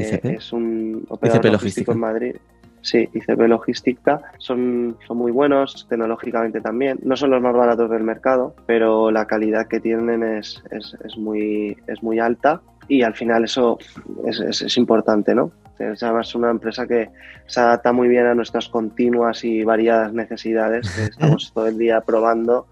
ICP. 0.00 0.24
es 0.36 0.52
un 0.52 1.04
operador 1.08 1.44
ICP 1.44 1.52
logístico 1.52 1.92
en 1.92 1.98
Madrid. 1.98 2.36
Sí, 2.82 3.06
ICP 3.12 3.40
Logística. 3.46 4.22
Son, 4.38 4.96
son 5.06 5.18
muy 5.18 5.30
buenos, 5.32 5.86
tecnológicamente 5.90 6.62
también. 6.62 6.98
No 7.02 7.14
son 7.14 7.28
los 7.30 7.42
más 7.42 7.54
baratos 7.54 7.90
del 7.90 8.02
mercado, 8.04 8.54
pero 8.66 9.10
la 9.10 9.26
calidad 9.26 9.66
que 9.68 9.80
tienen 9.80 10.22
es, 10.22 10.62
es, 10.70 10.96
es 11.04 11.18
muy, 11.18 11.76
es 11.86 12.02
muy 12.02 12.18
alta 12.20 12.62
y 12.88 13.02
al 13.02 13.14
final 13.14 13.44
eso 13.44 13.78
es, 14.26 14.40
es- 14.40 14.62
es 14.62 14.76
importante, 14.78 15.34
¿no? 15.34 15.52
Es 15.80 16.02
además 16.02 16.34
una 16.34 16.50
empresa 16.50 16.86
que 16.86 17.10
se 17.46 17.60
adapta 17.60 17.92
muy 17.92 18.08
bien 18.08 18.26
a 18.26 18.34
nuestras 18.34 18.68
continuas 18.68 19.44
y 19.44 19.64
variadas 19.64 20.12
necesidades, 20.12 20.88
que 20.94 21.04
estamos 21.10 21.52
todo 21.52 21.66
el 21.66 21.78
día 21.78 22.00
probando 22.02 22.66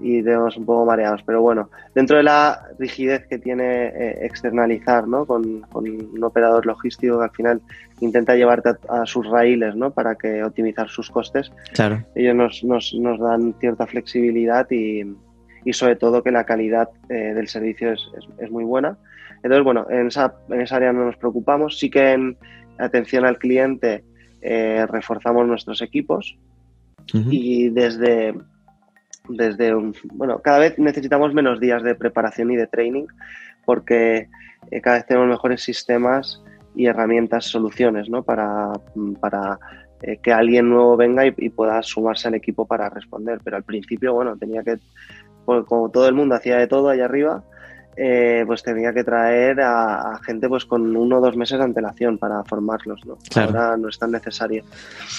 y 0.00 0.22
tenemos 0.22 0.56
un 0.56 0.66
poco 0.66 0.84
mareados. 0.84 1.22
Pero 1.24 1.40
bueno, 1.40 1.70
dentro 1.94 2.16
de 2.18 2.22
la 2.22 2.68
rigidez 2.78 3.26
que 3.28 3.38
tiene 3.38 3.86
eh, 3.86 4.26
externalizar 4.26 5.08
¿no? 5.08 5.24
con, 5.26 5.62
con 5.62 5.88
un 5.88 6.22
operador 6.22 6.66
logístico 6.66 7.18
que 7.18 7.24
al 7.24 7.30
final 7.30 7.60
intenta 8.00 8.34
llevarte 8.34 8.70
a, 8.88 9.02
a 9.02 9.06
sus 9.06 9.26
raíles 9.26 9.74
¿no? 9.74 9.90
para 9.92 10.14
que 10.16 10.42
optimizar 10.44 10.88
sus 10.88 11.10
costes, 11.10 11.50
Claro. 11.72 12.04
ellos 12.14 12.34
nos, 12.34 12.64
nos, 12.64 12.94
nos 12.94 13.18
dan 13.18 13.54
cierta 13.58 13.86
flexibilidad 13.86 14.70
y, 14.70 15.02
y 15.64 15.72
sobre 15.72 15.96
todo 15.96 16.22
que 16.22 16.30
la 16.30 16.44
calidad 16.44 16.90
eh, 17.08 17.32
del 17.34 17.48
servicio 17.48 17.92
es, 17.92 18.00
es, 18.18 18.26
es 18.38 18.50
muy 18.50 18.64
buena. 18.64 18.98
Entonces, 19.46 19.64
bueno, 19.64 19.86
en 19.90 20.08
esa, 20.08 20.34
en 20.48 20.60
esa 20.60 20.76
área 20.76 20.92
no 20.92 21.04
nos 21.04 21.16
preocupamos. 21.16 21.78
Sí 21.78 21.88
que 21.88 22.12
en 22.12 22.36
atención 22.78 23.24
al 23.24 23.38
cliente 23.38 24.04
eh, 24.42 24.84
reforzamos 24.88 25.46
nuestros 25.46 25.80
equipos 25.82 26.36
Ujú. 27.14 27.28
y 27.30 27.70
desde, 27.70 28.34
desde 29.28 29.74
un- 29.74 29.94
bueno, 30.12 30.40
cada 30.40 30.58
vez 30.58 30.78
necesitamos 30.78 31.32
menos 31.32 31.60
días 31.60 31.82
de 31.82 31.94
preparación 31.94 32.50
y 32.50 32.56
de 32.56 32.66
training 32.66 33.06
porque 33.64 34.28
eh, 34.70 34.80
cada 34.80 34.96
vez 34.96 35.06
tenemos 35.06 35.28
mejores 35.28 35.62
sistemas 35.62 36.42
y 36.74 36.86
herramientas, 36.86 37.44
soluciones, 37.46 38.08
¿no? 38.10 38.22
Para, 38.24 38.72
para 39.20 39.58
eh, 40.02 40.18
que 40.22 40.32
alguien 40.32 40.68
nuevo 40.68 40.96
venga 40.96 41.24
y, 41.24 41.32
y 41.38 41.48
pueda 41.50 41.82
sumarse 41.82 42.28
al 42.28 42.34
equipo 42.34 42.66
para 42.66 42.90
responder. 42.90 43.40
Pero 43.44 43.56
al 43.56 43.62
principio, 43.64 44.12
bueno, 44.12 44.36
tenía 44.36 44.62
que, 44.62 44.78
pues, 45.44 45.64
como 45.66 45.88
todo 45.90 46.08
el 46.08 46.14
mundo 46.14 46.34
hacía 46.34 46.56
de 46.58 46.66
todo 46.66 46.88
allá 46.88 47.04
arriba, 47.06 47.42
eh, 47.96 48.44
pues 48.46 48.62
tenía 48.62 48.92
que 48.92 49.04
traer 49.04 49.60
a, 49.60 50.12
a 50.12 50.22
gente 50.22 50.48
pues 50.48 50.66
con 50.66 50.94
uno 50.96 51.18
o 51.18 51.20
dos 51.20 51.36
meses 51.36 51.58
de 51.58 51.64
antelación 51.64 52.18
para 52.18 52.44
formarlos, 52.44 53.00
¿no? 53.06 53.16
Claro. 53.30 53.58
Ahora 53.58 53.76
no 53.76 53.88
es 53.88 53.98
tan 53.98 54.10
necesario. 54.10 54.64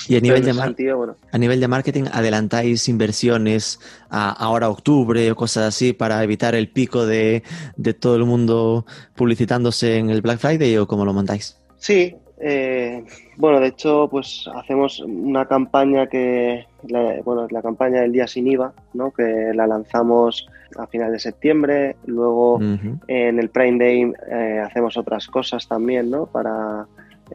Y 0.08 0.16
a 0.16 0.20
nivel, 0.20 0.46
de 0.46 0.54
sentido, 0.54 0.98
bueno, 0.98 1.16
a 1.32 1.38
nivel 1.38 1.60
de 1.60 1.68
marketing, 1.68 2.04
¿adelantáis 2.12 2.88
inversiones 2.88 3.80
a 4.10 4.30
ahora 4.32 4.70
octubre 4.70 5.32
o 5.32 5.36
cosas 5.36 5.70
así 5.70 5.94
para 5.94 6.24
evitar 6.24 6.54
el 6.54 6.70
pico 6.70 7.06
de, 7.06 7.44
de 7.76 7.94
todo 7.94 8.16
el 8.16 8.26
mundo 8.26 8.86
publicitándose 9.16 9.98
en 9.98 10.10
el 10.10 10.22
Black 10.22 10.40
Friday 10.40 10.78
o 10.78 10.88
cómo 10.88 11.04
lo 11.04 11.14
montáis? 11.14 11.58
Sí, 11.80 12.16
eh, 12.40 13.04
bueno, 13.38 13.60
de 13.60 13.68
hecho, 13.68 14.08
pues 14.10 14.48
hacemos 14.54 15.00
una 15.00 15.48
campaña 15.48 16.08
que, 16.08 16.66
la, 16.88 17.22
bueno, 17.24 17.48
la 17.50 17.62
campaña 17.62 18.02
del 18.02 18.12
día 18.12 18.28
sin 18.28 18.48
IVA, 18.48 18.74
¿no? 18.94 19.12
Que 19.12 19.52
la 19.54 19.66
lanzamos 19.66 20.48
a 20.78 20.88
final 20.88 21.12
de 21.12 21.20
septiembre, 21.20 21.96
luego 22.06 22.60
en 23.08 23.40
el 23.40 23.50
Prime 23.50 23.78
Day 23.84 24.14
eh, 24.32 24.60
hacemos 24.66 24.98
otras 24.98 25.28
cosas 25.28 25.68
también, 25.68 26.10
¿no? 26.10 26.26
Para 26.26 26.86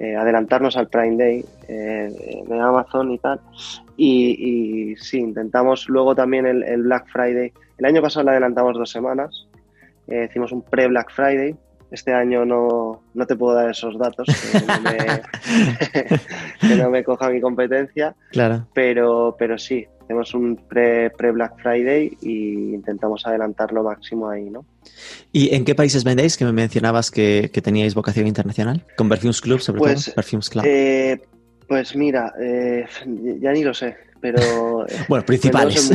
eh, 0.01 0.17
adelantarnos 0.17 0.77
al 0.77 0.89
Prime 0.89 1.17
Day 1.17 1.45
eh, 1.69 2.43
de 2.47 2.61
Amazon 2.61 3.11
y 3.13 3.19
tal. 3.19 3.41
Y, 3.97 4.91
y 4.93 4.97
sí, 4.97 5.19
intentamos 5.19 5.89
luego 5.89 6.15
también 6.15 6.47
el, 6.47 6.63
el 6.63 6.83
Black 6.83 7.07
Friday. 7.13 7.53
El 7.79 7.85
año 7.85 8.03
pasado 8.03 8.25
le 8.25 8.31
adelantamos 8.33 8.77
dos 8.77 8.91
semanas. 8.91 9.49
Hicimos 10.09 10.53
un 10.53 10.63
pre-Black 10.63 11.11
Friday. 11.13 11.55
Este 11.91 12.13
año 12.15 12.45
no, 12.47 13.03
no 13.13 13.27
te 13.27 13.37
puedo 13.37 13.55
dar 13.55 13.69
esos 13.71 13.99
datos, 13.99 14.27
que 14.27 14.61
no 14.67 14.81
me, 14.81 14.99
que 16.69 16.75
no 16.83 16.89
me 16.91 17.05
coja 17.05 17.29
mi 17.29 17.39
competencia, 17.41 18.15
Claro. 18.31 18.67
pero, 18.73 19.37
pero 19.39 19.59
sí, 19.59 19.87
hacemos 20.13 20.35
un 20.35 20.57
pre- 20.57 21.11
pre-Black 21.11 21.55
Friday 21.63 22.17
y 22.21 22.75
intentamos 22.75 23.27
adelantar 23.27 23.73
lo 23.73 23.83
máximo 23.83 24.29
ahí, 24.29 24.51
¿no? 24.51 24.65
¿Y 25.33 25.55
en 25.55 25.65
qué 25.65 25.75
países 25.75 26.05
vendéis? 26.05 26.37
Que 26.37 26.45
me 26.45 26.53
mencionabas 26.53 27.11
que, 27.11 27.51
que 27.53 27.63
teníais 27.63 27.95
vocación 27.95 28.27
internacional. 28.27 28.85
Con 28.97 29.09
Perfumes 29.09 29.41
Club, 29.41 29.61
sobre 29.61 29.79
Pues, 29.79 30.05
todo. 30.07 30.15
Perfumes 30.17 30.51
Club. 30.51 30.65
Eh, 30.67 31.21
pues 31.67 31.97
mira, 31.97 32.35
eh, 32.41 32.85
ya 33.41 33.53
ni 33.53 33.65
lo 33.65 33.73
sé, 33.73 33.97
pero... 34.21 34.87
eh, 34.89 34.95
bueno, 35.09 35.25
principales. 35.25 35.91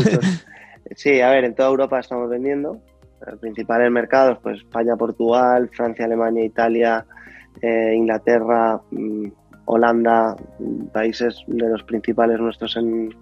Sí, 0.96 1.22
a 1.22 1.30
ver, 1.30 1.44
en 1.44 1.54
toda 1.54 1.70
Europa 1.70 2.00
estamos 2.00 2.30
vendiendo. 2.30 2.82
Los 3.26 3.40
principales 3.40 3.92
mercados, 3.92 4.40
pues 4.42 4.58
España, 4.60 4.96
Portugal, 4.96 5.70
Francia, 5.74 6.06
Alemania, 6.06 6.44
Italia, 6.44 7.06
eh, 7.62 7.94
Inglaterra, 7.96 8.82
mm, 8.92 9.28
Holanda, 9.66 10.36
mm, 10.60 10.86
países 10.88 11.36
de 11.48 11.68
los 11.70 11.84
principales 11.84 12.40
nuestros 12.40 12.76
en, 12.78 13.14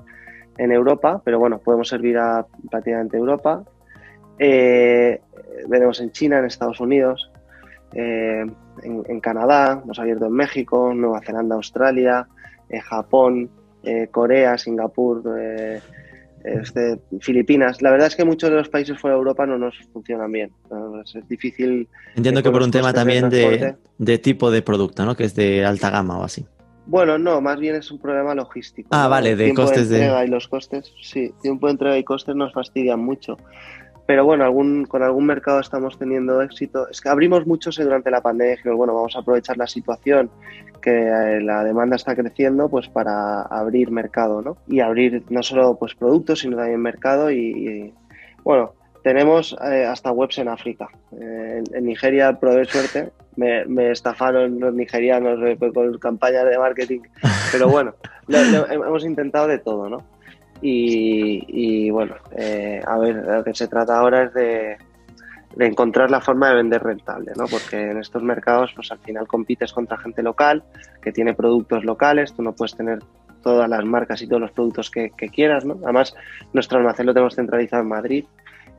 en 0.58 0.72
Europa, 0.72 1.22
pero 1.24 1.40
bueno, 1.40 1.60
podemos 1.60 1.88
servir 1.88 2.18
a 2.18 2.46
prácticamente 2.70 3.18
Europa. 3.18 3.64
Eh, 4.38 5.22
vendemos 5.68 6.00
en 6.02 6.12
China, 6.12 6.40
en 6.40 6.46
Estados 6.46 6.80
Unidos, 6.80 7.32
eh, 7.94 8.46
en, 8.84 9.04
en 9.08 9.20
Canadá, 9.22 9.82
hemos 9.84 10.00
abierto 10.00 10.26
en 10.26 10.34
México, 10.34 10.94
Nueva 10.94 11.22
Zelanda, 11.22 11.56
Australia, 11.56 12.28
eh, 12.70 12.80
Japón, 12.82 13.50
eh, 13.84 14.08
Corea, 14.12 14.58
Singapur, 14.58 15.24
este, 16.44 17.00
Filipinas. 17.22 17.82
La 17.82 17.92
verdad 17.92 18.08
es 18.08 18.16
que 18.16 18.26
muchos 18.26 18.50
de 18.50 18.58
los 18.58 18.70
países 18.70 19.00
fuera 19.00 19.16
de 19.16 19.20
Europa 19.20 19.46
no 19.46 19.58
nos 19.58 19.76
funcionan 19.94 20.32
bien. 20.32 20.52
Es, 21.04 21.28
difícil. 21.28 21.88
Entiendo 22.16 22.44
que 22.44 22.52
por 22.52 22.62
un 22.62 22.72
tema 22.72 22.94
también 22.94 23.30
de, 23.30 23.76
de 23.98 24.18
tipo 24.18 24.52
de 24.52 24.62
producto, 24.62 25.06
¿no? 25.06 25.16
Que 25.16 25.24
es 25.24 25.36
de 25.36 25.66
alta 25.66 25.90
gama 25.90 26.20
o 26.20 26.24
así. 26.24 26.46
Bueno, 26.88 27.18
no, 27.18 27.42
más 27.42 27.60
bien 27.60 27.76
es 27.76 27.90
un 27.92 28.00
problema 28.00 28.36
logístico. 28.36 28.90
Ah, 28.92 29.04
¿no? 29.06 29.10
vale, 29.10 29.36
de 29.36 29.46
tiempo 29.46 29.64
costes 29.64 29.90
de- 29.90 29.98
entrega 29.98 30.26
Y 30.26 30.28
los 30.28 30.48
costes, 30.48 30.94
sí, 31.02 31.34
tiempo 31.42 31.68
de 31.68 31.72
entrega 31.74 31.98
y 31.98 32.04
costes 32.04 32.36
nos 32.36 32.54
fastidian 32.54 33.00
mucho. 33.00 33.38
Pero 34.08 34.24
bueno, 34.24 34.44
algún, 34.44 34.86
con 34.86 35.02
algún 35.02 35.26
mercado 35.26 35.60
estamos 35.60 35.98
teniendo 35.98 36.40
éxito. 36.44 36.88
Es 36.90 37.02
que 37.02 37.10
abrimos 37.10 37.48
muchos 37.48 37.76
durante 37.78 38.12
la 38.12 38.22
pandemia. 38.22 38.56
Dijimos, 38.58 38.78
bueno, 38.78 38.94
vamos 38.94 39.16
a 39.16 39.20
aprovechar 39.20 39.58
la 39.58 39.66
situación 39.66 40.30
que 40.80 41.08
eh, 41.08 41.42
la 41.42 41.64
demanda 41.64 41.96
está 41.96 42.16
creciendo, 42.16 42.70
pues 42.70 42.88
para 42.88 43.42
abrir 43.42 43.90
mercado, 43.90 44.44
¿no? 44.44 44.58
Y 44.68 44.80
abrir 44.80 45.24
no 45.30 45.42
solo 45.42 45.76
pues 45.80 45.96
productos, 45.96 46.42
sino 46.42 46.56
también 46.56 46.80
mercado. 46.82 47.32
Y, 47.32 47.38
y, 47.40 47.94
bueno, 48.44 48.74
tenemos 49.06 49.56
eh, 49.64 49.86
hasta 49.86 50.12
webs 50.12 50.40
en 50.40 50.48
África. 50.48 50.88
Eh, 51.12 51.62
en, 51.70 51.76
en 51.78 51.86
Nigeria 51.86 52.34
probé 52.40 52.66
suerte. 52.66 53.12
Me, 53.36 53.64
me 53.66 53.92
estafaron 53.92 54.60
los 54.60 54.74
nigerianos 54.74 55.38
eh, 55.46 55.58
con 55.72 55.96
campañas 56.00 56.46
de 56.50 56.58
marketing. 56.58 57.02
Pero 57.52 57.70
bueno, 57.70 57.94
lo- 58.28 58.44
lo- 58.46 58.66
hemos 58.88 59.06
intentado 59.06 59.48
de 59.48 59.60
todo, 59.60 59.88
¿no? 59.90 60.00
Y, 60.60 61.44
y, 61.48 61.92
bueno, 61.92 62.16
eh, 62.36 62.82
a 62.84 62.98
ver, 62.98 63.16
lo 63.18 63.44
que 63.44 63.54
se 63.54 63.68
trata 63.68 64.00
ahora 64.00 64.24
es 64.24 64.34
de, 64.34 64.76
de 65.56 65.66
encontrar 65.68 66.10
la 66.10 66.20
forma 66.22 66.50
de 66.50 66.56
vender 66.56 66.82
rentable, 66.82 67.34
¿no? 67.38 67.46
Porque 67.46 67.92
en 67.92 67.98
estos 68.00 68.24
mercados, 68.24 68.72
pues 68.76 68.92
al 68.92 68.98
final 69.00 69.28
compites 69.28 69.72
contra 69.72 69.98
gente 69.98 70.24
local 70.24 70.64
que 71.04 71.12
tiene 71.12 71.36
productos 71.36 71.86
locales, 71.86 72.34
tú 72.34 72.42
no 72.42 72.54
puedes 72.54 72.76
tener 72.76 73.00
todas 73.44 73.70
las 73.70 73.86
marcas 73.86 74.24
y 74.24 74.28
todos 74.28 74.42
los 74.42 74.52
productos 74.52 74.90
que, 74.90 75.12
que 75.16 75.30
quieras, 75.30 75.64
¿no? 75.66 75.78
Además, 75.84 76.16
nuestro 76.54 76.80
almacén 76.80 77.06
lo 77.06 77.14
tenemos 77.14 77.36
centralizado 77.36 77.84
en 77.84 77.90
Madrid, 77.90 78.26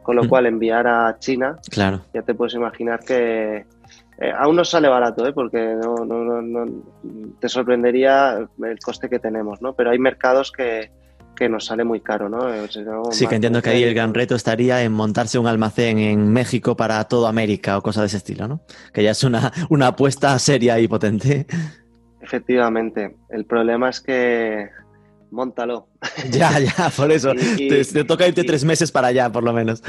con 0.06 0.14
lo 0.14 0.22
Mm. 0.24 0.28
cual 0.28 0.46
enviar 0.46 0.86
a 0.86 1.16
China, 1.18 1.56
Claro. 1.68 2.02
ya 2.14 2.22
te 2.22 2.32
puedes 2.32 2.54
imaginar 2.54 3.00
que 3.00 3.66
eh, 4.18 4.32
aún 4.38 4.54
nos 4.54 4.70
sale 4.70 4.88
barato, 4.88 5.26
¿eh? 5.26 5.32
porque 5.32 5.74
no, 5.82 5.96
no, 6.06 6.22
no, 6.24 6.40
no- 6.40 6.82
te 7.40 7.48
sorprendería 7.48 8.38
el 8.62 8.78
coste 8.78 9.08
que 9.10 9.18
tenemos, 9.18 9.60
¿no? 9.60 9.74
Pero 9.74 9.90
hay 9.90 9.98
mercados 9.98 10.52
que, 10.52 10.90
que 11.34 11.48
nos 11.48 11.66
sale 11.66 11.82
muy 11.84 12.00
caro, 12.00 12.28
¿no? 12.28 12.48
Eh, 12.54 12.66
no, 12.86 13.02
Sí, 13.10 13.26
que 13.26 13.34
entiendo 13.34 13.60
que 13.60 13.70
ahí 13.70 13.82
el 13.82 13.92
gran 13.94 14.14
reto 14.14 14.36
estaría 14.36 14.82
en 14.84 14.92
montarse 14.92 15.38
un 15.40 15.48
almacén 15.48 15.98
en 15.98 16.32
México 16.32 16.76
para 16.76 17.02
toda 17.08 17.28
América 17.28 17.76
o 17.76 17.82
cosas 17.82 18.02
de 18.04 18.06
ese 18.06 18.16
estilo, 18.18 18.46
¿no? 18.48 18.60
Que 18.94 19.02
ya 19.02 19.10
es 19.10 19.22
una, 19.24 19.52
una 19.70 19.88
apuesta 19.88 20.38
seria 20.38 20.78
y 20.78 20.86
potente. 20.88 21.46
Efectivamente. 22.22 23.16
El 23.28 23.44
problema 23.44 23.90
es 23.90 24.00
que 24.00 24.70
montalo. 25.30 25.88
Ya, 26.30 26.58
ya, 26.58 26.90
por 26.96 27.10
eso. 27.12 27.32
Y- 27.34 27.64
y- 27.64 27.68
te, 27.68 27.84
te 27.84 28.04
toca 28.04 28.26
irte 28.26 28.42
y- 28.42 28.46
tres 28.46 28.64
meses 28.64 28.90
para 28.92 29.08
allá, 29.08 29.30
por 29.30 29.42
lo 29.44 29.52
menos. 29.52 29.82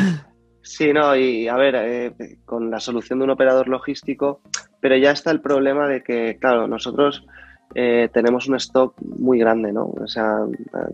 Sí, 0.62 0.92
no, 0.92 1.16
y 1.16 1.48
a 1.48 1.56
ver, 1.56 1.76
eh, 1.78 2.12
con 2.46 2.70
la 2.70 2.80
solución 2.82 3.20
de 3.20 3.26
un 3.26 3.32
operador 3.32 3.70
logístico, 3.70 4.42
pero 4.82 4.98
ya 4.98 5.12
está 5.12 5.32
el 5.32 5.40
problema 5.40 5.88
de 5.88 6.04
que, 6.04 6.38
claro, 6.42 6.68
nosotros 6.68 7.26
eh, 7.74 8.10
tenemos 8.14 8.48
un 8.50 8.56
stock 8.56 8.94
muy 9.02 9.40
grande, 9.40 9.72
¿no? 9.72 9.86
O 9.86 10.08
sea, 10.08 10.40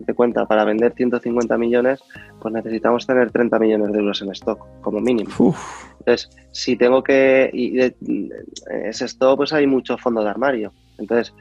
te 0.06 0.14
cuenta, 0.14 0.46
para 0.46 0.64
vender 0.64 0.92
150 0.94 1.58
millones, 1.58 2.00
pues 2.40 2.54
necesitamos 2.54 3.04
tener 3.06 3.32
30 3.32 3.58
millones 3.58 3.92
de 3.92 3.98
euros 3.98 4.22
en 4.22 4.30
stock, 4.30 4.60
como 4.80 5.00
mínimo. 5.00 5.30
Uf, 5.38 5.58
Entonces, 6.00 6.30
si 6.52 6.76
tengo 6.76 7.02
que, 7.02 7.50
y 7.52 7.70
de, 7.72 7.96
en 8.06 8.30
ese 8.86 9.06
stock, 9.06 9.36
pues 9.38 9.52
hay 9.52 9.66
mucho 9.66 9.98
fondo 9.98 10.22
de 10.22 10.30
armario. 10.30 10.72
Entonces, 10.98 11.34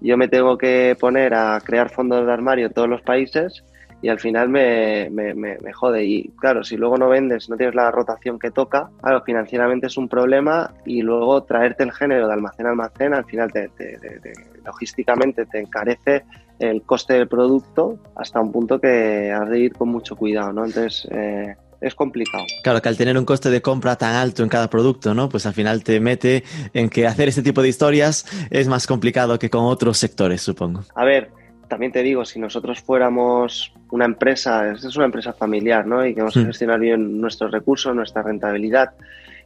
yo 0.00 0.16
me 0.16 0.28
tengo 0.28 0.56
que 0.58 0.96
poner 0.98 1.34
a 1.34 1.60
crear 1.64 1.90
fondos 1.90 2.26
de 2.26 2.32
armario 2.32 2.66
en 2.66 2.72
todos 2.72 2.88
los 2.88 3.02
países 3.02 3.64
y 4.02 4.08
al 4.08 4.18
final 4.18 4.48
me, 4.48 5.08
me, 5.10 5.34
me- 5.34 5.58
me 5.58 5.72
jode. 5.74 6.04
Y 6.04 6.30
claro, 6.40 6.64
si 6.64 6.76
luego 6.78 6.96
no 6.96 7.08
vendes, 7.10 7.50
no 7.50 7.56
tienes 7.58 7.74
la 7.74 7.90
rotación 7.90 8.38
que 8.38 8.50
toca, 8.50 8.88
claro, 9.02 9.22
financieramente 9.22 9.88
es 9.88 9.96
un 9.98 10.08
problema 10.08 10.72
y 10.86 11.02
luego 11.02 11.42
traerte 11.42 11.84
el 11.84 11.92
género 11.92 12.26
de 12.26 12.32
almacén 12.32 12.66
a 12.66 12.70
almacén, 12.70 13.12
al 13.12 13.26
final 13.26 13.52
te, 13.52 13.68
te- 13.68 13.98
te- 13.98 14.20
te- 14.20 14.32
logísticamente 14.64 15.44
te 15.46 15.60
encarece 15.60 16.24
el 16.58 16.82
coste 16.82 17.14
del 17.14 17.28
producto 17.28 17.98
hasta 18.16 18.40
un 18.40 18.52
punto 18.52 18.80
que 18.80 19.30
has 19.32 19.48
de 19.50 19.58
ir 19.60 19.72
con 19.74 19.88
mucho 19.90 20.16
cuidado, 20.16 20.52
¿no? 20.52 20.64
Entonces, 20.64 21.06
eh, 21.10 21.54
es 21.80 21.94
complicado. 21.94 22.44
Claro, 22.62 22.80
que 22.82 22.88
al 22.88 22.96
tener 22.96 23.16
un 23.16 23.24
coste 23.24 23.50
de 23.50 23.62
compra 23.62 23.96
tan 23.96 24.14
alto 24.14 24.42
en 24.42 24.48
cada 24.48 24.68
producto, 24.68 25.14
¿no? 25.14 25.28
Pues 25.28 25.46
al 25.46 25.54
final 25.54 25.82
te 25.82 25.98
mete 26.00 26.44
en 26.74 26.88
que 26.90 27.06
hacer 27.06 27.28
este 27.28 27.42
tipo 27.42 27.62
de 27.62 27.68
historias 27.68 28.26
es 28.50 28.68
más 28.68 28.86
complicado 28.86 29.38
que 29.38 29.50
con 29.50 29.64
otros 29.64 29.98
sectores, 29.98 30.42
supongo. 30.42 30.84
A 30.94 31.04
ver, 31.04 31.30
también 31.68 31.92
te 31.92 32.02
digo, 32.02 32.24
si 32.24 32.38
nosotros 32.38 32.80
fuéramos 32.80 33.72
una 33.90 34.04
empresa, 34.04 34.72
es 34.72 34.96
una 34.96 35.06
empresa 35.06 35.32
familiar, 35.32 35.86
¿no? 35.86 36.04
Y 36.04 36.14
que 36.14 36.20
vamos 36.20 36.36
a 36.36 36.40
Mm. 36.40 36.46
gestionar 36.46 36.80
bien 36.80 37.20
nuestros 37.20 37.50
recursos, 37.50 37.94
nuestra 37.94 38.22
rentabilidad. 38.22 38.90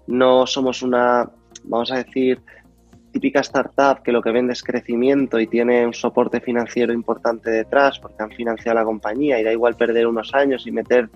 No 0.07 0.47
somos 0.47 0.83
una, 0.83 1.29
vamos 1.65 1.93
a 1.93 1.97
decir, 1.97 2.41
típica 3.13 3.41
startup 3.41 4.03
que 4.03 4.11
lo 4.11 4.21
que 4.23 4.33
vende 4.33 4.55
es 4.55 4.63
crecimiento 4.65 5.39
y 5.39 5.47
tiene 5.47 5.87
un 5.87 5.95
soporte 5.95 6.41
financiero 6.41 6.93
importante 6.93 7.49
detrás 7.49 8.01
porque 8.01 8.23
han 8.23 8.31
financiado 8.33 8.77
la 8.77 8.85
compañía 8.85 9.39
y 9.39 9.45
da 9.45 9.53
igual 9.53 9.77
perder 9.77 10.09
unos 10.09 10.35
años 10.35 10.67
y 10.67 10.73
meter 10.73 11.09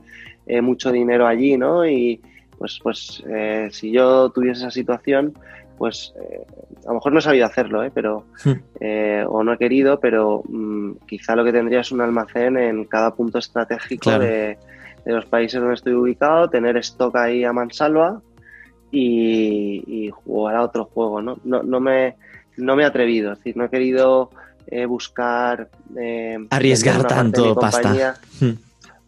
eh, 0.48 0.60
mucho 0.60 0.90
dinero 0.90 1.26
allí, 1.26 1.56
¿no? 1.56 1.86
Y 1.86 2.20
pues, 2.58 2.80
pues 2.82 3.22
eh, 3.28 3.68
si 3.70 3.92
yo 3.92 4.30
tuviese 4.30 4.62
esa 4.62 4.70
situación, 4.72 5.32
pues 5.76 6.12
eh, 6.20 6.42
a 6.84 6.88
lo 6.88 6.94
mejor 6.94 7.12
no 7.12 7.20
he 7.20 7.22
sabido 7.22 7.46
hacerlo, 7.46 7.84
¿eh? 7.84 7.92
Pero 7.94 8.24
Hmm. 8.44 8.52
eh, 8.80 9.24
o 9.28 9.44
no 9.44 9.52
he 9.52 9.58
querido, 9.58 10.00
pero 10.00 10.42
mm, 10.48 10.92
quizá 11.06 11.36
lo 11.36 11.44
que 11.44 11.52
tendría 11.52 11.80
es 11.80 11.92
un 11.92 12.00
almacén 12.00 12.56
en 12.56 12.84
cada 12.86 13.14
punto 13.14 13.38
estratégico 13.38 14.04
Claro. 14.10 14.24
de, 14.24 14.58
de 15.04 15.12
los 15.12 15.26
países 15.26 15.60
donde 15.60 15.76
estoy 15.76 15.92
ubicado, 15.94 16.50
tener 16.50 16.76
stock 16.78 17.14
ahí 17.16 17.44
a 17.44 17.52
mansalva 17.52 18.20
y, 18.90 19.84
y 19.86 20.10
jugar 20.10 20.56
a 20.56 20.62
otro 20.62 20.86
juego, 20.86 21.20
¿no? 21.22 21.38
No, 21.44 21.62
no, 21.62 21.78
me, 21.80 22.16
no 22.56 22.74
me 22.74 22.82
he 22.82 22.86
atrevido, 22.86 23.32
es 23.32 23.38
decir, 23.38 23.56
no 23.56 23.64
he 23.64 23.70
querido 23.70 24.30
eh, 24.66 24.86
buscar... 24.86 25.68
eh, 25.96 26.38
Arriesgar 26.50 27.06
tanto 27.06 27.54
pasta. 27.54 28.16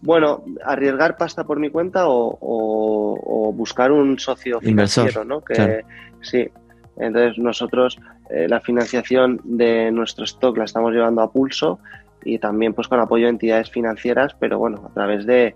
Bueno, 0.02 0.44
arriesgar 0.64 1.16
pasta 1.16 1.44
por 1.44 1.58
mi 1.58 1.68
cuenta 1.70 2.08
o, 2.08 2.38
o- 2.40 3.48
o 3.48 3.52
buscar 3.52 3.92
un 3.92 4.18
socio 4.18 4.58
Inversor, 4.62 5.04
financiero, 5.08 5.24
¿no? 5.24 5.42
Que, 5.44 5.54
claro. 5.54 5.74
Sí. 6.22 6.48
Entonces 6.96 7.38
nosotros 7.38 7.98
eh, 8.30 8.46
la 8.48 8.60
financiación 8.60 9.40
de 9.44 9.90
nuestro 9.90 10.24
stock 10.24 10.56
la 10.58 10.64
estamos 10.64 10.92
llevando 10.92 11.22
a 11.22 11.30
pulso 11.32 11.78
y 12.24 12.38
también 12.38 12.74
pues 12.74 12.88
con 12.88 13.00
apoyo 13.00 13.24
de 13.24 13.30
entidades 13.30 13.70
financieras, 13.70 14.34
pero 14.38 14.58
bueno, 14.58 14.86
a 14.90 14.92
través 14.94 15.24
de 15.26 15.54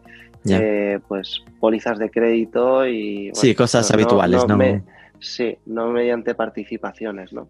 eh, 0.48 0.98
pues 1.08 1.42
pólizas 1.60 1.98
de 1.98 2.10
crédito 2.10 2.86
y 2.86 3.30
bueno, 3.30 3.34
Sí, 3.34 3.54
cosas 3.54 3.90
no- 3.90 3.94
habituales, 3.94 4.46
¿no? 4.46 4.56
me- 4.56 4.82
sí, 5.20 5.56
no 5.66 5.88
mediante 5.88 6.34
participaciones, 6.34 7.32
¿no? 7.32 7.48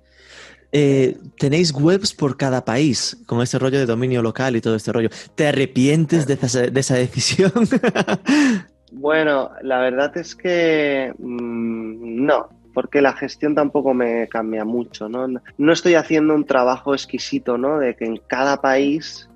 Eh, 0.77 1.16
tenéis 1.39 1.72
webs 1.72 2.12
por 2.12 2.37
cada 2.37 2.64
país, 2.64 3.16
con 3.27 3.41
ese 3.41 3.61
rollo 3.61 3.79
de 3.79 3.87
dominio 3.87 4.22
local 4.22 4.57
y 4.57 4.61
todo 4.61 4.75
este 4.75 4.93
rollo. 4.93 5.09
¿Te 5.37 5.47
arrepientes 5.47 6.27
de 6.27 6.35
esa, 6.35 6.62
de 6.62 6.81
esa 6.81 6.97
decisión? 6.97 7.53
Bueno, 8.97 9.51
la 9.62 9.81
verdad 9.81 10.16
es 10.16 10.37
que 10.37 11.12
mm, 11.18 12.25
no, 12.25 12.49
porque 12.72 13.03
la 13.03 13.12
gestión 13.12 13.55
tampoco 13.55 13.93
me 13.93 14.29
cambia 14.29 14.64
mucho, 14.64 15.09
¿no? 15.09 15.27
No 15.59 15.72
estoy 15.72 15.95
haciendo 15.95 16.33
un 16.33 16.45
trabajo 16.45 16.95
exquisito, 16.95 17.59
¿no? 17.59 17.81
De 17.81 17.97
que 17.97 18.05
en 18.05 18.18
cada 18.29 18.61
país 18.61 19.29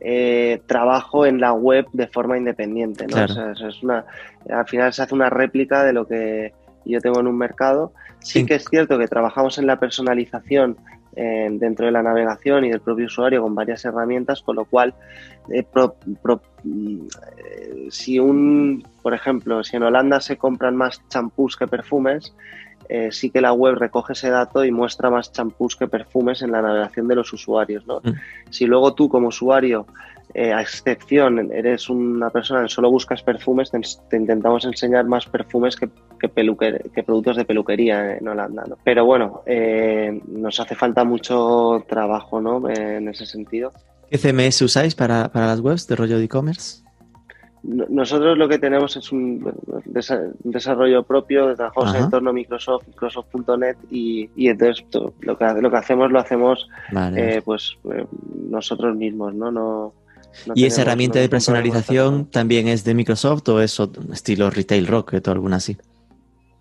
eh, 0.00 0.62
trabajo 0.66 1.26
en 1.26 1.40
la 1.40 1.52
web 1.52 1.86
de 1.92 2.06
forma 2.06 2.38
independiente, 2.38 3.06
¿no? 3.06 3.14
Claro. 3.14 3.32
O 3.32 3.54
sea, 3.56 3.68
es 3.68 3.82
una, 3.82 4.04
al 4.48 4.66
final 4.68 4.92
se 4.92 5.02
hace 5.02 5.14
una 5.14 5.28
réplica 5.28 5.84
de 5.84 5.92
lo 5.92 6.06
que 6.06 6.52
yo 6.84 7.00
tengo 7.00 7.20
en 7.20 7.26
un 7.26 7.36
mercado. 7.38 7.92
Sí 8.20 8.44
que 8.46 8.54
es 8.56 8.64
cierto 8.68 8.98
que 8.98 9.06
trabajamos 9.08 9.58
en 9.58 9.66
la 9.66 9.78
personalización 9.80 10.76
eh, 11.16 11.48
dentro 11.52 11.86
de 11.86 11.92
la 11.92 12.02
navegación 12.02 12.64
y 12.64 12.70
del 12.70 12.80
propio 12.80 13.06
usuario 13.06 13.42
con 13.42 13.54
varias 13.54 13.84
herramientas, 13.84 14.42
con 14.42 14.56
lo 14.56 14.64
cual 14.64 14.94
eh, 15.50 15.62
pro- 15.62 15.96
pro- 16.22 16.40
eh, 16.64 17.88
si 17.90 18.18
un, 18.18 18.84
por 19.02 19.14
ejemplo, 19.14 19.64
si 19.64 19.76
en 19.76 19.82
Holanda 19.82 20.20
se 20.20 20.36
compran 20.36 20.76
más 20.76 21.00
champús 21.08 21.56
que 21.56 21.66
perfumes, 21.66 22.34
eh, 22.88 23.10
sí 23.12 23.30
que 23.30 23.40
la 23.40 23.52
web 23.52 23.76
recoge 23.76 24.12
ese 24.14 24.30
dato 24.30 24.64
y 24.64 24.70
muestra 24.70 25.10
más 25.10 25.32
champús 25.32 25.76
que 25.76 25.86
perfumes 25.88 26.42
en 26.42 26.52
la 26.52 26.60
navegación 26.62 27.08
de 27.08 27.14
los 27.16 27.32
usuarios. 27.32 27.86
¿no? 27.86 28.00
Mm. 28.02 28.12
Si 28.50 28.66
luego 28.66 28.94
tú 28.94 29.08
como 29.08 29.28
usuario, 29.28 29.86
eh, 30.34 30.52
a 30.52 30.60
excepción, 30.60 31.50
eres 31.52 31.88
una 31.88 32.30
persona 32.30 32.62
que 32.62 32.68
solo 32.68 32.90
buscas 32.90 33.22
perfumes, 33.22 33.70
te, 33.70 33.80
te 34.08 34.16
intentamos 34.16 34.64
enseñar 34.64 35.04
más 35.06 35.26
perfumes 35.26 35.76
que, 35.76 35.88
que, 36.18 36.28
peluque- 36.28 36.90
que 36.94 37.02
productos 37.02 37.36
de 37.36 37.44
peluquería 37.44 38.16
en 38.16 38.28
Holanda. 38.28 38.64
¿no? 38.68 38.76
Pero 38.84 39.04
bueno, 39.04 39.42
eh, 39.46 40.20
nos 40.28 40.60
hace 40.60 40.74
falta 40.74 41.04
mucho 41.04 41.84
trabajo 41.88 42.40
¿no? 42.40 42.68
en 42.68 43.08
ese 43.08 43.26
sentido. 43.26 43.72
¿Qué 44.10 44.18
CMS 44.18 44.62
usáis 44.62 44.94
para, 44.94 45.28
para 45.30 45.46
las 45.46 45.60
webs 45.60 45.86
de 45.86 45.96
rollo 45.96 46.18
de 46.18 46.24
e-commerce? 46.24 46.82
No- 47.62 47.84
Nosotros 47.90 48.38
lo 48.38 48.48
que 48.48 48.58
tenemos 48.58 48.96
es 48.96 49.12
un 49.12 49.42
desa- 49.84 50.32
un 50.42 50.50
desarrollo 50.50 51.02
propio, 51.02 51.54
trabajamos 51.54 51.90
en 51.90 51.96
Ajá. 51.96 52.04
entorno 52.06 52.32
Microsoft, 52.32 52.88
Microsoft.net 52.88 53.76
y, 53.90 54.30
y 54.34 54.48
entonces 54.48 54.84
to- 54.90 55.12
lo 55.20 55.36
que, 55.36 55.44
lo 55.60 55.70
que 55.70 55.76
hacemos 55.76 56.10
lo 56.10 56.18
hacemos 56.18 56.68
Vale. 56.90 57.36
eh, 57.36 57.42
pues 57.42 57.76
eh, 57.92 58.06
nosotros 58.48 58.96
mismos, 58.96 59.34
¿no? 59.34 59.50
no, 59.52 59.92
no 60.46 60.54
¿Y 60.56 60.64
esa 60.64 60.82
herramienta 60.82 61.18
no 61.18 61.22
de 61.22 61.28
personalización 61.28 62.26
también 62.26 62.68
es 62.68 62.84
de 62.84 62.94
Microsoft 62.94 63.48
o 63.48 63.60
es 63.60 63.78
estilo 64.12 64.50
Retail 64.50 64.86
Rocket 64.86 65.26
o 65.28 65.32
alguna 65.32 65.56
así? 65.56 65.76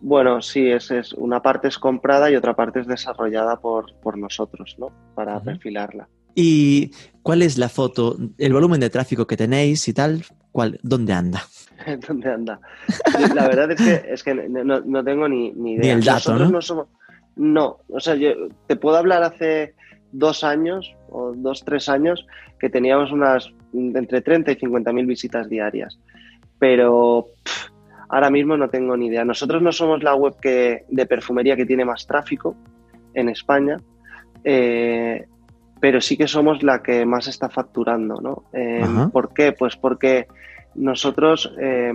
Bueno, 0.01 0.41
sí, 0.41 0.69
es, 0.69 0.91
es 0.91 1.13
una 1.13 1.41
parte 1.41 1.67
es 1.67 1.77
comprada 1.77 2.31
y 2.31 2.35
otra 2.35 2.55
parte 2.55 2.79
es 2.79 2.87
desarrollada 2.87 3.57
por, 3.59 3.93
por 3.95 4.17
nosotros, 4.17 4.75
¿no? 4.79 4.91
Para 5.13 5.41
perfilarla. 5.41 6.07
¿Y 6.35 6.91
cuál 7.21 7.41
es 7.41 7.57
la 7.57 7.67
foto, 7.67 8.17
el 8.37 8.53
volumen 8.53 8.79
de 8.79 8.89
tráfico 8.89 9.27
que 9.27 9.35
tenéis 9.35 9.87
y 9.87 9.93
tal? 9.93 10.23
¿Cuál, 10.51 10.79
¿Dónde 10.83 11.13
anda? 11.13 11.43
¿Dónde 12.07 12.31
anda? 12.31 12.61
La 13.35 13.47
verdad 13.47 13.71
es 13.71 13.81
que, 13.81 14.13
es 14.13 14.23
que 14.23 14.33
no, 14.33 14.79
no 14.79 15.03
tengo 15.03 15.27
ni, 15.27 15.51
ni 15.51 15.73
idea. 15.73 15.95
Ni 15.95 15.99
el 15.99 16.03
dato, 16.03 16.31
Nosotros 16.31 16.51
¿no? 16.51 16.61
somos. 16.61 16.87
No, 17.35 17.77
o 17.89 17.99
sea, 17.99 18.15
yo 18.15 18.31
te 18.67 18.75
puedo 18.75 18.97
hablar 18.97 19.23
hace 19.23 19.73
dos 20.11 20.43
años 20.43 20.93
o 21.09 21.33
dos, 21.35 21.63
tres 21.63 21.87
años 21.87 22.25
que 22.59 22.69
teníamos 22.69 23.11
unas 23.11 23.53
entre 23.73 24.21
30 24.21 24.51
y 24.51 24.55
50 24.55 24.93
mil 24.93 25.05
visitas 25.05 25.49
diarias. 25.49 25.99
Pero 26.57 27.27
pff, 27.43 27.69
ahora 28.09 28.29
mismo 28.29 28.57
no 28.57 28.69
tengo 28.69 28.95
ni 28.97 29.07
idea. 29.07 29.23
Nosotros 29.23 29.61
no 29.61 29.71
somos 29.71 30.03
la 30.03 30.15
web 30.15 30.35
que, 30.41 30.85
de 30.89 31.05
perfumería 31.05 31.55
que 31.55 31.65
tiene 31.65 31.85
más 31.85 32.05
tráfico 32.05 32.55
en 33.13 33.29
España. 33.29 33.77
eh, 34.43 35.25
pero 35.79 36.01
sí 36.01 36.17
que 36.17 36.27
somos 36.27 36.61
la 36.61 36.83
que 36.83 37.05
más 37.05 37.27
está 37.27 37.49
facturando, 37.49 38.19
¿no? 38.21 38.43
Eh. 38.53 38.85
¿Por 39.11 39.33
qué? 39.33 39.53
Pues 39.53 39.77
porque 39.77 40.27
nosotros, 40.75 41.53
eh, 41.59 41.91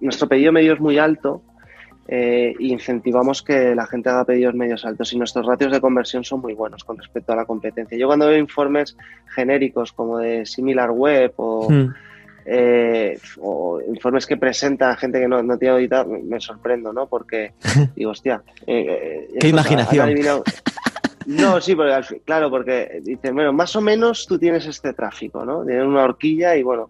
nuestro 0.00 0.28
pedido 0.28 0.52
medio 0.52 0.72
es 0.72 0.80
muy 0.80 0.98
alto 0.98 1.42
eh, 2.10 2.54
incentivamos 2.58 3.42
que 3.42 3.74
la 3.74 3.86
gente 3.86 4.08
haga 4.08 4.24
pedidos 4.24 4.54
medios 4.54 4.84
altos 4.86 5.12
y 5.12 5.18
nuestros 5.18 5.44
ratios 5.44 5.70
de 5.70 5.80
conversión 5.80 6.24
son 6.24 6.40
muy 6.40 6.54
buenos 6.54 6.82
con 6.82 6.96
respecto 6.96 7.32
a 7.32 7.36
la 7.36 7.44
competencia. 7.44 7.98
Yo 7.98 8.06
cuando 8.06 8.26
veo 8.26 8.38
informes 8.38 8.96
genéricos 9.34 9.92
como 9.92 10.18
de 10.18 10.46
Similar 10.46 10.90
Web 10.90 11.34
o, 11.36 11.68
Hmm. 11.70 11.94
eh, 12.46 13.18
o 13.40 13.80
informes 13.86 14.26
que 14.26 14.38
presenta 14.38 14.96
gente 14.96 15.20
que 15.20 15.28
no, 15.28 15.42
no 15.42 15.58
tiene 15.58 15.74
auditado, 15.74 16.10
me, 16.10 16.40
sorprendo, 16.40 16.94
¿no? 16.94 17.06
Porque 17.06 17.52
digo, 17.94 18.12
hostia, 18.12 18.42
eh, 18.66 19.28
eh, 19.34 19.38
han 19.42 19.48
imaginación. 19.48 20.42
No, 21.26 21.60
sí, 21.60 21.74
porque 21.74 22.22
claro, 22.24 22.48
porque 22.48 23.02
dicen, 23.02 23.34
bueno, 23.34 23.52
más 23.52 23.76
o 23.76 23.82
menos 23.82 24.24
tú 24.26 24.38
tienes 24.38 24.64
este 24.64 24.94
tráfico, 24.94 25.44
¿no? 25.44 25.62
Tienes 25.62 25.84
una 25.84 26.04
horquilla 26.04 26.56
y 26.56 26.62
bueno, 26.62 26.88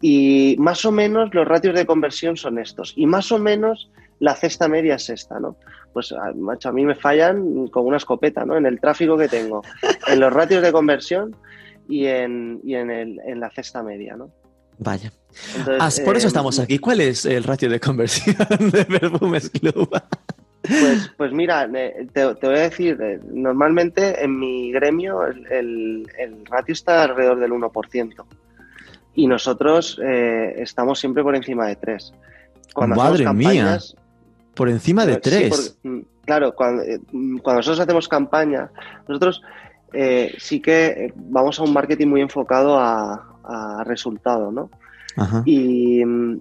y 0.00 0.56
más 0.58 0.84
o 0.84 0.90
menos 0.90 1.32
los 1.32 1.46
ratios 1.46 1.76
de 1.76 1.86
conversión 1.86 2.36
son 2.36 2.58
estos, 2.58 2.92
y 2.96 3.06
más 3.06 3.30
o 3.30 3.38
menos 3.38 3.88
la 4.22 4.34
cesta 4.36 4.68
media 4.68 4.94
es 4.94 5.10
esta, 5.10 5.40
¿no? 5.40 5.56
Pues, 5.92 6.12
a- 6.12 6.32
macho, 6.34 6.68
a 6.68 6.72
mí 6.72 6.84
me 6.84 6.94
fallan 6.94 7.66
con 7.68 7.84
una 7.86 7.96
escopeta, 7.96 8.44
¿no? 8.44 8.56
En 8.56 8.66
el 8.66 8.78
tráfico 8.80 9.16
que 9.18 9.26
tengo, 9.28 9.62
en 10.06 10.20
los 10.20 10.32
ratios 10.32 10.62
de 10.62 10.70
conversión, 10.72 11.34
y 11.88 12.06
en, 12.06 12.60
y 12.62 12.76
en, 12.76 12.90
el, 12.90 13.18
en 13.26 13.40
la 13.40 13.50
cesta 13.50 13.82
media, 13.82 14.14
¿no? 14.16 14.30
Vaya. 14.78 15.12
Entonces, 15.56 16.00
Ah, 16.00 16.04
por 16.04 16.16
eso 16.16 16.26
eh, 16.26 16.28
estamos 16.28 16.58
aquí. 16.60 16.78
¿Cuál 16.78 17.00
es 17.00 17.26
el 17.26 17.42
ratio 17.42 17.68
de 17.68 17.80
conversión 17.80 18.36
de 18.72 18.84
Perfumes 18.84 19.50
Club? 19.50 19.90
Pues, 20.62 21.10
pues 21.16 21.32
mira, 21.32 21.68
eh, 21.74 22.06
te, 22.12 22.34
te 22.36 22.46
voy 22.46 22.56
a 22.56 22.62
decir, 22.70 22.96
eh, 23.02 23.18
normalmente 23.32 24.22
en 24.24 24.38
mi 24.38 24.70
gremio 24.72 25.26
el, 25.26 25.44
el- 25.50 26.06
el 26.18 26.46
ratio 26.46 26.72
está 26.72 27.02
alrededor 27.02 27.40
del 27.40 27.50
1%. 27.50 28.24
Y 29.14 29.26
nosotros 29.26 30.00
eh, 30.02 30.54
estamos 30.58 31.00
siempre 31.00 31.24
por 31.24 31.34
encima 31.34 31.66
de 31.66 31.76
3. 31.76 32.14
Madre 32.86 33.30
mía, 33.34 33.78
Por 34.54 34.68
encima 34.68 35.06
de 35.06 35.14
Sí, 35.14 35.20
tres. 35.22 35.48
porque, 35.48 35.88
mm, 35.88 36.00
claro, 36.24 36.54
cuando, 36.54 36.82
eh, 36.82 37.00
mm, 37.12 37.38
cuando 37.38 37.58
nosotros 37.60 37.80
hacemos 37.80 38.08
campaña, 38.08 38.70
nosotros 39.08 39.42
eh, 39.92 40.34
sí 40.38 40.60
que 40.60 40.86
eh, 40.86 41.12
vamos 41.16 41.58
a 41.58 41.62
un 41.64 41.72
marketing 41.72 42.06
muy 42.08 42.20
enfocado 42.20 42.78
a, 42.78 43.26
a 43.44 43.84
resultado, 43.84 44.50
¿no? 44.52 44.70
Ajá. 45.16 45.42
Y, 45.44 46.04
mm, 46.04 46.40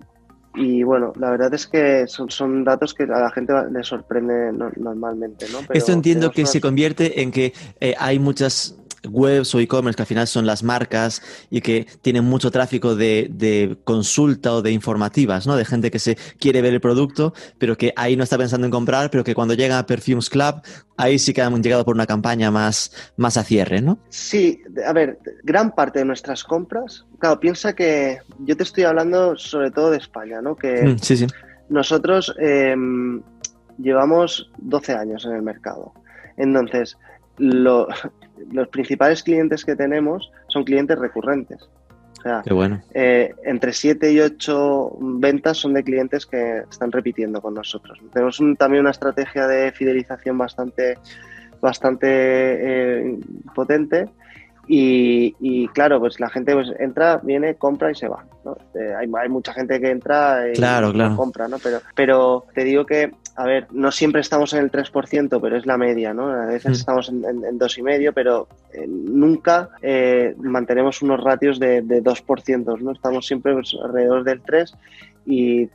y 0.55 0.83
bueno, 0.83 1.13
la 1.17 1.29
verdad 1.31 1.53
es 1.53 1.65
que 1.67 2.07
son, 2.07 2.29
son 2.29 2.63
datos 2.65 2.93
que 2.93 3.03
a 3.03 3.07
la 3.07 3.31
gente 3.31 3.53
le 3.71 3.83
sorprende 3.83 4.51
no- 4.51 4.71
normalmente, 4.75 5.45
¿no? 5.51 5.59
Pero 5.67 5.77
Esto 5.77 5.93
entiendo 5.93 6.31
que 6.31 6.45
se 6.45 6.59
convierte 6.59 7.21
en 7.21 7.31
que 7.31 7.53
eh, 7.79 7.95
hay 7.97 8.19
muchas 8.19 8.75
webs 9.09 9.55
o 9.55 9.59
e-commerce 9.59 9.95
que 9.95 10.03
al 10.03 10.07
final 10.07 10.27
son 10.27 10.45
las 10.45 10.63
marcas 10.63 11.21
y 11.49 11.61
que 11.61 11.87
tienen 12.01 12.23
mucho 12.23 12.51
tráfico 12.51 12.95
de, 12.95 13.27
de 13.31 13.77
consulta 13.83 14.53
o 14.53 14.61
de 14.61 14.71
informativas, 14.71 15.47
¿no? 15.47 15.55
De 15.55 15.65
gente 15.65 15.89
que 15.89 15.99
se 15.99 16.17
quiere 16.39 16.61
ver 16.61 16.73
el 16.73 16.81
producto, 16.81 17.33
pero 17.57 17.77
que 17.77 17.93
ahí 17.95 18.15
no 18.15 18.23
está 18.23 18.37
pensando 18.37 18.65
en 18.67 18.71
comprar, 18.71 19.09
pero 19.09 19.23
que 19.23 19.33
cuando 19.33 19.53
llega 19.55 19.79
a 19.79 19.85
Perfumes 19.85 20.29
Club, 20.29 20.61
ahí 20.97 21.17
sí 21.17 21.33
que 21.33 21.41
han 21.41 21.61
llegado 21.63 21.83
por 21.83 21.95
una 21.95 22.05
campaña 22.05 22.51
más, 22.51 22.91
más 23.17 23.37
a 23.37 23.43
cierre, 23.43 23.81
¿no? 23.81 23.97
Sí, 24.09 24.61
a 24.85 24.93
ver, 24.93 25.17
gran 25.43 25.71
parte 25.73 25.99
de 25.99 26.05
nuestras 26.05 26.43
compras, 26.43 27.05
claro, 27.19 27.39
piensa 27.39 27.73
que 27.73 28.19
yo 28.39 28.55
te 28.55 28.63
estoy 28.63 28.83
hablando 28.83 29.35
sobre 29.37 29.71
todo 29.71 29.89
de 29.91 29.97
España, 29.97 30.41
¿no? 30.41 30.55
Que 30.55 30.85
Mm, 30.85 30.97
sí, 30.99 31.17
sí. 31.17 31.27
nosotros 31.69 32.35
eh, 32.39 32.75
llevamos 33.77 34.49
12 34.57 34.93
años 34.93 35.25
en 35.25 35.31
el 35.33 35.41
mercado. 35.41 35.93
Entonces, 36.37 36.97
lo- 37.37 37.87
los 38.51 38.67
principales 38.69 39.23
clientes 39.23 39.63
que 39.65 39.75
tenemos 39.75 40.31
son 40.47 40.63
clientes 40.63 40.97
recurrentes. 40.97 41.61
O 42.19 42.21
sea, 42.23 42.41
Qué 42.45 42.53
bueno. 42.53 42.79
eh, 42.93 43.33
entre 43.45 43.73
7 43.73 44.11
y 44.11 44.19
8 44.19 44.95
ventas 44.99 45.57
son 45.57 45.73
de 45.73 45.83
clientes 45.83 46.25
que 46.25 46.63
están 46.69 46.91
repitiendo 46.91 47.41
con 47.41 47.53
nosotros. 47.55 47.99
Tenemos 48.13 48.39
un- 48.39 48.55
también 48.55 48.81
una 48.81 48.91
estrategia 48.91 49.47
de 49.47 49.71
fidelización 49.71 50.37
bastante, 50.37 50.97
bastante 51.61 52.07
eh, 52.09 53.17
potente 53.55 54.05
y, 54.67 55.35
y, 55.39 55.67
claro, 55.69 55.99
pues 55.99 56.19
la 56.19 56.29
gente 56.29 56.53
pues, 56.53 56.67
entra, 56.79 57.17
viene, 57.23 57.55
compra 57.55 57.91
y 57.91 57.95
se 57.95 58.07
va. 58.07 58.23
¿no? 58.45 58.55
Eh, 58.73 58.93
hay, 58.97 59.07
hay 59.19 59.29
mucha 59.29 59.53
gente 59.53 59.79
que 59.79 59.89
entra 59.89 60.49
y 60.49 60.53
Claro, 60.53 60.91
claro. 60.93 61.15
compra, 61.15 61.47
¿no? 61.47 61.57
Pero, 61.59 61.79
pero 61.95 62.45
te 62.53 62.63
digo 62.63 62.85
que, 62.85 63.11
a 63.35 63.45
ver, 63.45 63.67
no 63.71 63.91
siempre 63.91 64.21
estamos 64.21 64.53
en 64.53 64.59
el 64.63 64.71
3%, 64.71 65.39
pero 65.41 65.57
es 65.57 65.65
la 65.65 65.77
media, 65.77 66.13
¿no? 66.13 66.27
A 66.29 66.45
veces 66.45 66.71
Mm. 66.71 66.73
estamos 66.73 67.09
en, 67.09 67.25
en, 67.25 67.45
en 67.45 67.59
2,5%, 67.59 68.11
pero 68.13 68.47
eh, 68.73 68.85
nunca 68.87 69.69
eh, 69.81 70.35
mantenemos 70.37 71.01
unos 71.01 71.21
ratios 71.23 71.59
de, 71.59 71.81
de 71.81 72.03
2%, 72.03 72.79
¿no? 72.81 72.91
Estamos 72.91 73.25
siempre 73.25 73.53
pues, 73.53 73.75
alrededor 73.83 74.23
del 74.23 74.41
3% 74.43 74.73
y 75.25 75.69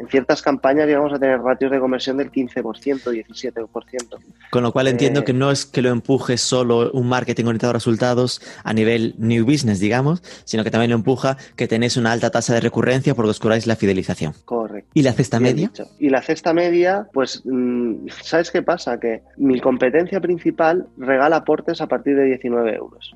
en 0.00 0.08
ciertas 0.08 0.42
campañas 0.42 0.86
llegamos 0.86 1.12
a 1.12 1.18
tener 1.18 1.40
ratios 1.40 1.70
de 1.70 1.80
conversión 1.80 2.16
del 2.16 2.30
15%, 2.30 2.62
17%. 3.02 4.18
Con 4.50 4.62
lo 4.62 4.72
cual 4.72 4.88
entiendo 4.88 5.20
Eh, 5.20 5.24
que 5.24 5.32
no 5.32 5.50
es 5.50 5.66
que 5.66 5.82
lo 5.82 5.90
empuje 5.90 6.36
solo 6.36 6.90
un 6.92 7.08
marketing 7.08 7.44
orientado 7.46 7.70
a 7.70 7.74
resultados 7.74 8.40
a 8.64 8.72
nivel 8.72 9.14
new 9.18 9.44
business, 9.44 9.80
digamos, 9.80 10.22
sino 10.44 10.64
que 10.64 10.70
también 10.70 10.90
lo 10.90 10.96
empuja 10.96 11.36
que 11.56 11.66
tenéis 11.68 11.96
una 11.96 12.12
alta 12.12 12.30
tasa 12.30 12.54
de 12.54 12.60
recurrencia 12.60 13.14
porque 13.14 13.30
os 13.30 13.40
curáis 13.40 13.66
la 13.66 13.76
fidelización. 13.76 14.32
Correcto. 14.44 14.90
¿Y 14.94 15.02
la 15.02 15.12
cesta 15.12 15.40
media? 15.40 15.68
dicho. 15.68 15.86
Y 15.98 16.10
la 16.10 16.22
cesta 16.22 16.52
media, 16.54 17.08
pues, 17.12 17.42
mm, 17.44 18.08
¿sabes 18.22 18.50
qué 18.50 18.62
pasa? 18.62 18.98
Que 19.00 19.22
mi 19.36 19.60
competencia 19.60 20.20
principal 20.20 20.86
regala 20.96 21.36
aportes 21.36 21.80
a 21.80 21.86
partir 21.86 22.16
de 22.16 22.24
19 22.24 22.74
euros. 22.74 23.12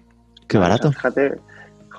Qué 0.49 0.59
O 0.59 0.61
sea, 0.61 0.69
barato. 0.69 0.93
fíjate, 0.93 1.33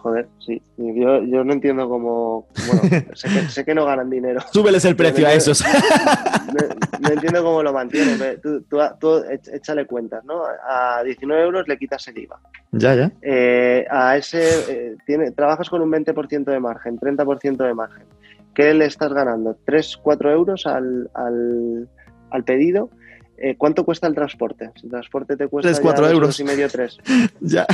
joder, 0.04 0.28
sí. 0.45 0.62
Yo, 0.76 1.24
yo 1.24 1.43
no 1.45 1.54
entiendo 1.54 1.88
cómo. 1.88 2.47
Bueno, 2.68 2.82
sé 3.14 3.30
que, 3.30 3.49
sé 3.49 3.66
que 3.66 3.74
no 3.74 3.86
ganan 3.86 4.10
dinero. 4.10 4.41
Súbeles 4.51 4.84
el 4.84 4.97
precio 4.97 5.26
a 5.26 5.34
esos. 5.34 5.64
No, 5.64 6.76
no 6.99 7.10
entiendo 7.10 7.43
cómo 7.43 7.64
lo 7.64 7.72
mantienen. 7.74 8.20
Tú, 8.41 8.62
tú, 8.64 8.78
tú 8.99 9.24
échale 9.51 9.88
cuentas, 9.88 10.24
¿no? 10.26 10.43
A 10.70 11.01
19 11.04 11.41
euros 11.41 11.68
le 11.68 11.78
quitas 11.78 12.06
el 12.10 12.18
IVA. 12.18 12.39
ya, 12.74 12.95
ya. 12.95 13.12
Eh, 13.22 13.88
a 13.89 14.18
ese 14.18 14.43
eh, 14.70 14.95
tiene, 15.06 15.32
trabajas 15.32 15.70
con 15.70 15.82
un 15.82 15.91
20% 15.91 16.43
de 16.43 16.60
margen, 16.60 16.99
30% 16.99 17.66
de 17.66 17.74
margen. 17.74 18.06
¿Qué 18.54 18.74
le 18.74 18.86
estás 18.86 19.14
ganando? 19.14 19.58
¿3, 19.66 19.99
4 20.04 20.32
euros 20.32 20.68
al, 20.68 21.10
al, 21.14 21.89
al 22.30 22.43
pedido? 22.43 22.89
Eh, 23.38 23.56
¿Cuánto 23.58 23.84
cuesta 23.84 24.08
el 24.08 24.14
transporte? 24.14 24.72
Si 24.76 24.86
el 24.86 24.92
transporte 24.92 25.36
te 25.36 25.48
cuesta 25.48 25.70
Tres, 25.70 25.78
ya 25.78 25.84
cuatro 25.84 26.04
dos 26.06 26.14
euros. 26.14 26.40
y 26.40 26.44
medio, 26.44 26.70
tres. 26.70 26.98
Ya. 27.42 27.66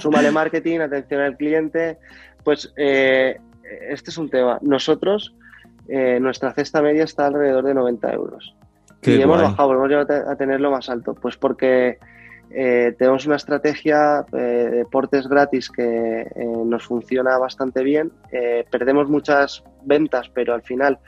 Súmale 0.00 0.30
marketing, 0.30 0.80
atención 0.80 1.20
al 1.20 1.36
cliente. 1.36 1.98
Pues 2.44 2.72
eh, 2.76 3.38
este 3.88 4.10
es 4.10 4.18
un 4.18 4.28
tema. 4.28 4.58
Nosotros, 4.62 5.34
eh, 5.88 6.20
nuestra 6.20 6.52
cesta 6.52 6.82
media 6.82 7.04
está 7.04 7.26
alrededor 7.26 7.64
de 7.64 7.74
90 7.74 8.12
euros. 8.12 8.54
Qué 9.00 9.16
y 9.16 9.22
hemos 9.22 9.40
bajado, 9.40 9.72
hemos 9.72 9.88
llegado 9.88 10.30
a 10.30 10.36
tenerlo 10.36 10.70
más 10.70 10.88
alto. 10.88 11.14
Pues 11.14 11.36
porque 11.36 11.98
tenemos 12.48 13.26
una 13.26 13.36
estrategia 13.36 14.24
de 14.32 14.86
portes 14.90 15.26
gratis 15.26 15.68
que 15.68 16.26
nos 16.64 16.84
funciona 16.84 17.36
bastante 17.36 17.82
bien. 17.82 18.12
Perdemos 18.70 19.08
muchas 19.08 19.62
ventas, 19.84 20.30
pero 20.32 20.54
al 20.54 20.62
final, 20.62 20.98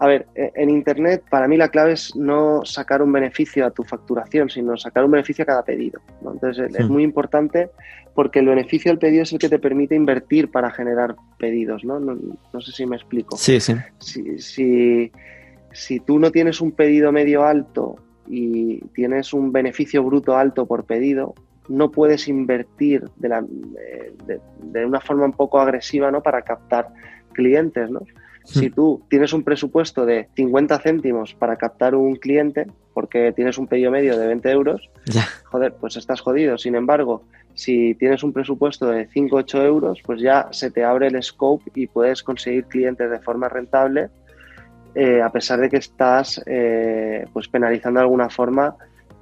a 0.00 0.06
ver, 0.06 0.26
eh, 0.34 0.52
en 0.54 0.70
Internet 0.70 1.24
para 1.28 1.48
mí 1.48 1.56
la 1.56 1.68
clave 1.68 1.92
es 1.92 2.14
no 2.14 2.64
sacar 2.64 3.02
un 3.02 3.12
beneficio 3.12 3.66
a 3.66 3.70
tu 3.70 3.82
facturación, 3.82 4.48
sino 4.48 4.76
sacar 4.76 5.04
un 5.04 5.10
beneficio 5.10 5.42
a 5.42 5.46
cada 5.46 5.64
pedido. 5.64 6.00
¿no? 6.22 6.32
Entonces 6.32 6.72
es 6.74 6.88
Hmm. 6.88 6.92
muy 6.92 7.02
importante 7.02 7.70
porque 8.14 8.38
el 8.40 8.46
beneficio 8.46 8.90
del 8.90 8.98
pedido 8.98 9.22
es 9.22 9.32
el 9.32 9.38
que 9.38 9.48
te 9.48 9.58
permite 9.58 9.94
invertir 9.94 10.50
para 10.50 10.70
generar 10.70 11.16
pedidos. 11.38 11.84
No, 11.84 11.98
no, 12.00 12.16
no 12.52 12.60
sé 12.60 12.72
si 12.72 12.86
me 12.86 12.96
explico 12.96 13.36
Sí, 13.36 13.60
sí. 13.60 13.74
si, 13.98 14.38
si, 14.38 15.12
si 15.72 16.00
tú 16.00 16.18
no 16.18 16.30
tienes 16.30 16.60
un 16.60 16.72
pedido 16.72 17.10
medio 17.12 17.44
alto 17.44 17.96
y 18.26 18.80
tienes 18.94 19.32
un 19.32 19.52
beneficio 19.52 20.02
bruto 20.04 20.36
alto 20.36 20.66
por 20.66 20.84
pedido, 20.84 21.34
no 21.68 21.90
puedes 21.90 22.28
invertir 22.28 23.04
de, 23.16 23.28
la, 23.28 23.38
eh, 23.40 24.12
de, 24.26 24.40
de 24.62 24.86
una 24.86 25.00
forma 25.00 25.24
un 25.24 25.32
poco 25.32 25.60
agresiva 25.60 26.10
¿no? 26.10 26.22
para 26.22 26.42
captar 26.42 26.88
clientes. 27.32 27.90
¿no? 27.90 28.00
Si 28.48 28.70
tú 28.70 29.02
tienes 29.10 29.32
un 29.34 29.42
presupuesto 29.42 30.06
de 30.06 30.28
50 30.34 30.78
céntimos 30.78 31.34
para 31.34 31.56
captar 31.56 31.94
un 31.94 32.16
cliente, 32.16 32.66
porque 32.94 33.32
tienes 33.32 33.58
un 33.58 33.66
pedido 33.66 33.90
medio 33.90 34.18
de 34.18 34.26
20 34.26 34.50
euros, 34.50 34.90
Ya. 35.06 35.26
joder, 35.44 35.74
pues 35.74 35.96
estás 35.96 36.20
jodido. 36.20 36.56
Sin 36.56 36.74
embargo, 36.74 37.22
si 37.54 37.94
tienes 37.96 38.22
un 38.22 38.32
presupuesto 38.32 38.86
de 38.88 39.06
5 39.08 39.36
8 39.36 39.62
euros, 39.64 40.00
pues 40.04 40.20
ya 40.22 40.48
se 40.50 40.70
te 40.70 40.82
abre 40.82 41.08
el 41.08 41.22
scope 41.22 41.70
y 41.74 41.86
puedes 41.86 42.22
conseguir 42.22 42.64
clientes 42.64 43.10
de 43.10 43.18
forma 43.18 43.48
rentable, 43.48 44.08
eh, 44.94 45.20
a 45.20 45.30
pesar 45.30 45.60
de 45.60 45.68
que 45.68 45.76
estás 45.76 46.42
eh, 46.46 47.26
pues 47.32 47.48
penalizando 47.48 48.00
de 48.00 48.04
alguna 48.04 48.30
forma 48.30 48.74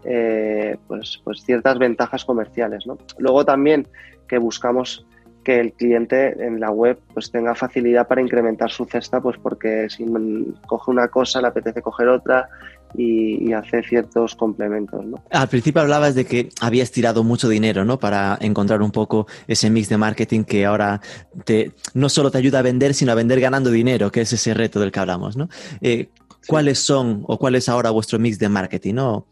eh, 0.05 0.77
pues, 0.87 1.20
pues 1.24 1.43
ciertas 1.43 1.79
ventajas 1.79 2.24
comerciales. 2.24 2.87
¿no? 2.87 2.97
Luego 3.18 3.45
también 3.45 3.89
que 4.29 4.39
buscamos 4.39 5.05
que 5.47 5.61
el 5.61 5.74
cliente 5.74 6.44
en 6.44 6.59
la 6.59 6.72
web 6.72 6.99
pues 7.14 7.30
tenga 7.30 7.55
facilidad 7.55 8.09
para 8.09 8.20
incrementar 8.20 8.68
su 8.68 8.84
cesta, 8.84 9.20
pues 9.20 9.36
porque 9.40 9.86
si 9.88 10.05
coge 10.66 10.90
una 10.90 11.07
cosa 11.07 11.40
le 11.40 11.47
apetece 11.47 11.82
coger 11.82 12.09
otra 12.09 12.49
y, 12.97 13.49
y 13.49 13.53
hace 13.53 13.80
ciertos 13.84 14.34
complementos, 14.34 15.05
¿no? 15.05 15.22
Al 15.30 15.47
principio 15.47 15.82
hablabas 15.82 16.16
de 16.16 16.24
que 16.24 16.49
habías 16.61 16.90
tirado 16.90 17.22
mucho 17.22 17.49
dinero, 17.49 17.84
¿no? 17.84 18.01
Para 18.01 18.36
encontrar 18.40 18.82
un 18.82 18.90
poco 18.90 19.28
ese 19.47 19.70
mix 19.70 19.88
de 19.88 19.99
marketing 19.99 20.42
que 20.42 20.66
ahora 20.66 21.01
te, 21.44 21.70
no 21.94 22.09
solo 22.09 22.32
te 22.32 22.38
ayuda 22.38 22.59
a 22.59 22.62
vender, 22.62 22.92
sino 22.92 23.12
a 23.12 23.14
vender 23.14 23.38
ganando 23.38 23.70
dinero, 23.70 24.11
que 24.11 24.22
es 24.22 24.32
ese 24.32 24.53
reto 24.53 24.80
del 24.80 24.90
que 24.90 24.99
hablamos, 24.99 25.36
¿no? 25.36 25.49
Eh, 25.80 26.09
¿Cuáles 26.49 26.78
son 26.78 27.24
o 27.26 27.38
cuál 27.38 27.55
es 27.57 27.68
ahora 27.68 27.90
vuestro 27.90 28.18
mix 28.18 28.38
de 28.38 28.49
marketing? 28.49 28.94
¿no? 28.94 29.26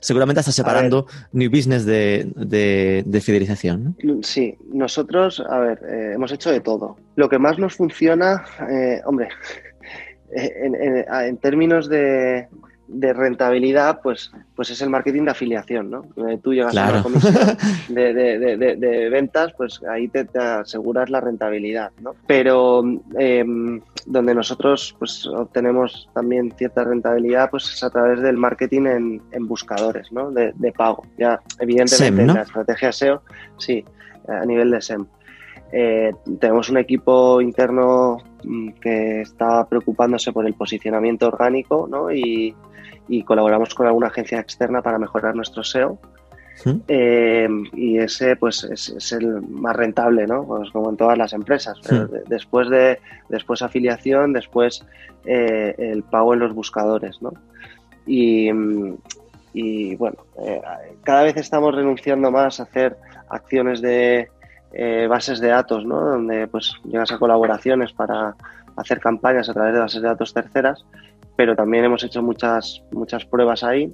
Seguramente 0.00 0.40
estás 0.40 0.54
separando 0.54 1.06
new 1.32 1.50
business 1.50 1.84
de, 1.84 2.30
de- 2.36 3.02
de 3.06 3.20
fidelización. 3.20 3.96
¿no? 4.02 4.22
Sí, 4.22 4.56
nosotros, 4.72 5.42
a 5.48 5.58
ver, 5.58 5.78
eh, 5.88 6.12
hemos 6.14 6.32
hecho 6.32 6.50
de 6.50 6.60
todo. 6.60 6.96
Lo 7.16 7.28
que 7.28 7.38
más 7.38 7.58
nos 7.58 7.74
funciona, 7.74 8.44
eh, 8.70 9.00
hombre, 9.04 9.28
en, 10.32 10.74
en- 10.74 11.04
en 11.12 11.36
términos 11.38 11.88
de, 11.88 12.48
de 12.88 13.12
rentabilidad, 13.12 14.00
pues, 14.02 14.32
pues 14.56 14.70
es 14.70 14.80
el 14.80 14.88
marketing 14.90 15.24
de 15.24 15.30
afiliación, 15.32 15.90
¿no? 15.90 16.04
Eh, 16.26 16.38
tú 16.42 16.54
llegas 16.54 16.74
a 16.76 16.88
una 16.90 17.02
comisión 17.02 17.34
de, 17.88 18.14
de- 18.14 18.38
de- 18.38 18.56
de- 18.56 18.76
de 18.76 19.08
ventas, 19.10 19.52
pues 19.56 19.80
ahí 19.84 20.08
te, 20.08 20.24
te 20.24 20.38
aseguras 20.38 21.10
la 21.10 21.20
rentabilidad, 21.20 21.90
¿no? 22.00 22.14
Pero 22.26 22.82
eh, 23.18 23.44
donde 24.06 24.34
nosotros 24.34 24.96
pues 24.98 25.26
obtenemos 25.26 26.08
también 26.14 26.50
cierta 26.56 26.82
rentabilidad, 26.84 27.50
pues 27.50 27.70
es 27.72 27.82
a 27.84 27.90
través 27.90 28.20
del 28.22 28.38
marketing 28.38 28.86
en, 28.86 29.22
en 29.32 29.46
buscadores, 29.46 30.10
¿no? 30.10 30.30
De, 30.30 30.52
pago. 30.72 31.04
Ya, 31.18 31.40
evidentemente, 31.60 32.22
SEM, 32.24 32.34
la 32.34 32.42
estrategia 32.42 32.92
SEO, 32.92 33.22
sí. 33.58 33.84
a 34.28 34.44
nivel 34.46 34.70
de 34.70 34.80
SEM. 34.80 35.06
Eh, 35.72 36.12
tenemos 36.40 36.70
un 36.70 36.78
equipo 36.78 37.42
interno 37.42 38.16
mm, 38.44 38.70
que 38.80 39.20
está 39.20 39.66
preocupándose 39.68 40.32
por 40.32 40.46
el 40.46 40.54
posicionamiento 40.54 41.26
orgánico 41.28 41.86
¿no? 41.90 42.10
y, 42.10 42.54
y 43.08 43.22
colaboramos 43.22 43.74
con 43.74 43.86
alguna 43.86 44.08
agencia 44.08 44.38
externa 44.38 44.82
para 44.82 44.98
mejorar 44.98 45.34
nuestro 45.34 45.64
SEO. 45.64 45.98
Eh, 46.88 47.48
y 47.74 47.98
ese 47.98 48.34
pues 48.34 48.64
es, 48.64 48.88
es 48.88 49.12
el 49.12 49.42
más 49.42 49.76
rentable, 49.76 50.26
¿no? 50.26 50.44
Pues 50.44 50.70
como 50.70 50.90
en 50.90 50.96
todas 50.96 51.16
las 51.16 51.32
empresas. 51.32 51.78
Después 52.26 52.68
de 52.68 52.98
después 53.28 53.62
afiliación, 53.62 54.32
después 54.32 54.84
eh, 55.24 55.74
el 55.78 56.02
pago 56.02 56.34
en 56.34 56.40
los 56.40 56.54
buscadores, 56.54 57.22
¿no? 57.22 57.32
Y, 58.06 58.50
y, 59.52 59.94
bueno, 59.96 60.16
eh, 60.42 60.60
cada 61.04 61.22
vez 61.22 61.36
estamos 61.36 61.74
renunciando 61.74 62.30
más 62.30 62.58
a 62.58 62.64
hacer 62.64 62.96
acciones 63.28 63.80
de 63.80 64.28
bases 65.08 65.40
de 65.40 65.48
datos, 65.48 65.84
¿no? 65.86 66.00
Donde 66.00 66.46
pues 66.48 66.72
llegas 66.84 67.12
a 67.12 67.18
colaboraciones 67.18 67.92
para 67.92 68.34
hacer 68.76 69.00
campañas 69.00 69.48
a 69.48 69.54
través 69.54 69.74
de 69.74 69.80
bases 69.80 70.02
de 70.02 70.08
datos 70.08 70.34
terceras, 70.34 70.84
pero 71.38 71.54
también 71.54 71.84
hemos 71.84 72.02
hecho 72.02 72.20
muchas 72.20 72.82
muchas 72.90 73.24
pruebas 73.24 73.62
ahí 73.62 73.92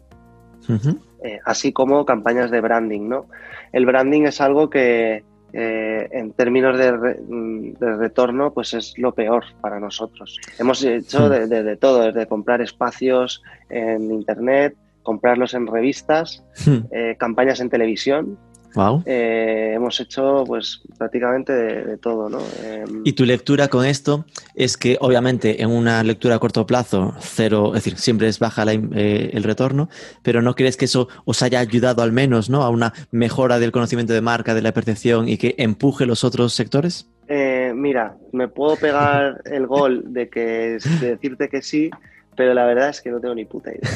eh, 1.23 1.39
así 1.45 1.75
como 1.75 2.07
campañas 2.07 2.51
de 2.51 2.63
branding, 2.63 3.07
¿no? 3.07 3.27
El 3.71 3.85
branding 3.85 4.23
es 4.23 4.41
algo 4.41 4.71
que 4.71 5.23
eh, 5.53 6.09
en 6.11 6.33
términos 6.33 6.77
de, 6.79 6.91
re- 6.97 7.21
mm, 7.21 7.75
de 7.75 7.97
retorno, 7.97 8.53
pues 8.55 8.73
es 8.73 8.95
lo 8.97 9.13
peor 9.13 9.45
para 9.61 9.79
nosotros. 9.79 10.41
Hemos 10.59 10.83
hecho 10.83 11.27
Hmm. 11.27 11.31
de, 11.33 11.47
de- 11.49 11.63
de 11.65 11.77
todo, 11.77 12.01
desde 12.07 12.27
comprar 12.27 12.63
espacios 12.63 13.43
en 13.69 14.11
internet, 14.11 14.75
comprarlos 15.03 15.53
en 15.53 15.67
revistas, 15.67 16.43
Hmm. 16.67 16.87
eh, 16.91 17.15
campañas 17.19 17.61
en 17.61 17.69
televisión. 17.69 18.39
Wow. 18.75 19.03
eh, 19.07 19.73
hemos 19.75 20.01
hecho, 20.01 20.45
pues, 20.47 20.81
prácticamente 20.99 21.53
de, 21.53 21.85
de 21.85 21.97
todo, 21.97 22.29
¿no? 22.29 22.39
Eh, 22.63 22.85
Y 23.05 23.13
tu 23.13 23.25
lectura 23.25 23.69
con 23.69 23.85
esto 23.87 24.25
es 24.55 24.77
que, 24.77 24.97
obviamente, 25.01 25.63
en 25.63 25.71
una 25.71 26.03
lectura 26.03 26.35
a 26.35 26.39
corto 26.39 26.67
plazo, 26.67 27.15
cero, 27.21 27.69
es 27.69 27.85
decir, 27.85 27.99
siempre 27.99 28.27
es 28.29 28.39
baja 28.39 28.65
la 28.65 28.73
eh, 28.73 29.31
el 29.33 29.45
retorno, 29.45 29.89
pero 30.23 30.43
¿no 30.43 30.55
crees 30.55 30.77
que 30.77 30.87
eso 30.87 31.09
os 31.25 31.43
haya 31.43 31.61
ayudado 31.61 32.03
al 32.03 32.13
menos 32.13 32.51
¿no? 32.51 32.63
a 32.63 32.69
una 32.71 32.93
mejora 33.13 33.59
del 33.59 33.71
conocimiento 33.73 34.13
de 34.13 34.21
marca, 34.21 34.55
de 34.55 34.63
la 34.63 34.73
percepción 34.73 35.29
y 35.29 35.39
que 35.39 35.55
empuje 35.59 36.05
los 36.07 36.25
otros 36.25 36.53
sectores? 36.53 37.09
Eh, 37.29 37.73
mira, 37.75 38.17
me 38.33 38.49
puedo 38.49 38.77
pegar 38.77 39.41
el 39.47 39.67
gol 39.67 40.03
de 40.13 40.29
que 40.29 40.79
de 41.01 41.11
decirte 41.11 41.49
que 41.49 41.63
sí, 41.63 41.91
pero 42.37 42.53
la 42.55 42.65
verdad 42.67 42.89
es 42.89 43.01
que 43.01 43.11
no 43.11 43.21
tengo 43.21 43.35
ni 43.37 43.45
puta 43.45 43.71
idea. 43.71 43.91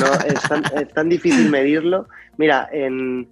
no- 0.00 0.32
es, 0.32 0.40
tan, 0.48 0.62
es 0.80 0.88
tan 0.94 1.08
difícil 1.08 1.50
medirlo. 1.50 2.06
Mira, 2.38 2.68
en, 2.72 3.28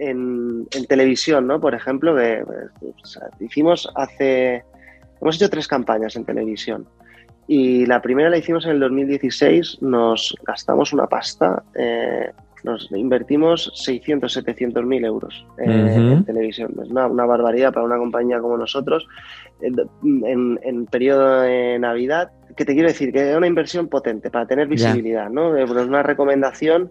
en, 0.00 0.66
en 0.74 0.86
televisión, 0.86 1.46
¿no? 1.46 1.60
Por 1.60 1.74
ejemplo, 1.74 2.16
que 2.16 2.42
o 2.42 3.06
sea, 3.06 3.28
hicimos 3.40 3.88
hace. 3.94 4.64
Hemos 5.20 5.36
hecho 5.36 5.50
tres 5.50 5.68
campañas 5.68 6.16
en 6.16 6.24
televisión. 6.24 6.86
Y 7.46 7.84
la 7.86 8.00
primera 8.00 8.30
la 8.30 8.38
hicimos 8.38 8.64
en 8.64 8.72
el 8.72 8.80
2016, 8.80 9.78
nos 9.82 10.34
gastamos 10.46 10.92
una 10.92 11.06
pasta, 11.08 11.62
eh, 11.74 12.30
nos 12.62 12.90
invertimos 12.92 13.72
600, 13.74 14.32
700 14.32 14.84
mil 14.86 15.04
euros 15.04 15.44
eh, 15.58 15.68
Ujú. 15.68 16.12
en 16.12 16.24
televisión. 16.24 16.72
Es 16.82 16.90
una, 16.90 17.06
una 17.06 17.26
barbaridad 17.26 17.72
para 17.72 17.84
una 17.86 17.98
compañía 17.98 18.38
como 18.38 18.56
nosotros. 18.56 19.06
En, 19.60 19.74
en- 20.24 20.60
en 20.62 20.86
periodo 20.86 21.40
de 21.42 21.78
Navidad, 21.78 22.30
que 22.56 22.64
te 22.64 22.72
quiero 22.74 22.88
decir 22.88 23.12
que 23.12 23.30
es 23.30 23.36
una 23.36 23.46
inversión 23.46 23.88
potente 23.88 24.30
para 24.30 24.46
tener 24.46 24.66
visibilidad, 24.68 25.28
¿no? 25.30 25.56
Es 25.56 25.70
una 25.70 26.02
recomendación 26.02 26.90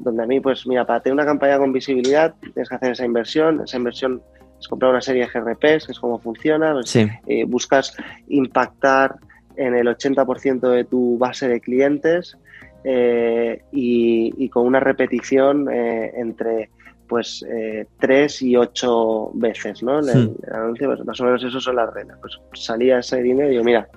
donde 0.00 0.22
a 0.22 0.26
mí, 0.26 0.40
pues 0.40 0.66
mira, 0.66 0.86
para 0.86 1.00
tener 1.00 1.14
una 1.14 1.24
campaña 1.24 1.58
con 1.58 1.72
visibilidad 1.72 2.34
tienes 2.40 2.68
que 2.68 2.74
hacer 2.74 2.92
esa 2.92 3.04
inversión. 3.04 3.62
Esa 3.64 3.76
inversión 3.76 4.22
es 4.58 4.68
comprar 4.68 4.90
una 4.90 5.00
serie 5.00 5.22
de 5.26 5.28
GRPs, 5.40 5.86
que 5.86 5.92
es 5.92 5.98
cómo 6.00 6.18
funciona. 6.18 6.72
pues, 6.72 6.90
Sí. 6.90 7.06
eh, 7.26 7.44
buscas 7.44 7.96
impactar 8.28 9.14
en 9.56 9.74
el 9.74 9.88
80% 9.88 10.68
de 10.70 10.84
tu 10.84 11.18
base 11.18 11.48
de 11.48 11.60
clientes 11.60 12.36
eh, 12.84 13.62
y, 13.72 14.32
y 14.38 14.48
con 14.48 14.66
una 14.66 14.80
repetición 14.80 15.68
eh, 15.70 16.12
entre 16.16 16.70
pues 17.08 17.44
eh, 17.50 17.86
tres 17.98 18.40
y 18.40 18.56
ocho 18.56 19.32
veces, 19.34 19.82
¿no? 19.82 19.98
El, 19.98 20.06
Hmm. 20.28 20.34
el 20.46 20.52
anuncio, 20.54 20.88
pues, 20.94 21.04
más 21.04 21.20
o 21.20 21.24
menos 21.24 21.42
eso 21.42 21.58
son 21.60 21.74
las 21.76 21.92
reglas. 21.92 22.18
Pues 22.20 22.38
salía 22.54 23.00
ese 23.00 23.20
dinero 23.20 23.48
y 23.48 23.52
digo, 23.52 23.64
mira, 23.64 23.88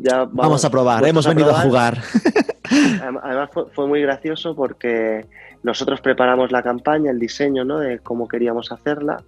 ya 0.00 0.18
vamos, 0.18 0.34
Vamos, 0.34 0.64
a 0.64 0.70
probar, 0.70 1.06
hemos 1.06 1.26
venido 1.26 1.50
a 1.50 1.60
jugar. 1.60 1.98
Adem- 2.64 3.20
Además 3.22 3.50
fue, 3.52 3.66
fue 3.72 3.86
muy 3.86 4.02
gracioso 4.02 4.54
porque 4.54 5.26
nosotros 5.62 6.00
preparamos 6.00 6.52
la 6.52 6.62
campaña, 6.62 7.10
el 7.10 7.18
diseño, 7.18 7.64
¿no? 7.64 7.78
De 7.78 7.98
cómo 8.00 8.28
queríamos 8.28 8.72
hacerla. 8.72 9.22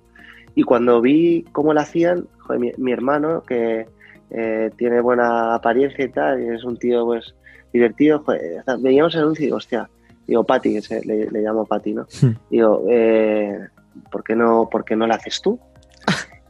Y 0.55 0.63
cuando 0.63 1.01
vi 1.01 1.45
cómo 1.53 1.73
la 1.73 1.83
hacían, 1.83 2.27
joder, 2.39 2.61
mi, 2.61 2.73
mi 2.79 2.93
hermano, 2.93 3.43
que 3.43 3.87
eh, 4.31 4.71
tiene 4.77 5.01
buena 5.01 5.55
apariencia 5.55 6.05
y 6.05 6.09
tal, 6.11 6.43
y 6.43 6.49
es 6.49 6.65
un 6.65 6.77
tío 6.77 7.05
pues 7.05 7.35
divertido, 7.73 8.21
joder, 8.25 8.63
veíamos 8.81 9.15
el 9.15 9.23
anuncio 9.23 9.43
y 9.43 9.47
digo, 9.47 9.57
hostia, 9.57 9.89
digo, 10.27 10.45
Pati, 10.45 10.75
que 10.75 10.83
se, 10.83 11.05
le, 11.05 11.31
le 11.31 11.43
llamo 11.43 11.65
Pati, 11.65 11.95
¿no? 11.95 12.07
Hmm. 12.21 12.33
Digo, 12.51 12.85
eh, 12.89 13.59
¿por, 14.11 14.25
qué 14.25 14.35
no, 14.35 14.69
¿por 14.71 14.85
qué 14.85 14.97
no 14.97 15.07
la 15.07 15.15
haces 15.17 15.41
tú? 15.41 15.59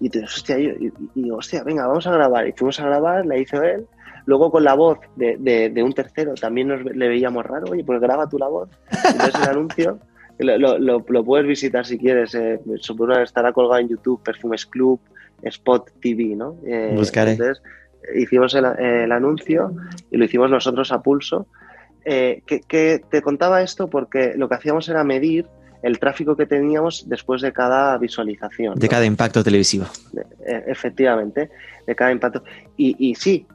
Y 0.00 0.10
te 0.10 0.22
hostia, 0.22 0.58
y, 0.58 0.66
y- 0.66 0.92
y 1.26 1.30
hostia, 1.30 1.62
venga, 1.64 1.86
vamos 1.86 2.06
a 2.06 2.12
grabar. 2.12 2.46
Y 2.48 2.52
fuimos 2.52 2.78
a 2.80 2.86
grabar, 2.86 3.26
la 3.26 3.36
hizo 3.38 3.62
él. 3.62 3.86
Luego 4.26 4.50
con 4.50 4.62
la 4.62 4.74
voz 4.74 4.98
de, 5.16 5.36
de- 5.38 5.70
de 5.70 5.82
un 5.82 5.92
tercero 5.92 6.34
también 6.34 6.68
nos 6.68 6.84
le 6.84 7.08
veíamos 7.08 7.44
raro, 7.46 7.66
oye, 7.70 7.82
pues 7.84 8.00
graba 8.00 8.28
tú 8.28 8.38
la 8.38 8.48
voz. 8.48 8.68
Entonces 8.90 9.34
el 9.42 9.48
anuncio 9.56 9.98
lo, 10.38 10.58
lo- 10.58 10.78
lo- 10.78 11.04
lo 11.08 11.24
puedes 11.24 11.46
visitar 11.46 11.84
si 11.86 11.98
quieres. 11.98 12.34
Eh, 12.34 12.60
supongo 12.76 13.14
estará 13.18 13.52
colgado 13.52 13.80
en 13.80 13.88
YouTube, 13.88 14.22
Perfumes 14.22 14.66
Club, 14.66 15.00
Spot 15.42 15.90
TV, 16.00 16.36
¿no? 16.36 16.56
Eh, 16.66 16.92
Buscaré. 16.96 17.32
Entonces 17.32 17.62
hicimos 18.14 18.54
el, 18.54 18.64
el 18.66 19.10
anuncio 19.12 19.72
y 20.10 20.16
lo 20.16 20.24
hicimos 20.24 20.50
nosotros 20.50 20.92
a 20.92 21.00
pulso. 21.02 21.46
Eh, 22.04 22.42
que, 22.46 22.60
que 22.60 23.02
te 23.10 23.20
contaba 23.22 23.60
esto 23.62 23.88
porque 23.88 24.32
lo 24.36 24.48
que 24.48 24.54
hacíamos 24.54 24.88
era 24.88 25.04
medir 25.04 25.46
el 25.82 25.98
tráfico 25.98 26.36
que 26.36 26.46
teníamos 26.46 27.08
después 27.08 27.40
de 27.42 27.52
cada 27.52 27.96
visualización. 27.98 28.74
De 28.78 28.86
¿no? 28.86 28.90
cada 28.90 29.04
impacto 29.04 29.44
televisivo. 29.44 29.86
De- 30.12 30.22
e- 30.46 30.64
efectivamente, 30.66 31.50
de 31.86 31.94
cada 31.94 32.10
impacto. 32.12 32.42
Y, 32.76 32.96
y 32.98 33.14
sí, 33.14 33.46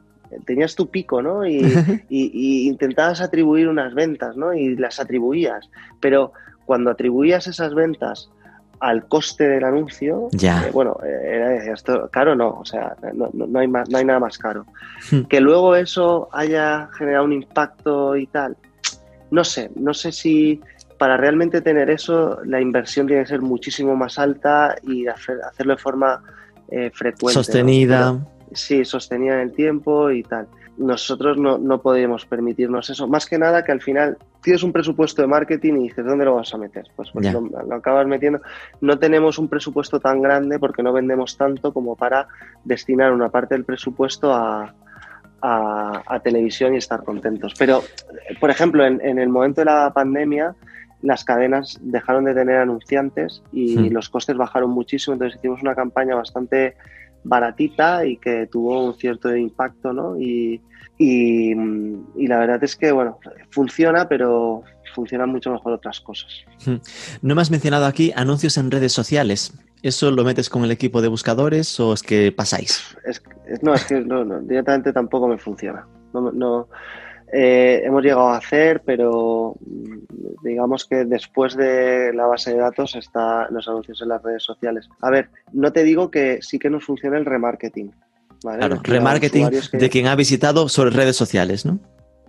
tenías 0.46 0.74
tu 0.74 0.88
pico, 0.90 1.20
¿no? 1.22 1.46
Y, 1.46 1.58
y- 2.08 2.30
y 2.32 2.68
intentabas 2.68 3.20
atribuir 3.20 3.68
unas 3.68 3.94
ventas, 3.94 4.36
¿no? 4.36 4.54
Y 4.54 4.74
las 4.76 5.00
atribuías. 5.00 5.68
Pero 6.00 6.32
cuando 6.64 6.90
atribuías 6.90 7.46
esas 7.46 7.74
ventas 7.74 8.30
al 8.80 9.06
coste 9.06 9.46
del 9.48 9.64
anuncio, 9.64 10.28
Ya. 10.32 10.66
eh, 10.66 10.70
bueno, 10.72 10.96
eh, 11.04 11.36
era 11.36 11.72
esto, 11.72 12.08
caro 12.10 12.34
no, 12.34 12.50
o 12.60 12.64
sea, 12.64 12.96
no, 13.14 13.30
no- 13.32 13.46
no 13.46 13.58
hay 13.58 13.68
más, 13.68 13.88
no 13.88 13.98
hay 13.98 14.04
nada 14.04 14.18
más 14.18 14.36
caro. 14.38 14.66
Hmm. 15.10 15.22
Que 15.22 15.40
luego 15.40 15.76
eso 15.76 16.28
haya 16.32 16.88
generado 16.96 17.24
un 17.24 17.32
impacto 17.34 18.16
y 18.16 18.26
tal, 18.26 18.56
no 19.30 19.44
sé, 19.44 19.70
no 19.76 19.94
sé 19.94 20.10
si 20.12 20.60
para 21.04 21.18
realmente 21.18 21.60
tener 21.60 21.90
eso 21.90 22.38
la 22.46 22.62
inversión 22.62 23.06
tiene 23.06 23.24
que 23.24 23.28
ser 23.28 23.42
muchísimo 23.42 23.94
más 23.94 24.18
alta 24.18 24.74
y 24.82 25.06
hacer- 25.06 25.42
hacerlo 25.46 25.74
de 25.76 25.82
forma 25.82 26.22
eh, 26.70 26.90
frecuente. 26.94 27.34
Sostenida. 27.34 28.18
Sí, 28.54 28.86
sostenida 28.86 29.34
en 29.34 29.40
el 29.40 29.52
tiempo 29.52 30.10
y 30.10 30.22
tal. 30.22 30.46
Nosotros 30.78 31.36
no, 31.36 31.58
no 31.58 31.82
podemos 31.82 32.24
permitirnos 32.24 32.88
eso. 32.88 33.06
Más 33.06 33.26
que 33.26 33.36
nada 33.38 33.62
que 33.64 33.72
al 33.72 33.82
final 33.82 34.16
tienes 34.42 34.62
un 34.62 34.72
presupuesto 34.72 35.20
de 35.20 35.28
marketing 35.28 35.74
y 35.74 35.82
dices, 35.88 36.06
¿dónde 36.06 36.24
lo 36.24 36.36
vas 36.36 36.54
a 36.54 36.56
meter? 36.56 36.86
Pues, 36.96 37.10
pues 37.12 37.30
lo, 37.34 37.42
lo 37.42 37.74
acabas 37.74 38.06
metiendo. 38.06 38.40
No 38.80 38.98
tenemos 38.98 39.36
un 39.38 39.48
presupuesto 39.48 40.00
tan 40.00 40.22
grande 40.22 40.58
porque 40.58 40.82
no 40.82 40.94
vendemos 40.94 41.36
tanto 41.36 41.70
como 41.74 41.96
para 41.96 42.28
destinar 42.64 43.12
una 43.12 43.28
parte 43.28 43.54
del 43.56 43.64
presupuesto 43.66 44.32
a, 44.32 44.72
a- 45.42 46.02
a 46.06 46.20
televisión 46.20 46.72
y 46.72 46.78
estar 46.78 47.04
contentos. 47.04 47.52
Pero, 47.58 47.82
por 48.40 48.48
ejemplo, 48.48 48.86
en, 48.86 49.00
en 49.04 49.18
el 49.18 49.28
momento 49.28 49.60
de 49.60 49.66
la 49.66 49.92
pandemia, 49.92 50.54
las 51.04 51.22
cadenas 51.24 51.78
dejaron 51.82 52.24
de 52.24 52.34
tener 52.34 52.56
anunciantes 52.56 53.42
y 53.52 53.76
Hmm. 53.90 53.92
los 53.92 54.08
costes 54.08 54.36
bajaron 54.36 54.70
muchísimo. 54.70 55.12
Entonces 55.14 55.38
hicimos 55.38 55.60
una 55.62 55.74
campaña 55.74 56.14
bastante 56.16 56.74
baratita 57.24 58.04
y 58.06 58.16
que 58.16 58.46
tuvo 58.46 58.84
un 58.86 58.94
cierto 58.94 59.34
impacto, 59.36 59.92
¿no? 59.92 60.18
Y, 60.18 60.60
y, 60.98 61.54
mm, 61.54 62.06
y 62.16 62.26
la 62.26 62.38
verdad 62.38 62.62
es 62.64 62.76
que, 62.76 62.92
bueno, 62.92 63.18
funciona, 63.50 64.08
pero 64.08 64.62
funcionan 64.94 65.30
mucho 65.30 65.50
mejor 65.52 65.72
otras 65.72 66.00
cosas. 66.00 66.30
No 67.22 67.34
me 67.34 67.42
has 67.42 67.50
mencionado 67.50 67.86
aquí 67.86 68.12
anuncios 68.14 68.56
en 68.58 68.70
redes 68.70 68.92
sociales. 68.92 69.52
¿Eso 69.82 70.10
lo 70.10 70.24
metes 70.24 70.48
con 70.48 70.64
el 70.64 70.70
equipo 70.70 71.02
de 71.02 71.08
buscadores 71.08 71.78
o 71.80 71.92
es 71.92 72.02
que 72.02 72.32
pasáis? 72.32 72.96
Es, 73.04 73.22
es- 73.46 73.62
no, 73.62 73.74
es 73.74 73.84
que 73.84 74.00
no, 74.00 74.24
no, 74.24 74.40
directamente 74.40 74.92
tampoco 74.92 75.28
me 75.28 75.36
funciona. 75.38 75.86
No, 76.14 76.30
no, 76.32 76.68
eh, 77.32 77.82
hemos 77.84 78.02
llegado 78.02 78.28
a 78.28 78.36
hacer, 78.36 78.82
pero 78.84 79.56
mm, 79.60 80.44
digamos 80.44 80.84
que 80.84 81.04
después 81.04 81.56
de 81.56 82.12
la 82.14 82.26
base 82.26 82.52
de 82.52 82.58
datos 82.58 82.94
están 82.94 83.46
los 83.50 83.66
anuncios 83.68 84.00
en 84.02 84.08
las 84.08 84.22
redes 84.22 84.42
sociales. 84.42 84.88
A 85.00 85.10
ver, 85.10 85.30
no 85.52 85.72
te 85.72 85.84
digo 85.84 86.10
que 86.10 86.38
sí 86.42 86.58
que 86.58 86.70
nos 86.70 86.84
funciona 86.84 87.18
el 87.18 87.24
remarketing. 87.24 87.92
¿vale? 88.42 88.58
Claro, 88.58 88.76
a 88.76 88.80
remarketing 88.82 89.48
que- 89.70 89.78
de 89.78 89.90
quien 89.90 90.06
ha 90.06 90.16
visitado 90.16 90.68
sobre 90.68 90.90
redes 90.90 91.16
sociales, 91.16 91.64
¿no? 91.64 91.78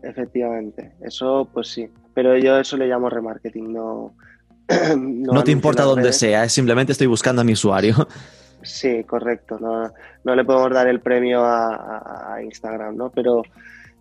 Efectivamente, 0.02 0.91
eso 1.02 1.50
pues 1.52 1.70
sí. 1.70 1.89
Pero 2.14 2.38
yo 2.38 2.60
eso 2.60 2.78
le 2.78 2.88
llamo 2.88 3.10
remarketing, 3.10 3.74
no. 3.74 4.14
no, 4.98 5.43
te 5.43 5.52
importa 5.52 5.84
dónde 5.84 6.14
sea, 6.14 6.48
simplemente 6.50 6.91
estoy 6.91 7.08
buscando 7.08 7.41
a 7.41 7.46
mi 7.46 7.54
usuario. 7.54 8.08
Sí, 8.62 9.04
correcto. 9.04 9.60
No, 9.60 9.91
no 10.24 10.36
le 10.36 10.43
podemos 10.43 10.72
dar 10.72 10.88
el 10.88 11.00
premio 11.00 11.43
a, 11.46 12.39
Instagram, 12.43 12.96
¿no? 12.98 13.10
Pero 13.12 13.43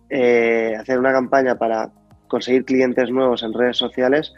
eh, 0.09 0.75
hacer 0.79 0.99
una 0.99 1.11
campaña 1.11 1.55
para 1.55 1.89
conseguir 2.27 2.65
clientes 2.65 3.09
nuevos 3.09 3.43
en 3.43 3.53
redes 3.53 3.77
sociales 3.77 4.33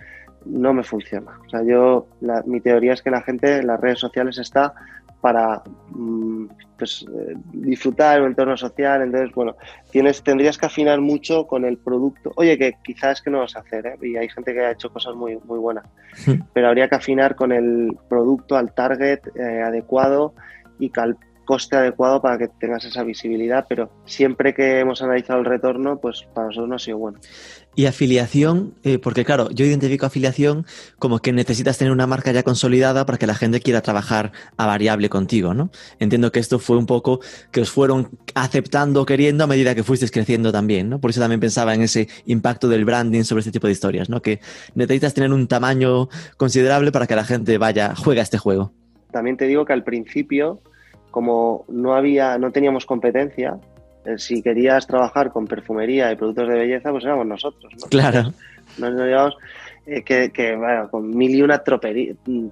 no 0.46 0.74
me 0.74 0.84
funciona. 0.84 1.32
O 1.46 1.50
sea, 1.50 1.62
yo, 1.64 2.08
mi 2.46 2.62
teoría 2.62 2.94
es 2.94 3.02
que 3.02 3.12
la 3.12 3.22
gente 3.22 3.58
en 3.58 3.68
las 3.68 3.80
redes 3.80 4.00
sociales 4.00 4.38
está 4.38 4.74
para 5.22 5.62
mm, 5.90 6.46
pues, 6.78 7.06
eh, 7.14 7.36
disfrutar 7.52 8.20
el 8.20 8.28
entorno 8.28 8.56
social. 8.56 9.02
Entonces, 9.02 9.34
bueno, 9.34 9.56
tienes, 9.92 10.24
tendrías 10.24 10.58
que 10.58 10.68
afinar 10.68 11.02
mucho 11.02 11.48
con 11.48 11.66
el 11.66 11.78
producto. 11.78 12.32
Oye, 12.36 12.58
que 12.58 12.76
quizás 12.84 13.18
es 13.18 13.22
que 13.24 13.32
no 13.32 13.40
vas 13.40 13.56
a 13.56 13.60
hacer, 13.60 13.88
¿eh? 13.88 13.98
y 14.02 14.16
hay 14.16 14.30
gente 14.30 14.54
que 14.54 14.62
ha 14.62 14.72
hecho 14.72 14.92
cosas 14.92 15.16
muy, 15.16 15.38
muy 15.46 15.60
buenas, 15.60 15.86
pero 16.54 16.68
habría 16.68 16.88
que 16.88 16.96
afinar 16.96 17.36
con 17.36 17.52
el 17.52 17.98
producto 18.08 18.56
al 18.56 18.74
target 18.74 19.20
eh, 19.36 19.62
adecuado 19.62 20.34
y 20.80 20.92
al 20.98 21.18
coste 21.48 21.78
adecuado 21.78 22.22
para 22.22 22.38
que 22.38 22.48
tengas 22.48 22.86
esa 22.86 23.04
visibilidad, 23.04 23.66
pero 23.68 23.90
siempre 24.06 24.54
que 24.54 24.80
hemos 24.80 25.02
analizado 25.02 25.40
el 25.40 25.46
retorno, 25.46 26.00
pues 26.00 26.28
para 26.36 26.48
nosotros 26.48 26.70
no 26.70 26.76
ha 26.76 26.80
sido 26.80 26.98
bueno. 27.00 27.20
Y 27.74 27.86
afiliación, 27.86 28.74
eh, 28.84 28.98
porque 29.00 29.24
claro, 29.24 29.50
yo 29.52 29.64
identifico 29.64 30.06
afiliación 30.06 30.66
como 31.00 31.20
que 31.20 31.32
necesitas 31.32 31.78
tener 31.78 31.94
una 31.94 32.08
marca 32.08 32.32
ya 32.32 32.44
consolidada 32.44 33.06
para 33.06 33.18
que 33.18 33.28
la 33.28 33.36
gente 33.36 33.62
quiera 33.62 33.82
trabajar 33.82 34.32
a 34.58 34.66
variable 34.66 35.10
contigo, 35.10 35.54
¿no? 35.54 35.70
Entiendo 36.00 36.32
que 36.32 36.40
esto 36.40 36.60
fue 36.60 36.78
un 36.78 36.86
poco 36.86 37.20
que 37.52 37.62
os 37.62 37.70
fueron 37.70 38.10
aceptando, 38.36 39.06
queriendo 39.06 39.44
a 39.44 39.48
medida 39.48 39.74
que 39.76 39.84
fuisteis 39.84 40.12
creciendo 40.12 40.52
también, 40.52 40.90
¿no? 40.90 41.00
Por 41.00 41.12
eso 41.12 41.22
también 41.22 41.40
pensaba 41.40 41.74
en 41.74 41.82
ese 41.84 42.08
impacto 42.26 42.68
del 42.68 42.84
branding 42.84 43.24
sobre 43.24 43.40
este 43.42 43.52
tipo 43.52 43.68
de 43.68 43.74
historias, 43.74 44.10
¿no? 44.10 44.22
Que 44.22 44.42
necesitas 44.76 45.14
tener 45.14 45.32
un 45.32 45.48
tamaño 45.48 46.10
considerable 46.36 46.92
para 46.92 47.08
que 47.08 47.16
la 47.16 47.24
gente 47.24 47.58
vaya, 47.58 47.96
juegue 47.96 48.20
a 48.20 48.24
este 48.24 48.38
juego. 48.38 48.74
También 49.12 49.38
te 49.38 49.46
digo 49.46 49.66
que 49.66 49.74
al 49.74 49.84
principio, 49.84 50.62
como 51.12 51.66
no 51.70 51.94
había, 51.94 52.38
no 52.38 52.52
teníamos 52.52 52.86
competencia, 52.86 53.58
eh, 54.06 54.18
si 54.18 54.42
querías 54.42 54.88
trabajar 54.88 55.32
con 55.32 55.48
perfumería 55.48 56.12
y 56.12 56.16
productos 56.16 56.48
de 56.48 56.56
belleza, 56.56 56.92
pues 56.92 57.04
éramos 57.04 57.28
nosotros. 57.28 57.74
¿no? 57.80 57.88
Claro. 57.90 58.32
Nos, 58.78 58.94
llevamos 58.94 59.36
eh, 59.86 60.02
que, 60.04 60.56
bueno, 60.56 60.90
con 60.90 61.10
mil 61.10 61.36
y 61.36 61.42
una 61.42 61.60
tropería, 61.60 62.14
mm, 62.26 62.48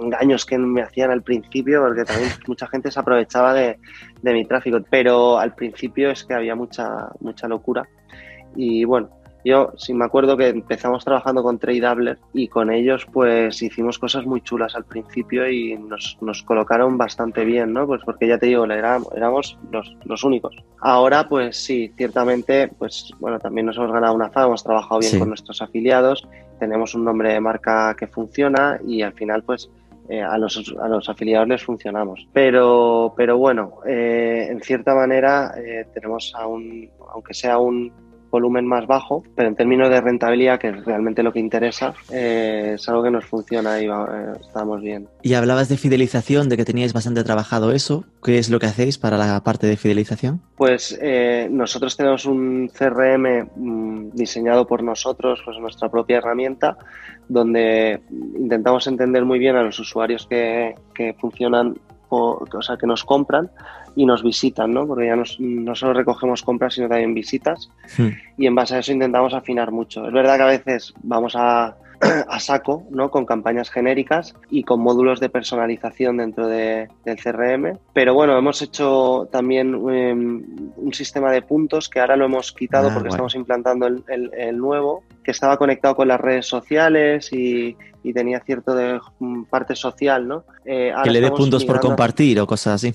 engaños 0.00 0.46
que 0.46 0.56
me 0.56 0.82
hacían 0.82 1.10
al 1.10 1.22
principio, 1.22 1.82
porque 1.82 2.04
también 2.04 2.30
mucha 2.46 2.66
gente 2.68 2.90
se 2.90 3.00
aprovechaba 3.00 3.52
de, 3.52 3.78
de 4.22 4.32
mi 4.32 4.44
tráfico, 4.44 4.78
pero 4.88 5.38
al 5.38 5.54
principio 5.54 6.10
es 6.10 6.24
que 6.24 6.34
había 6.34 6.54
mucha, 6.54 7.08
mucha 7.20 7.48
locura. 7.48 7.86
Y 8.56 8.84
bueno, 8.84 9.10
yo 9.48 9.72
sí 9.76 9.94
me 9.94 10.04
acuerdo 10.04 10.36
que 10.36 10.48
empezamos 10.48 11.04
trabajando 11.04 11.42
con 11.42 11.58
Tradeabler 11.58 12.18
y 12.32 12.48
con 12.48 12.70
ellos 12.70 13.06
pues 13.12 13.62
hicimos 13.62 13.98
cosas 13.98 14.26
muy 14.26 14.40
chulas 14.42 14.74
al 14.74 14.84
principio 14.84 15.50
y 15.50 15.76
nos, 15.76 16.18
nos 16.20 16.42
colocaron 16.42 16.98
bastante 16.98 17.44
bien, 17.44 17.72
¿no? 17.72 17.86
Pues 17.86 18.02
porque 18.04 18.28
ya 18.28 18.38
te 18.38 18.46
digo, 18.46 18.64
éramos, 18.64 19.08
éramos 19.14 19.58
los, 19.72 19.96
los, 20.04 20.24
únicos. 20.24 20.56
Ahora 20.80 21.28
pues 21.28 21.56
sí, 21.56 21.92
ciertamente 21.96 22.68
pues 22.68 23.10
bueno, 23.18 23.38
también 23.38 23.66
nos 23.66 23.76
hemos 23.76 23.92
ganado 23.92 24.14
una 24.14 24.30
fama, 24.30 24.46
hemos 24.46 24.64
trabajado 24.64 25.00
bien 25.00 25.18
con 25.18 25.28
nuestros 25.28 25.62
afiliados, 25.62 26.26
tenemos 26.58 26.94
un 26.94 27.04
nombre 27.04 27.32
de 27.32 27.40
marca 27.40 27.96
que 27.98 28.06
funciona 28.06 28.78
y 28.86 29.02
al 29.02 29.12
final 29.14 29.42
pues 29.42 29.70
eh, 30.10 30.22
a, 30.22 30.38
los, 30.38 30.74
a, 30.80 30.88
los, 30.88 31.08
afiliados 31.08 31.48
les 31.48 31.62
funcionamos. 31.62 32.26
Pero, 32.32 33.12
pero 33.14 33.36
bueno, 33.36 33.80
eh, 33.86 34.48
en 34.50 34.60
cierta 34.62 34.94
manera 34.94 35.52
eh, 35.58 35.86
tenemos 35.92 36.32
aún, 36.34 36.88
aunque 37.12 37.34
sea 37.34 37.58
un, 37.58 37.92
volumen 38.30 38.66
más 38.66 38.86
bajo, 38.86 39.22
pero 39.34 39.48
en 39.48 39.56
términos 39.56 39.88
de 39.90 40.00
rentabilidad, 40.00 40.58
que 40.58 40.68
es 40.68 40.84
realmente 40.84 41.22
lo 41.22 41.32
que 41.32 41.40
interesa, 41.40 41.94
eh, 42.12 42.72
es 42.74 42.88
algo 42.88 43.02
que 43.02 43.10
nos 43.10 43.24
funciona 43.24 43.80
y 43.80 43.86
eh, 43.86 43.90
estamos 44.40 44.80
bien. 44.80 45.08
Y 45.22 45.34
hablabas 45.34 45.68
de 45.68 45.76
fidelización, 45.76 46.48
de 46.48 46.56
que 46.56 46.64
teníais 46.64 46.92
bastante 46.92 47.24
trabajado 47.24 47.72
eso. 47.72 48.04
¿Qué 48.22 48.38
es 48.38 48.50
lo 48.50 48.58
que 48.58 48.66
hacéis 48.66 48.98
para 48.98 49.16
la 49.16 49.42
parte 49.42 49.66
de 49.66 49.76
fidelización? 49.76 50.40
Pues 50.56 50.98
eh, 51.00 51.48
nosotros 51.50 51.96
tenemos 51.96 52.26
un 52.26 52.68
CRM 52.68 53.48
mm, 53.56 54.10
diseñado 54.12 54.66
por 54.66 54.82
nosotros, 54.82 55.40
pues 55.44 55.58
nuestra 55.58 55.88
propia 55.88 56.18
herramienta, 56.18 56.76
donde 57.28 58.00
intentamos 58.10 58.86
entender 58.86 59.24
muy 59.24 59.38
bien 59.38 59.56
a 59.56 59.62
los 59.62 59.78
usuarios 59.78 60.26
que, 60.26 60.74
que 60.94 61.14
funcionan 61.14 61.74
o, 62.10 62.42
o 62.52 62.62
sea, 62.62 62.76
que 62.76 62.86
nos 62.86 63.04
compran 63.04 63.50
y 63.96 64.06
nos 64.06 64.22
visitan, 64.22 64.72
¿no? 64.72 64.86
Porque 64.86 65.06
ya 65.06 65.16
no 65.16 65.74
solo 65.74 65.92
recogemos 65.92 66.42
compras, 66.42 66.74
sino 66.74 66.88
también 66.88 67.14
visitas. 67.14 67.70
Y 68.36 68.46
en 68.46 68.54
base 68.54 68.76
a 68.76 68.78
eso 68.78 68.92
intentamos 68.92 69.34
afinar 69.34 69.70
mucho. 69.70 70.06
Es 70.06 70.12
verdad 70.12 70.36
que 70.36 70.42
a 70.42 70.46
veces 70.46 70.94
vamos 71.02 71.34
a, 71.36 71.76
a 72.28 72.40
saco, 72.40 72.86
¿no? 72.90 73.10
Con 73.10 73.26
campañas 73.26 73.70
genéricas 73.70 74.34
y 74.50 74.62
con 74.62 74.80
módulos 74.80 75.20
de 75.20 75.28
personalización 75.28 76.18
dentro 76.18 76.46
de, 76.46 76.88
del 77.04 77.16
CRM. 77.16 77.78
Pero 77.92 78.14
bueno, 78.14 78.36
hemos 78.38 78.62
hecho 78.62 79.28
también 79.32 79.74
em, 79.90 80.44
un 80.76 80.94
sistema 80.94 81.32
de 81.32 81.42
puntos 81.42 81.88
que 81.88 82.00
ahora 82.00 82.16
lo 82.16 82.26
hemos 82.26 82.52
quitado 82.52 82.88
ah, 82.88 82.94
porque 82.94 83.08
estamos 83.08 83.34
implantando 83.34 83.86
el, 83.86 84.04
el, 84.08 84.58
nuevo, 84.58 85.02
que 85.24 85.30
estaba 85.30 85.56
conectado 85.56 85.96
con 85.96 86.08
las 86.08 86.20
redes 86.20 86.46
sociales 86.46 87.32
y, 87.32 87.76
y 88.02 88.12
tenía 88.12 88.40
cierto 88.40 88.74
de 88.74 89.00
mm, 89.18 89.44
parte 89.44 89.74
social, 89.74 90.26
¿no? 90.26 90.44
Eh, 90.64 90.92
que 91.02 91.10
le 91.10 91.20
dé 91.20 91.30
puntos 91.30 91.64
por 91.64 91.80
compartir 91.80 92.40
o 92.40 92.46
cosas 92.46 92.74
así. 92.74 92.94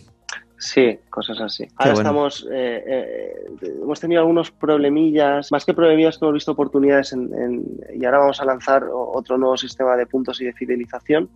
Sí, 0.63 0.97
cosas 1.09 1.41
así. 1.41 1.67
Ahora 1.75 1.91
estamos, 1.91 2.47
eh, 2.49 2.83
eh, 2.87 3.33
hemos 3.81 3.99
tenido 3.99 4.21
algunos 4.21 4.49
problemillas, 4.49 5.51
más 5.51 5.65
que 5.65 5.73
problemillas 5.73 6.17
hemos 6.21 6.33
visto 6.35 6.53
oportunidades 6.53 7.11
en, 7.11 7.65
y 7.93 8.05
ahora 8.05 8.19
vamos 8.19 8.39
a 8.39 8.45
lanzar 8.45 8.85
otro 8.89 9.37
nuevo 9.37 9.57
sistema 9.57 9.97
de 9.97 10.05
puntos 10.05 10.39
y 10.39 10.45
de 10.45 10.53
fidelización 10.53 11.29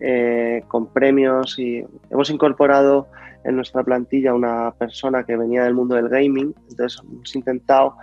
eh, 0.00 0.64
con 0.68 0.86
premios 0.86 1.58
y 1.58 1.84
hemos 2.10 2.30
incorporado 2.30 3.08
en 3.44 3.56
nuestra 3.56 3.84
plantilla 3.84 4.32
una 4.32 4.70
persona 4.70 5.22
que 5.24 5.36
venía 5.36 5.64
del 5.64 5.74
mundo 5.74 5.94
del 5.96 6.08
gaming, 6.08 6.54
entonces 6.70 6.98
hemos 7.04 7.36
intentado 7.36 7.96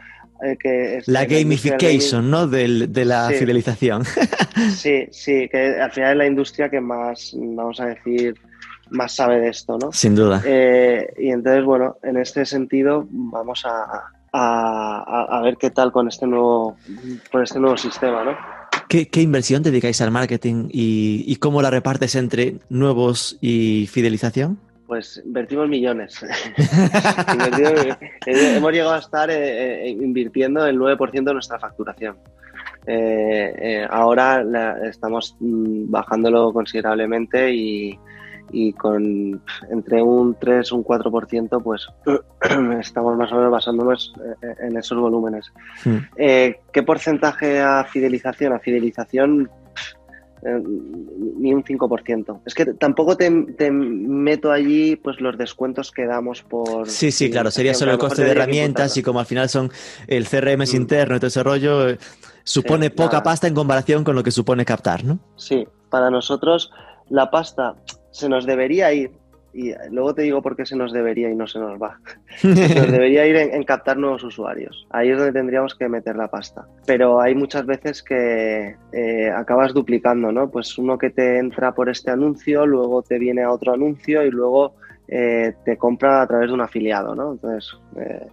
que... 0.59 1.01
La 1.07 1.25
gamification, 1.25 2.29
¿no? 2.29 2.45
de 2.45 3.05
la 3.05 3.29
fidelización. 3.29 4.03
sí, 4.75 5.07
sí, 5.09 5.49
que 5.49 5.81
al 5.81 5.91
final 5.91 6.11
es 6.11 6.17
la 6.17 6.27
industria 6.27 6.69
que 6.69 6.79
más, 6.79 7.33
vamos 7.35 7.79
a 7.79 7.87
decir, 7.87 8.35
más 8.91 9.15
sabe 9.15 9.39
de 9.39 9.49
esto, 9.49 9.77
¿no? 9.77 9.91
Sin 9.91 10.15
duda. 10.15 10.41
Eh, 10.45 11.13
y 11.17 11.29
entonces, 11.29 11.63
bueno, 11.63 11.97
en 12.03 12.17
este 12.17 12.45
sentido 12.45 13.07
vamos 13.09 13.65
a, 13.65 14.11
a, 14.31 15.41
ver 15.43 15.57
qué 15.57 15.69
tal 15.69 15.91
con 15.91 16.07
este 16.07 16.27
nuevo, 16.27 16.77
con 17.31 17.43
este 17.43 17.59
nuevo 17.59 17.77
sistema, 17.77 18.23
¿no? 18.23 18.37
¿Qué, 18.87 19.07
¿Qué, 19.07 19.21
inversión 19.21 19.61
dedicáis 19.61 20.01
al 20.01 20.11
marketing 20.11 20.67
y, 20.71 21.23
y, 21.27 21.35
cómo 21.35 21.61
la 21.61 21.69
repartes 21.69 22.15
entre 22.15 22.55
nuevos 22.69 23.37
y 23.39 23.87
fidelización? 23.87 24.59
Pues 24.87 25.21
invertimos 25.23 25.69
millones. 25.69 26.19
Eh, 28.25 28.57
hemos 28.57 28.71
llegado 28.71 28.93
a 28.93 28.99
estar 28.99 29.29
eh, 29.31 29.89
invirtiendo 29.89 30.65
el 30.65 30.77
9% 30.77 31.23
de 31.23 31.33
nuestra 31.33 31.57
facturación. 31.57 32.17
ahora 33.89 34.43
estamos 34.83 35.35
mm, 35.39 35.89
bajándolo 35.89 36.51
considerablemente 36.53 37.53
y, 37.53 37.97
y 38.51 38.73
con 38.73 39.41
entre 39.69 40.01
un 40.01 40.35
3 40.39 40.71
y 40.71 40.75
un 40.75 40.83
4%, 40.83 41.63
pues 41.63 41.87
estamos 42.79 43.17
más 43.17 43.31
o 43.31 43.35
menos 43.35 43.51
basándonos 43.51 44.13
eh, 44.41 44.67
en 44.67 44.77
esos 44.77 44.97
volúmenes. 44.99 45.51
Hmm. 45.83 45.97
Eh, 46.17 46.59
¿Qué 46.71 46.83
porcentaje 46.83 47.61
a 47.61 47.83
fidelización? 47.83 48.53
A 48.53 48.59
fidelización 48.59 49.49
eh, 50.41 50.63
ni 51.37 51.53
un 51.53 51.63
5%. 51.63 52.41
Es 52.45 52.53
que 52.53 52.65
tampoco 52.65 53.17
te, 53.17 53.29
meto 53.29 54.51
allí 54.51 54.95
pues 54.95 55.19
los 55.19 55.37
descuentos 55.37 55.91
que 55.91 56.05
damos 56.05 56.43
por... 56.43 56.87
Sí, 56.89 57.11
sí, 57.11 57.29
claro, 57.29 57.51
sería 57.51 57.73
solo 57.73 57.91
el 57.91 57.97
coste 57.97 58.23
de 58.23 58.31
herramientas 58.31 58.95
y 58.95 59.03
como 59.03 59.19
al 59.19 59.25
final 59.25 59.49
son 59.49 59.69
el 60.07 60.27
CRM 60.27 60.61
es 60.61 60.73
mm. 60.73 60.77
interno 60.77 61.15
y 61.15 61.19
todo 61.19 61.27
ese 61.27 61.43
rollo, 61.43 61.97
supone 62.43 62.89
poca 62.89 63.21
pasta 63.21 63.47
en 63.47 63.53
comparación 63.53 64.03
con 64.03 64.15
lo 64.15 64.23
que 64.23 64.31
supone 64.31 64.63
captar, 64.63 65.03
¿no? 65.03 65.19
Sí, 65.35 65.67
para 65.89 66.09
nosotros 66.09 66.71
la 67.09 67.29
pasta 67.29 67.75
se 68.11 68.29
nos 68.29 68.45
debería 68.45 68.91
ir, 68.93 69.11
y 69.53 69.73
luego 69.89 70.13
te 70.13 70.21
digo 70.21 70.41
por 70.41 70.55
qué 70.55 70.65
se 70.65 70.75
nos 70.75 70.93
debería 70.93 71.29
y 71.29 71.35
no 71.35 71.47
se 71.47 71.59
nos 71.59 71.81
va. 71.81 71.99
se 72.37 72.75
nos 72.75 72.91
debería 72.91 73.25
ir 73.25 73.35
en, 73.35 73.63
captar 73.63 73.97
nuevos 73.97 74.23
usuarios. 74.23 74.87
Ahí 74.91 75.09
es 75.09 75.17
donde 75.17 75.33
tendríamos 75.33 75.75
que 75.75 75.89
meter 75.89 76.15
la 76.15 76.27
pasta. 76.27 76.67
Pero 76.85 77.19
hay 77.19 77.33
muchas 77.35 77.65
veces 77.65 78.03
que 78.03 78.75
eh, 78.91 79.29
acabas 79.29 79.73
duplicando, 79.73 80.31
¿no? 80.31 80.49
Pues 80.49 80.77
uno 80.77 80.97
que 80.97 81.09
te 81.09 81.39
entra 81.39 81.73
por 81.73 81.89
este 81.89 82.11
anuncio, 82.11 82.65
luego 82.65 83.01
te 83.01 83.17
viene 83.17 83.43
a 83.43 83.51
otro 83.51 83.73
anuncio 83.73 84.23
y 84.23 84.29
luego 84.29 84.75
eh, 85.07 85.55
te 85.65 85.77
compra 85.77 86.21
a 86.21 86.27
través 86.27 86.49
de 86.49 86.53
un 86.53 86.61
afiliado, 86.61 87.15
¿no? 87.15 87.31
Entonces, 87.31 87.71
eh, 87.97 88.27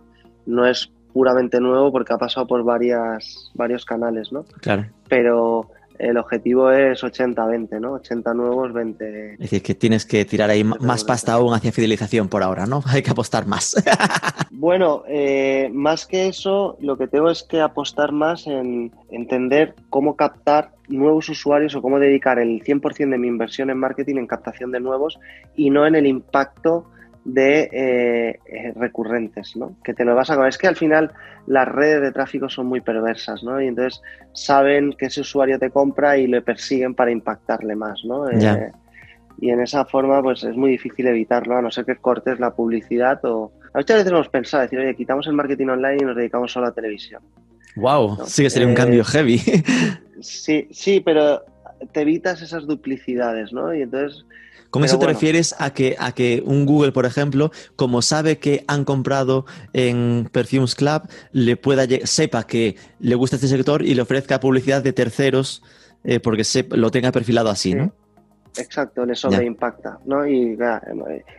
no 0.45 0.67
es 0.67 0.93
puramente 1.15 1.61
nuevo 1.61 1.91
porque 1.91 2.13
ha 2.13 2.19
pasado 2.19 2.47
por 2.47 2.63
varias, 2.63 3.51
varios 3.55 3.87
canales, 3.87 4.31
¿no? 4.33 4.45
Claro. 4.61 4.85
Pero 5.09 5.71
el 5.99 6.17
objetivo 6.17 6.71
es 6.71 7.03
80-20, 7.03 7.81
¿no? 7.81 7.93
80 7.95 8.35
nuevos, 8.35 8.73
20. 8.73 9.33
Es 9.35 9.39
decir, 9.39 9.63
que 9.63 9.75
tienes 9.75 10.07
que 10.07 10.25
tirar 10.25 10.51
ahí 10.51 10.65
más 10.65 11.05
pasta 11.05 11.33
aún 11.33 11.55
hacia 11.55 11.73
fidelización 11.73 12.29
por 12.29 12.43
ahora, 12.43 12.67
¿no? 12.67 12.83
Hay 12.87 13.03
que 13.03 13.11
apostar 13.11 13.47
más. 13.47 13.75
bueno, 14.51 15.05
eh, 15.09 15.71
más 15.73 16.07
que 16.07 16.29
eso, 16.29 16.77
lo 16.81 16.97
que 16.97 17.09
tengo 17.09 17.31
es 17.31 17.43
que 17.43 17.61
apostar 17.61 18.13
más 18.13 18.47
en 18.47 18.93
entender 19.11 19.75
cómo 19.91 20.17
captar 20.17 20.73
nuevos 20.89 21.29
usuarios 21.29 21.75
o 21.75 21.83
cómo 21.83 21.99
dedicar 21.99 22.39
el 22.39 22.63
100% 22.63 23.11
de 23.11 23.19
mi 23.19 23.29
inversión 23.29 23.71
en 23.71 23.79
marketing 23.79 24.17
en 24.17 24.27
captación 24.27 24.71
de 24.71 24.81
nuevos 24.81 25.19
y 25.57 25.71
no 25.71 25.87
en 25.87 25.95
el 25.95 26.07
impacto 26.07 26.87
de 27.27 27.69
eh, 27.73 28.39
eh, 28.47 28.73
recurrentes, 28.77 29.57
¿no? 29.57 29.77
Que 29.83 29.95
te 29.95 30.05
lo 30.05 30.15
vas 30.15 30.31
a 30.31 30.37
comer. 30.37 30.49
Es 30.49 30.59
que 30.59 30.69
al 30.69 30.77
final 30.77 31.13
las 31.47 31.67
redes 31.67 32.01
de 32.01 32.13
tráfico 32.13 32.49
son 32.49 32.67
muy 32.67 32.81
perversas, 32.81 33.43
¿no? 33.43 33.61
Y 33.61 33.67
entonces 33.67 34.01
saben 34.33 34.95
que 34.97 35.07
ese 35.07 35.23
usuario 35.23 35.59
te 35.59 35.71
compra 35.71 36.17
y 36.17 36.29
le 36.29 36.41
persiguen 36.41 36.95
para 36.95 37.11
impactarle 37.11 37.75
más, 37.75 38.05
¿no? 38.05 38.31
Eh, 38.31 38.71
y 39.41 39.51
en 39.51 39.61
esa 39.61 39.85
forma, 39.85 40.23
pues 40.23 40.45
es 40.45 40.57
muy 40.57 40.71
difícil 40.71 41.09
evitarlo, 41.09 41.57
a 41.57 41.63
no 41.63 41.71
ser 41.71 41.85
que 41.85 41.97
cortes 41.97 42.39
la 42.39 42.55
publicidad 42.55 43.23
o... 43.25 43.53
Muchas 43.75 43.99
veces 43.99 44.13
hemos 44.13 44.29
pensado, 44.31 44.63
decir, 44.63 44.79
oye, 44.79 44.95
quitamos 44.95 45.27
el 45.27 45.35
marketing 45.35 45.67
online 45.67 45.99
y 46.01 46.05
nos 46.05 46.17
dedicamos 46.17 46.51
solo 46.51 46.69
a 46.69 46.73
televisión. 46.73 47.23
Wow, 47.75 48.25
sí 48.25 48.45
que 48.45 48.49
sería 48.49 48.69
un 48.69 48.75
cambio 48.75 49.05
heavy. 49.05 49.39
sí, 50.21 50.67
sí, 50.71 51.01
pero 51.01 51.43
te 51.93 52.01
evitas 52.01 52.41
esas 52.41 52.67
duplicidades, 52.67 53.53
¿no? 53.53 53.75
Y 53.75 53.83
entonces 53.83 54.25
con 54.71 54.85
eso 54.85 54.99
te 54.99 55.07
refieres 55.07 55.55
a 55.59 55.71
que, 55.71 55.97
a 55.99 56.13
que 56.13 56.43
un 56.45 56.67
Google, 56.67 56.93
por 56.93 57.07
ejemplo, 57.07 57.51
como 57.77 58.03
sabe 58.03 58.39
que 58.39 58.65
han 58.69 58.85
comprado 58.85 59.47
en 59.73 60.29
Perfumes 60.33 60.75
Club, 60.75 61.03
le 61.33 61.57
pueda 61.57 61.87
sepa 62.05 62.45
que 62.45 62.77
le 63.01 63.15
gusta 63.15 63.37
este 63.37 63.49
sector 63.49 63.83
y 63.83 63.95
le 63.95 64.03
ofrezca 64.03 64.41
publicidad 64.41 64.83
de 64.83 64.93
terceros 64.93 65.63
eh, 66.05 66.21
porque 66.21 66.45
se, 66.45 66.65
lo 66.71 66.91
tenga 66.91 67.11
perfilado 67.11 67.51
así, 67.51 67.75
¿no? 67.75 67.93
Exacto, 68.57 69.05
le 69.05 69.15
sobreimpacta, 69.15 69.99
¿no? 70.05 70.27
Y, 70.27 70.57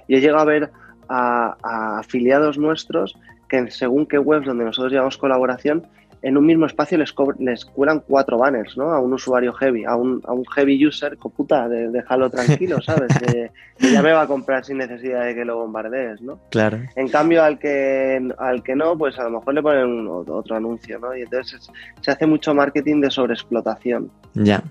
he 0.08 0.20
llegado 0.20 0.40
a 0.40 0.46
ver 0.46 0.70
a, 1.08 1.98
afiliados 2.00 2.58
nuestros 2.58 3.18
que 3.48 3.72
según 3.72 4.06
qué 4.06 4.20
webs 4.20 4.46
donde 4.46 4.66
nosotros 4.66 4.92
llevamos 4.92 5.18
colaboración 5.18 5.88
en 6.22 6.38
un 6.38 6.46
mismo 6.46 6.66
espacio 6.66 6.98
les, 6.98 7.14
les 7.40 7.66
cuelan 7.66 8.02
cuatro 8.08 8.38
banners, 8.38 8.78
¿no? 8.78 8.92
A 8.92 9.00
un 9.00 9.14
usuario 9.14 9.54
heavy, 9.54 9.86
a 9.86 9.96
un, 9.96 10.22
a 10.26 10.34
un 10.34 10.46
heavy 10.46 10.86
user, 10.86 11.18
puta, 11.18 11.68
de, 11.68 11.90
déjalo 11.90 12.30
tranquilo, 12.30 12.82
¿sabes? 12.82 13.08
Que, 13.18 13.52
ya 13.92 14.02
me 14.02 14.12
va 14.12 14.24
a 14.24 14.28
comprar 14.28 14.66
sin 14.66 14.78
necesidad 14.78 15.26
de 15.26 15.36
que 15.36 15.46
lo 15.46 15.58
bombardees, 15.58 16.22
¿no? 16.22 16.40
Claro. 16.50 16.80
En 16.96 17.10
cambio, 17.10 17.44
al 17.44 17.60
que, 17.60 18.20
al 18.40 18.64
que 18.64 18.76
no, 18.76 18.98
pues 18.98 19.20
a 19.20 19.24
lo 19.24 19.38
mejor 19.38 19.54
le 19.54 19.62
ponen 19.62 20.08
otro 20.08 20.56
anuncio, 20.56 20.98
¿no? 20.98 21.16
Y 21.16 21.22
entonces 21.22 21.70
se 22.02 22.12
hace 22.12 22.26
mucho 22.26 22.56
marketing 22.56 23.02
de 23.02 23.12
sobreexplotación. 23.12 24.10
Ya. 24.34 24.64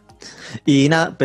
Y 0.65 0.89
nada, 0.89 1.17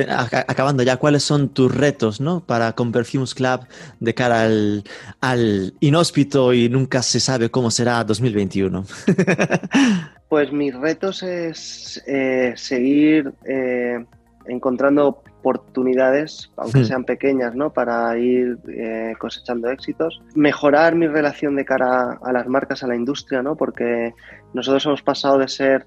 acabando 0.48 0.84
ya, 0.84 0.98
¿cuáles 0.98 1.24
son 1.24 1.50
tus 1.50 1.74
retos, 1.74 2.22
¿no? 2.22 2.42
Para 2.42 2.74
con 2.74 2.92
Perfumes 2.92 3.34
Club 3.34 3.62
de 4.00 4.14
cara 4.14 4.44
al, 4.44 4.84
al 5.20 5.74
inhóspito 5.80 6.54
y 6.54 6.70
nunca 6.70 7.02
se 7.02 7.20
sabe 7.20 7.50
cómo 7.50 7.72
será 7.72 8.04
2021. 8.04 8.86
Pues 10.32 10.54
mis 10.54 10.74
retos 10.74 11.24
es 11.24 12.02
eh, 12.08 12.54
seguir 12.56 13.34
eh, 13.44 14.02
encontrando 14.46 15.10
oportunidades, 15.10 16.50
aunque 16.56 16.80
hmm. 16.80 16.86
sean 16.86 17.04
pequeñas, 17.04 17.54
¿no? 17.54 17.74
Para 17.74 18.18
ir 18.18 18.58
eh, 18.70 19.14
cosechando 19.20 19.70
éxitos. 19.70 20.22
Mejorar 20.34 20.96
mi 20.96 21.08
relación 21.08 21.58
de 21.58 21.66
cara 21.66 22.18
a 22.24 22.32
las 22.32 22.48
marcas, 22.48 22.82
a 22.82 22.88
la 22.88 22.96
industria, 22.96 23.44
¿no? 23.44 23.58
Porque 23.58 24.14
nosotros 24.54 24.86
hemos 24.86 25.02
pasado 25.02 25.38
de 25.38 25.50
ser, 25.50 25.86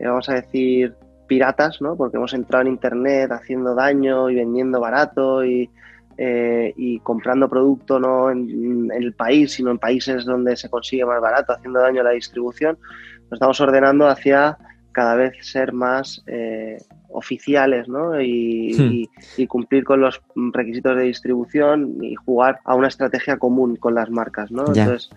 vamos 0.00 0.28
a 0.28 0.34
decir, 0.34 0.94
piratas, 1.26 1.82
¿no? 1.82 1.96
Porque 1.96 2.16
hemos 2.16 2.32
entrado 2.32 2.62
en 2.62 2.68
Internet 2.68 3.32
haciendo 3.32 3.74
daño 3.74 4.30
y 4.30 4.36
vendiendo 4.36 4.78
barato 4.78 5.44
y, 5.44 5.68
comprando 7.02 7.48
producto 7.48 7.98
no 7.98 8.30
en, 8.30 8.88
en, 8.92 8.92
el 8.92 9.14
país, 9.14 9.54
sino 9.54 9.72
en 9.72 9.78
países 9.78 10.24
donde 10.26 10.56
se 10.56 10.70
consigue 10.70 11.04
más 11.04 11.20
barato, 11.20 11.54
haciendo 11.54 11.80
daño 11.80 12.02
a 12.02 12.04
la 12.04 12.10
distribución, 12.10 12.78
nos 13.30 13.36
estamos 13.36 13.60
ordenando 13.60 14.08
hacia 14.08 14.58
cada 14.92 15.14
vez 15.14 15.34
ser 15.40 15.72
más 15.72 16.22
eh, 16.26 16.78
oficiales 17.08 17.88
¿no? 17.88 18.10
Hmm. 18.12 18.20
y, 18.20 19.46
cumplir 19.46 19.84
con 19.84 20.00
los 20.00 20.20
requisitos 20.52 20.96
de 20.96 21.04
distribución 21.04 22.02
y 22.02 22.14
jugar 22.14 22.60
a 22.64 22.74
una 22.74 22.88
estrategia 22.88 23.38
común 23.38 23.76
con 23.76 23.94
las 23.94 24.10
marcas. 24.10 24.50
¿no? 24.50 24.64
Entonces, 24.66 25.10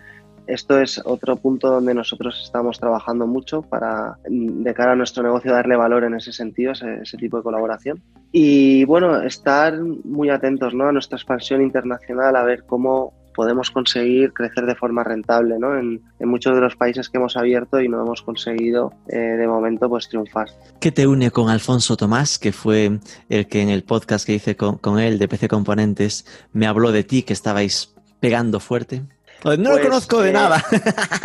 esto 0.46 0.78
es 0.78 1.00
otro 1.04 1.36
punto 1.36 1.70
donde 1.70 1.94
nosotros 1.94 2.40
estamos 2.44 2.78
trabajando 2.78 3.26
mucho 3.26 3.62
para, 3.62 4.18
de 4.28 4.74
cara 4.74 4.92
a 4.92 4.96
nuestro 4.96 5.22
negocio, 5.22 5.52
darle 5.52 5.76
valor 5.76 6.04
en 6.04 6.14
ese 6.14 6.32
sentido, 6.32 6.72
ese, 6.72 7.00
ese 7.02 7.16
tipo 7.16 7.38
de 7.38 7.42
colaboración. 7.42 8.02
Y 8.30 8.84
bueno, 8.84 9.20
estar 9.22 9.78
muy 9.80 10.30
atentos 10.30 10.74
¿no? 10.74 10.88
a 10.88 10.92
nuestra 10.92 11.16
expansión 11.16 11.62
internacional, 11.62 12.36
a 12.36 12.44
ver 12.44 12.64
cómo 12.64 13.12
podemos 13.34 13.70
conseguir 13.70 14.32
crecer 14.32 14.64
de 14.64 14.74
forma 14.74 15.04
rentable 15.04 15.58
¿no? 15.58 15.78
en, 15.78 16.00
muchos 16.20 16.54
de 16.54 16.60
los 16.60 16.76
países 16.76 17.08
que 17.08 17.18
hemos 17.18 17.36
abierto 17.36 17.80
y 17.80 17.88
no 17.88 18.00
hemos 18.00 18.22
conseguido 18.22 18.92
eh, 19.08 19.16
de 19.16 19.46
momento 19.46 19.88
pues 19.88 20.08
triunfar. 20.08 20.48
¿Qué 20.80 20.92
te 20.92 21.06
une 21.06 21.30
con 21.30 21.50
Alfonso 21.50 21.96
Tomás, 21.96 22.38
que 22.38 22.52
fue 22.52 22.98
el 23.28 23.46
que 23.46 23.60
en 23.60 23.68
el 23.68 23.82
podcast 23.82 24.24
que 24.24 24.34
hice 24.34 24.56
con, 24.56 24.98
él 24.98 25.18
de 25.18 25.28
PC 25.28 25.48
Componentes 25.48 26.26
me 26.52 26.66
habló 26.66 26.92
de 26.92 27.04
ti, 27.04 27.22
que 27.22 27.32
estabais 27.32 27.94
pegando 28.20 28.60
fuerte? 28.60 29.02
No 29.44 29.52
lo 29.56 29.70
pues, 29.72 29.80
conozco 29.80 30.22
de 30.22 30.30
eh, 30.30 30.32
nada. 30.32 30.64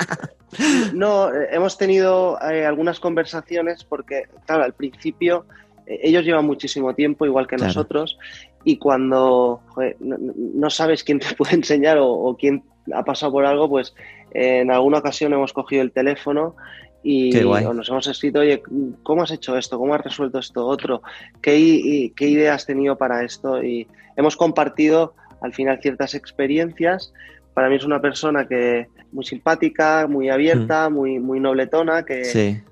no, 0.94 1.34
eh, 1.34 1.48
hemos 1.52 1.78
tenido 1.78 2.42
algunas 2.42 3.00
conversaciones 3.00 3.86
porque, 3.86 4.24
claro, 4.46 4.64
al 4.64 4.74
principio 4.74 5.46
ellos 5.90 6.24
llevan 6.24 6.46
muchísimo 6.46 6.94
tiempo, 6.94 7.26
igual 7.26 7.48
que 7.48 7.58
nosotros, 7.58 8.18
y 8.64 8.78
cuando 8.78 9.62
no, 10.00 10.70
sabes 10.70 11.04
quién 11.04 11.20
te 11.20 11.34
puede 11.38 11.56
enseñar 11.56 11.98
o, 12.00 12.36
quién 12.40 12.64
ha 12.94 13.04
pasado 13.04 13.32
por 13.32 13.46
algo, 13.46 13.70
pues 13.70 13.94
en 14.32 14.72
alguna 14.72 15.00
ocasión 15.00 15.34
hemos 15.34 15.54
cogido 15.54 15.82
el 15.82 15.92
teléfono 15.92 16.56
y 17.02 17.32
nos 17.32 17.90
hemos 17.90 18.08
escrito, 18.08 18.40
oye, 18.40 18.62
¿cómo 19.04 19.24
has 19.24 19.32
hecho 19.32 19.58
esto? 19.58 19.80
¿Cómo 19.80 19.94
has 19.94 20.04
resuelto 20.04 20.40
esto 20.40 20.66
otro? 20.66 21.02
¿Qué, 21.42 22.12
qué 22.16 22.28
ideas 22.28 22.56
has 22.56 22.66
tenido 22.66 22.98
para 22.98 23.24
esto? 23.24 23.64
Y 23.64 23.88
hemos 24.18 24.36
compartido 24.36 25.14
al 25.42 25.54
final 25.54 25.80
ciertas 25.82 26.14
experiencias. 26.14 27.14
Para 27.54 27.70
mí 27.70 27.76
es 27.76 27.86
una 27.86 28.02
persona 28.02 28.48
que 28.48 28.88
muy 29.12 29.26
simpática, 29.26 30.08
muy 30.08 30.30
abierta, 30.30 30.90
mm. 30.90 30.94
muy, 30.94 31.20
muy 31.20 31.40
nobletona, 31.40 32.04
que 32.04 32.22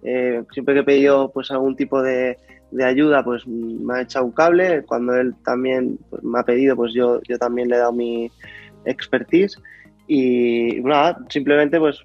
eh, 0.04 0.44
siempre 0.52 0.74
que 0.74 0.82
he 0.82 0.84
pedido 0.84 1.32
pues 1.32 1.50
algún 1.52 1.76
tipo 1.76 2.02
de, 2.02 2.38
de 2.72 2.86
ayuda, 2.86 3.24
pues 3.24 3.48
me 3.48 3.96
ha 3.96 4.02
echado 4.02 4.26
un 4.26 4.32
cable. 4.32 4.84
Cuando 4.84 5.16
él 5.16 5.34
también 5.44 5.98
pues, 6.10 6.24
me 6.24 6.40
ha 6.40 6.44
pedido, 6.44 6.76
pues 6.76 6.94
yo, 6.94 7.22
yo 7.28 7.38
también 7.38 7.70
le 7.70 7.76
he 7.76 7.80
dado 7.80 7.94
mi 7.94 8.32
expertise. 8.86 9.60
Y 10.08 10.80
nada, 10.84 11.20
simplemente 11.30 11.80
pues 11.80 12.00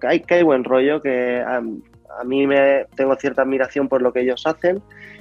que 0.00 0.06
hay, 0.06 0.20
que 0.20 0.34
hay 0.34 0.42
buen 0.42 0.62
rollo, 0.62 1.02
que 1.02 1.40
a, 1.40 1.60
mí 2.24 2.46
me 2.46 2.86
tengo 2.94 3.16
cierta 3.16 3.42
admiración 3.42 3.88
por 3.88 4.00
lo 4.00 4.12
que 4.12 4.20
ellos 4.20 4.46
hacen. 4.46 4.80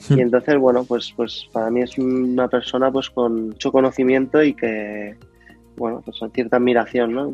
Y 0.10 0.22
entonces, 0.22 0.58
bueno, 0.58 0.84
pues, 0.84 1.12
pues 1.16 1.48
para 1.52 1.72
mí 1.72 1.82
es 1.82 1.98
una 1.98 2.48
persona 2.48 2.92
pues 2.92 3.10
con 3.10 3.48
mucho 3.48 3.72
conocimiento 3.72 4.44
y 4.44 4.54
que, 4.54 5.16
bueno, 5.76 6.02
pues 6.04 6.18
cierta 6.34 6.58
admiración, 6.58 7.14
¿no? 7.14 7.32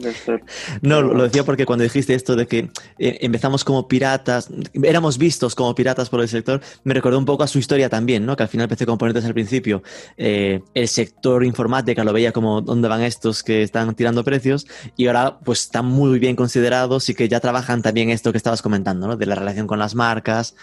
no, 0.82 1.02
lo 1.02 1.24
decía 1.24 1.44
porque 1.44 1.66
cuando 1.66 1.84
dijiste 1.84 2.14
esto 2.14 2.36
de 2.36 2.48
que 2.48 2.70
eh, 2.98 3.18
empezamos 3.22 3.64
como 3.64 3.88
piratas, 3.88 4.50
éramos 4.74 5.18
vistos 5.18 5.56
como 5.56 5.76
piratas 5.76 6.10
por 6.10 6.22
el 6.22 6.28
sector, 6.28 6.62
me 6.84 6.94
recordó 6.94 7.18
un 7.18 7.26
poco 7.26 7.44
a 7.44 7.48
su 7.48 7.60
historia 7.60 7.90
también, 7.90 8.26
¿no? 8.26 8.36
Que 8.36 8.44
al 8.44 8.50
final 8.50 8.68
PC 8.68 8.86
Componentes 8.86 9.26
al 9.26 9.34
principio, 9.34 9.84
eh, 10.18 10.62
el 10.74 10.88
sector 10.88 11.44
informática 11.44 12.04
lo 12.04 12.14
veía 12.14 12.32
como 12.32 12.62
dónde 12.62 12.88
van 12.88 13.02
estos 13.02 13.44
que 13.44 13.64
están 13.64 13.94
tirando 13.96 14.24
precios 14.24 14.68
y 14.96 15.08
ahora 15.08 15.40
pues 15.44 15.62
están 15.62 15.86
muy 15.86 16.20
bien 16.20 16.36
considerados 16.36 17.10
y 17.10 17.16
que 17.16 17.28
ya 17.28 17.40
trabajan 17.40 17.82
también 17.82 18.10
esto 18.10 18.32
que 18.32 18.38
estabas 18.38 18.62
comentando, 18.62 19.08
¿no? 19.08 19.18
De 19.18 19.26
la 19.26 19.36
relación 19.36 19.68
con 19.68 19.80
las 19.80 19.96
marcas, 19.96 20.56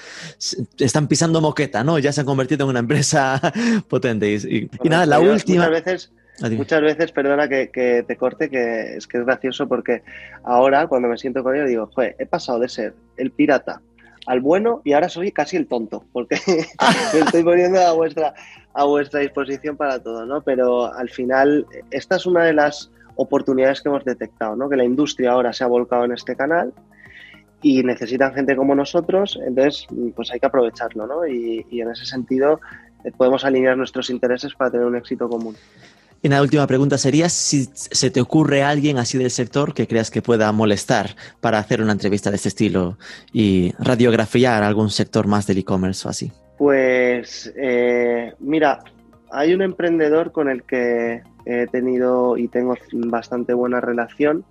están 0.79 1.09
pisando 1.09 1.41
moqueta, 1.41 1.85
¿no? 1.85 1.99
Ya 1.99 2.13
se 2.13 2.21
han 2.21 2.27
convertido 2.27 2.65
en 2.65 2.71
una 2.71 2.81
empresa 2.81 3.41
potente 3.89 4.33
y, 4.35 4.69
nada, 4.89 5.07
la 5.07 5.21
última... 5.21 5.69
veces 5.69 6.11
Muchas 6.51 6.83
veces, 6.83 7.13
perdona 7.13 7.49
que, 7.49 8.05
te 8.07 8.17
corte, 8.17 8.51
que 8.51 8.97
es 8.97 9.07
que 9.07 9.19
es 9.19 9.25
gracioso 9.25 9.67
porque 9.67 10.03
ahora 10.45 10.87
cuando 10.87 11.09
me 11.09 11.17
siento 11.17 11.43
con 11.43 11.55
ellos 11.55 11.69
digo, 11.69 11.91
joder, 11.95 12.15
he 12.19 12.27
pasado 12.27 12.59
de 12.61 12.69
ser 12.69 12.95
el 13.17 13.31
pirata 13.31 13.81
al 14.27 14.41
bueno 14.41 14.83
y 14.85 14.93
ahora 14.93 15.09
soy 15.09 15.33
casi 15.33 15.57
el 15.57 15.67
tonto, 15.67 16.05
porque 16.13 16.37
me 17.15 17.21
estoy 17.21 17.43
poniendo 17.43 17.81
a 17.81 17.93
vuestra, 17.93 18.35
a 18.75 18.85
vuestra 18.85 19.21
disposición 19.21 19.77
para 19.77 20.03
todo, 20.03 20.27
¿no? 20.27 20.43
Pero 20.43 20.93
al 20.93 21.09
final, 21.09 21.67
esta 21.91 22.17
es 22.17 22.27
una 22.27 22.45
de 22.45 22.53
las 22.53 22.91
oportunidades 23.15 23.81
que 23.81 23.89
hemos 23.89 24.05
detectado, 24.05 24.57
¿no? 24.57 24.69
Que 24.69 24.77
la 24.77 24.85
industria 24.85 25.33
ahora 25.33 25.53
se 25.53 25.65
ha 25.65 25.69
volcado 25.69 26.05
en 26.05 26.13
este 26.13 26.37
canal 26.37 26.75
y 27.63 27.83
necesitan 27.83 28.35
gente 28.35 28.55
como 28.57 28.75
nosotros, 28.75 29.39
entonces 29.47 29.87
pues 30.15 30.31
hay 30.31 30.41
que 30.41 30.47
aprovecharlo, 30.47 31.07
¿no? 31.07 31.27
Y, 31.27 31.65
y 31.71 31.81
en 31.81 31.91
ese 31.91 32.05
sentido 32.05 32.61
eh, 33.05 33.13
podemos 33.17 33.45
alinear 33.45 33.77
nuestros 33.77 34.11
intereses 34.11 34.55
para 34.55 34.71
tener 34.71 34.87
un 34.87 34.97
éxito 34.97 35.29
común. 35.29 35.57
Y 36.23 36.29
la 36.29 36.43
última 36.43 36.67
pregunta 36.67 36.99
sería 36.99 37.29
si 37.29 37.69
se 37.73 38.11
te 38.11 38.21
ocurre 38.21 38.63
alguien 38.63 38.99
así 38.99 39.19
del 39.19 39.31
sector 39.31 39.75
que 39.75 39.87
creas 39.87 40.11
que 40.11 40.23
pueda 40.23 40.51
molestar 40.53 41.15
para 41.41 41.59
hacer 41.59 41.81
una 41.83 41.93
entrevista 41.93 42.31
de 42.31 42.37
este 42.37 42.49
estilo 42.49 42.99
y 43.33 43.73
radiografiar 43.79 44.63
algún 44.63 44.91
sector 44.91 45.27
más 45.27 45.47
del 45.47 45.59
e-commerce 45.59 46.07
o 46.07 46.11
así. 46.11 46.33
Pues 46.59 47.53
eh, 47.57 48.33
mira, 48.41 48.83
hay 49.31 49.55
un 49.55 49.63
emprendedor 49.63 50.33
con 50.33 50.49
el 50.49 50.63
que 50.63 51.23
he 51.45 51.67
tenido 51.69 52.37
y 52.37 52.49
tengo 52.49 52.75
bastante 52.93 53.55
buena 53.55 53.81
relación 53.81 54.45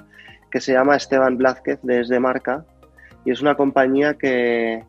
que 0.51 0.61
se 0.61 0.74
llama 0.74 0.95
Esteban 0.95 1.38
Blázquez 1.38 1.80
desde 1.84 2.20
Marca 2.20 2.63
y 3.26 3.32
es 3.32 3.41
una 3.41 3.55
compañía 3.55 4.13
que 4.13 4.84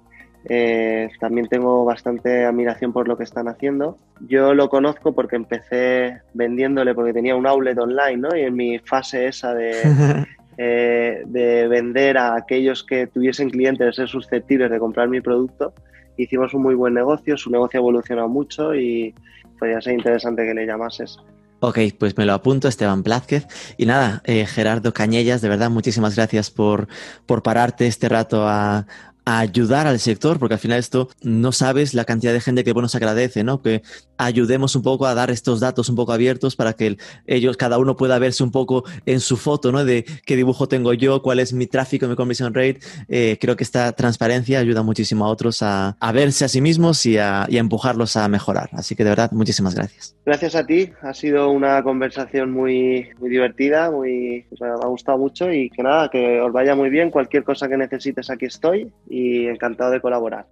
eh, 0.48 1.10
también 1.18 1.48
tengo 1.48 1.84
bastante 1.84 2.44
admiración 2.44 2.92
por 2.92 3.08
lo 3.08 3.16
que 3.16 3.24
están 3.24 3.48
haciendo. 3.48 3.98
Yo 4.28 4.54
lo 4.54 4.68
conozco 4.68 5.12
porque 5.12 5.34
empecé 5.34 6.20
vendiéndole 6.34 6.94
porque 6.94 7.12
tenía 7.12 7.34
un 7.34 7.46
outlet 7.46 7.78
online, 7.78 8.16
¿no? 8.16 8.36
Y 8.36 8.42
en 8.42 8.54
mi 8.54 8.78
fase 8.78 9.26
esa 9.26 9.54
de, 9.54 9.82
eh, 10.58 11.22
de 11.26 11.68
vender 11.68 12.16
a 12.16 12.36
aquellos 12.36 12.84
que 12.84 13.08
tuviesen 13.08 13.50
clientes, 13.50 13.86
de 13.86 13.92
ser 13.92 14.08
susceptibles 14.08 14.70
de 14.70 14.78
comprar 14.78 15.08
mi 15.08 15.20
producto, 15.20 15.74
hicimos 16.16 16.54
un 16.54 16.62
muy 16.62 16.76
buen 16.76 16.94
negocio, 16.94 17.36
su 17.36 17.50
negocio 17.50 17.80
ha 17.80 17.82
evolucionado 17.82 18.28
mucho 18.28 18.72
y 18.74 19.14
podría 19.58 19.80
ser 19.80 19.94
interesante 19.94 20.46
que 20.46 20.54
le 20.54 20.64
llamases. 20.64 21.18
Ok, 21.58 21.78
pues 21.98 22.16
me 22.18 22.26
lo 22.26 22.34
apunto, 22.34 22.68
Esteban 22.68 23.02
Blázquez. 23.02 23.48
Y 23.78 23.86
nada, 23.86 24.22
eh, 24.26 24.46
Gerardo 24.46 24.92
Cañellas, 24.92 25.40
de 25.40 25.48
verdad, 25.48 25.70
muchísimas 25.70 26.14
gracias 26.14 26.50
por, 26.50 26.86
por 27.24 27.42
pararte 27.42 27.86
este 27.86 28.08
rato 28.08 28.46
a, 28.46 28.86
a 29.26 29.40
ayudar 29.40 29.88
al 29.88 29.98
sector, 29.98 30.38
porque 30.38 30.54
al 30.54 30.60
final 30.60 30.78
esto 30.78 31.08
no 31.20 31.50
sabes 31.50 31.94
la 31.94 32.04
cantidad 32.04 32.32
de 32.32 32.40
gente 32.40 32.62
que 32.62 32.72
bueno 32.72 32.88
se 32.88 32.96
agradece, 32.96 33.42
¿no? 33.42 33.60
Que 33.60 33.82
ayudemos 34.18 34.76
un 34.76 34.82
poco 34.82 35.04
a 35.04 35.14
dar 35.14 35.30
estos 35.30 35.58
datos 35.58 35.88
un 35.88 35.96
poco 35.96 36.12
abiertos 36.12 36.54
para 36.54 36.74
que 36.74 36.96
ellos, 37.26 37.56
cada 37.56 37.78
uno 37.78 37.96
pueda 37.96 38.20
verse 38.20 38.44
un 38.44 38.52
poco 38.52 38.84
en 39.04 39.18
su 39.18 39.36
foto, 39.36 39.72
¿no? 39.72 39.84
De 39.84 40.04
qué 40.24 40.36
dibujo 40.36 40.68
tengo 40.68 40.94
yo, 40.94 41.22
cuál 41.22 41.40
es 41.40 41.52
mi 41.52 41.66
tráfico, 41.66 42.06
mi 42.06 42.14
conversion 42.14 42.54
rate. 42.54 42.78
Eh, 43.08 43.36
creo 43.40 43.56
que 43.56 43.64
esta 43.64 43.92
transparencia 43.92 44.60
ayuda 44.60 44.82
muchísimo 44.82 45.26
a 45.26 45.28
otros 45.28 45.60
a, 45.60 45.96
verse 46.14 46.44
a 46.44 46.48
sí 46.48 46.60
mismos 46.60 47.04
y 47.04 47.18
a, 47.18 47.46
y 47.48 47.56
a, 47.56 47.60
empujarlos 47.60 48.16
a 48.16 48.28
mejorar. 48.28 48.70
Así 48.72 48.94
que 48.94 49.02
de 49.02 49.10
verdad, 49.10 49.32
muchísimas 49.32 49.74
gracias. 49.74 50.16
Gracias 50.24 50.54
a 50.54 50.64
ti. 50.64 50.92
Ha 51.02 51.14
sido 51.14 51.50
una 51.50 51.82
conversación 51.82 52.52
muy, 52.52 53.08
muy 53.18 53.28
divertida, 53.28 53.90
muy, 53.90 54.46
me 54.60 54.66
ha 54.68 54.86
gustado 54.86 55.18
mucho 55.18 55.52
y 55.52 55.68
que 55.70 55.82
nada, 55.82 56.08
que 56.10 56.40
os 56.40 56.52
vaya 56.52 56.76
muy 56.76 56.90
bien. 56.90 57.10
Cualquier 57.10 57.42
cosa 57.42 57.68
que 57.68 57.76
necesites, 57.76 58.30
aquí 58.30 58.46
estoy 58.46 58.92
y 59.16 59.46
encantado 59.46 59.90
de 59.90 60.00
colaborar. 60.00 60.46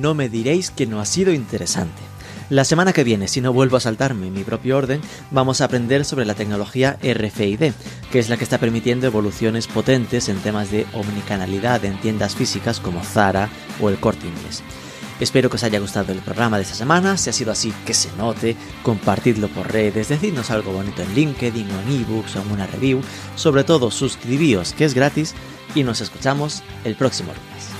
No 0.00 0.14
me 0.14 0.28
diréis 0.28 0.70
que 0.70 0.86
no 0.86 1.00
ha 1.00 1.04
sido 1.06 1.32
interesante. 1.32 2.02
La 2.50 2.64
semana 2.64 2.92
que 2.92 3.04
viene, 3.04 3.26
si 3.26 3.40
no 3.40 3.54
vuelvo 3.54 3.78
a 3.78 3.80
saltarme 3.80 4.30
mi 4.30 4.44
propio 4.44 4.76
orden, 4.76 5.00
vamos 5.30 5.60
a 5.60 5.64
aprender 5.64 6.04
sobre 6.04 6.26
la 6.26 6.34
tecnología 6.34 6.98
RFID, 7.02 7.72
que 8.12 8.18
es 8.18 8.28
la 8.28 8.36
que 8.36 8.44
está 8.44 8.58
permitiendo 8.58 9.06
evoluciones 9.06 9.66
potentes 9.66 10.28
en 10.28 10.36
temas 10.38 10.70
de 10.70 10.86
omnicanalidad 10.92 11.84
en 11.86 11.98
tiendas 12.00 12.34
físicas 12.34 12.80
como 12.80 13.02
Zara 13.02 13.48
o 13.80 13.88
el 13.88 13.98
Corte 13.98 14.26
Inglés. 14.26 14.62
Espero 15.24 15.48
que 15.48 15.56
os 15.56 15.64
haya 15.64 15.80
gustado 15.80 16.12
el 16.12 16.18
programa 16.18 16.58
de 16.58 16.64
esta 16.64 16.74
semana. 16.74 17.16
Si 17.16 17.30
ha 17.30 17.32
sido 17.32 17.50
así, 17.50 17.72
que 17.86 17.94
se 17.94 18.14
note. 18.18 18.56
Compartidlo 18.82 19.48
por 19.48 19.72
redes, 19.72 20.10
decidnos 20.10 20.50
algo 20.50 20.70
bonito 20.70 21.00
en 21.00 21.14
LinkedIn 21.14 21.66
o 21.70 21.80
en 21.80 22.02
ebooks 22.02 22.36
o 22.36 22.42
en 22.42 22.52
una 22.52 22.66
review. 22.66 23.00
Sobre 23.34 23.64
todo, 23.64 23.90
suscribíos, 23.90 24.74
que 24.74 24.84
es 24.84 24.92
gratis. 24.92 25.34
Y 25.74 25.82
nos 25.82 26.02
escuchamos 26.02 26.62
el 26.84 26.94
próximo 26.94 27.32
lunes. 27.32 27.73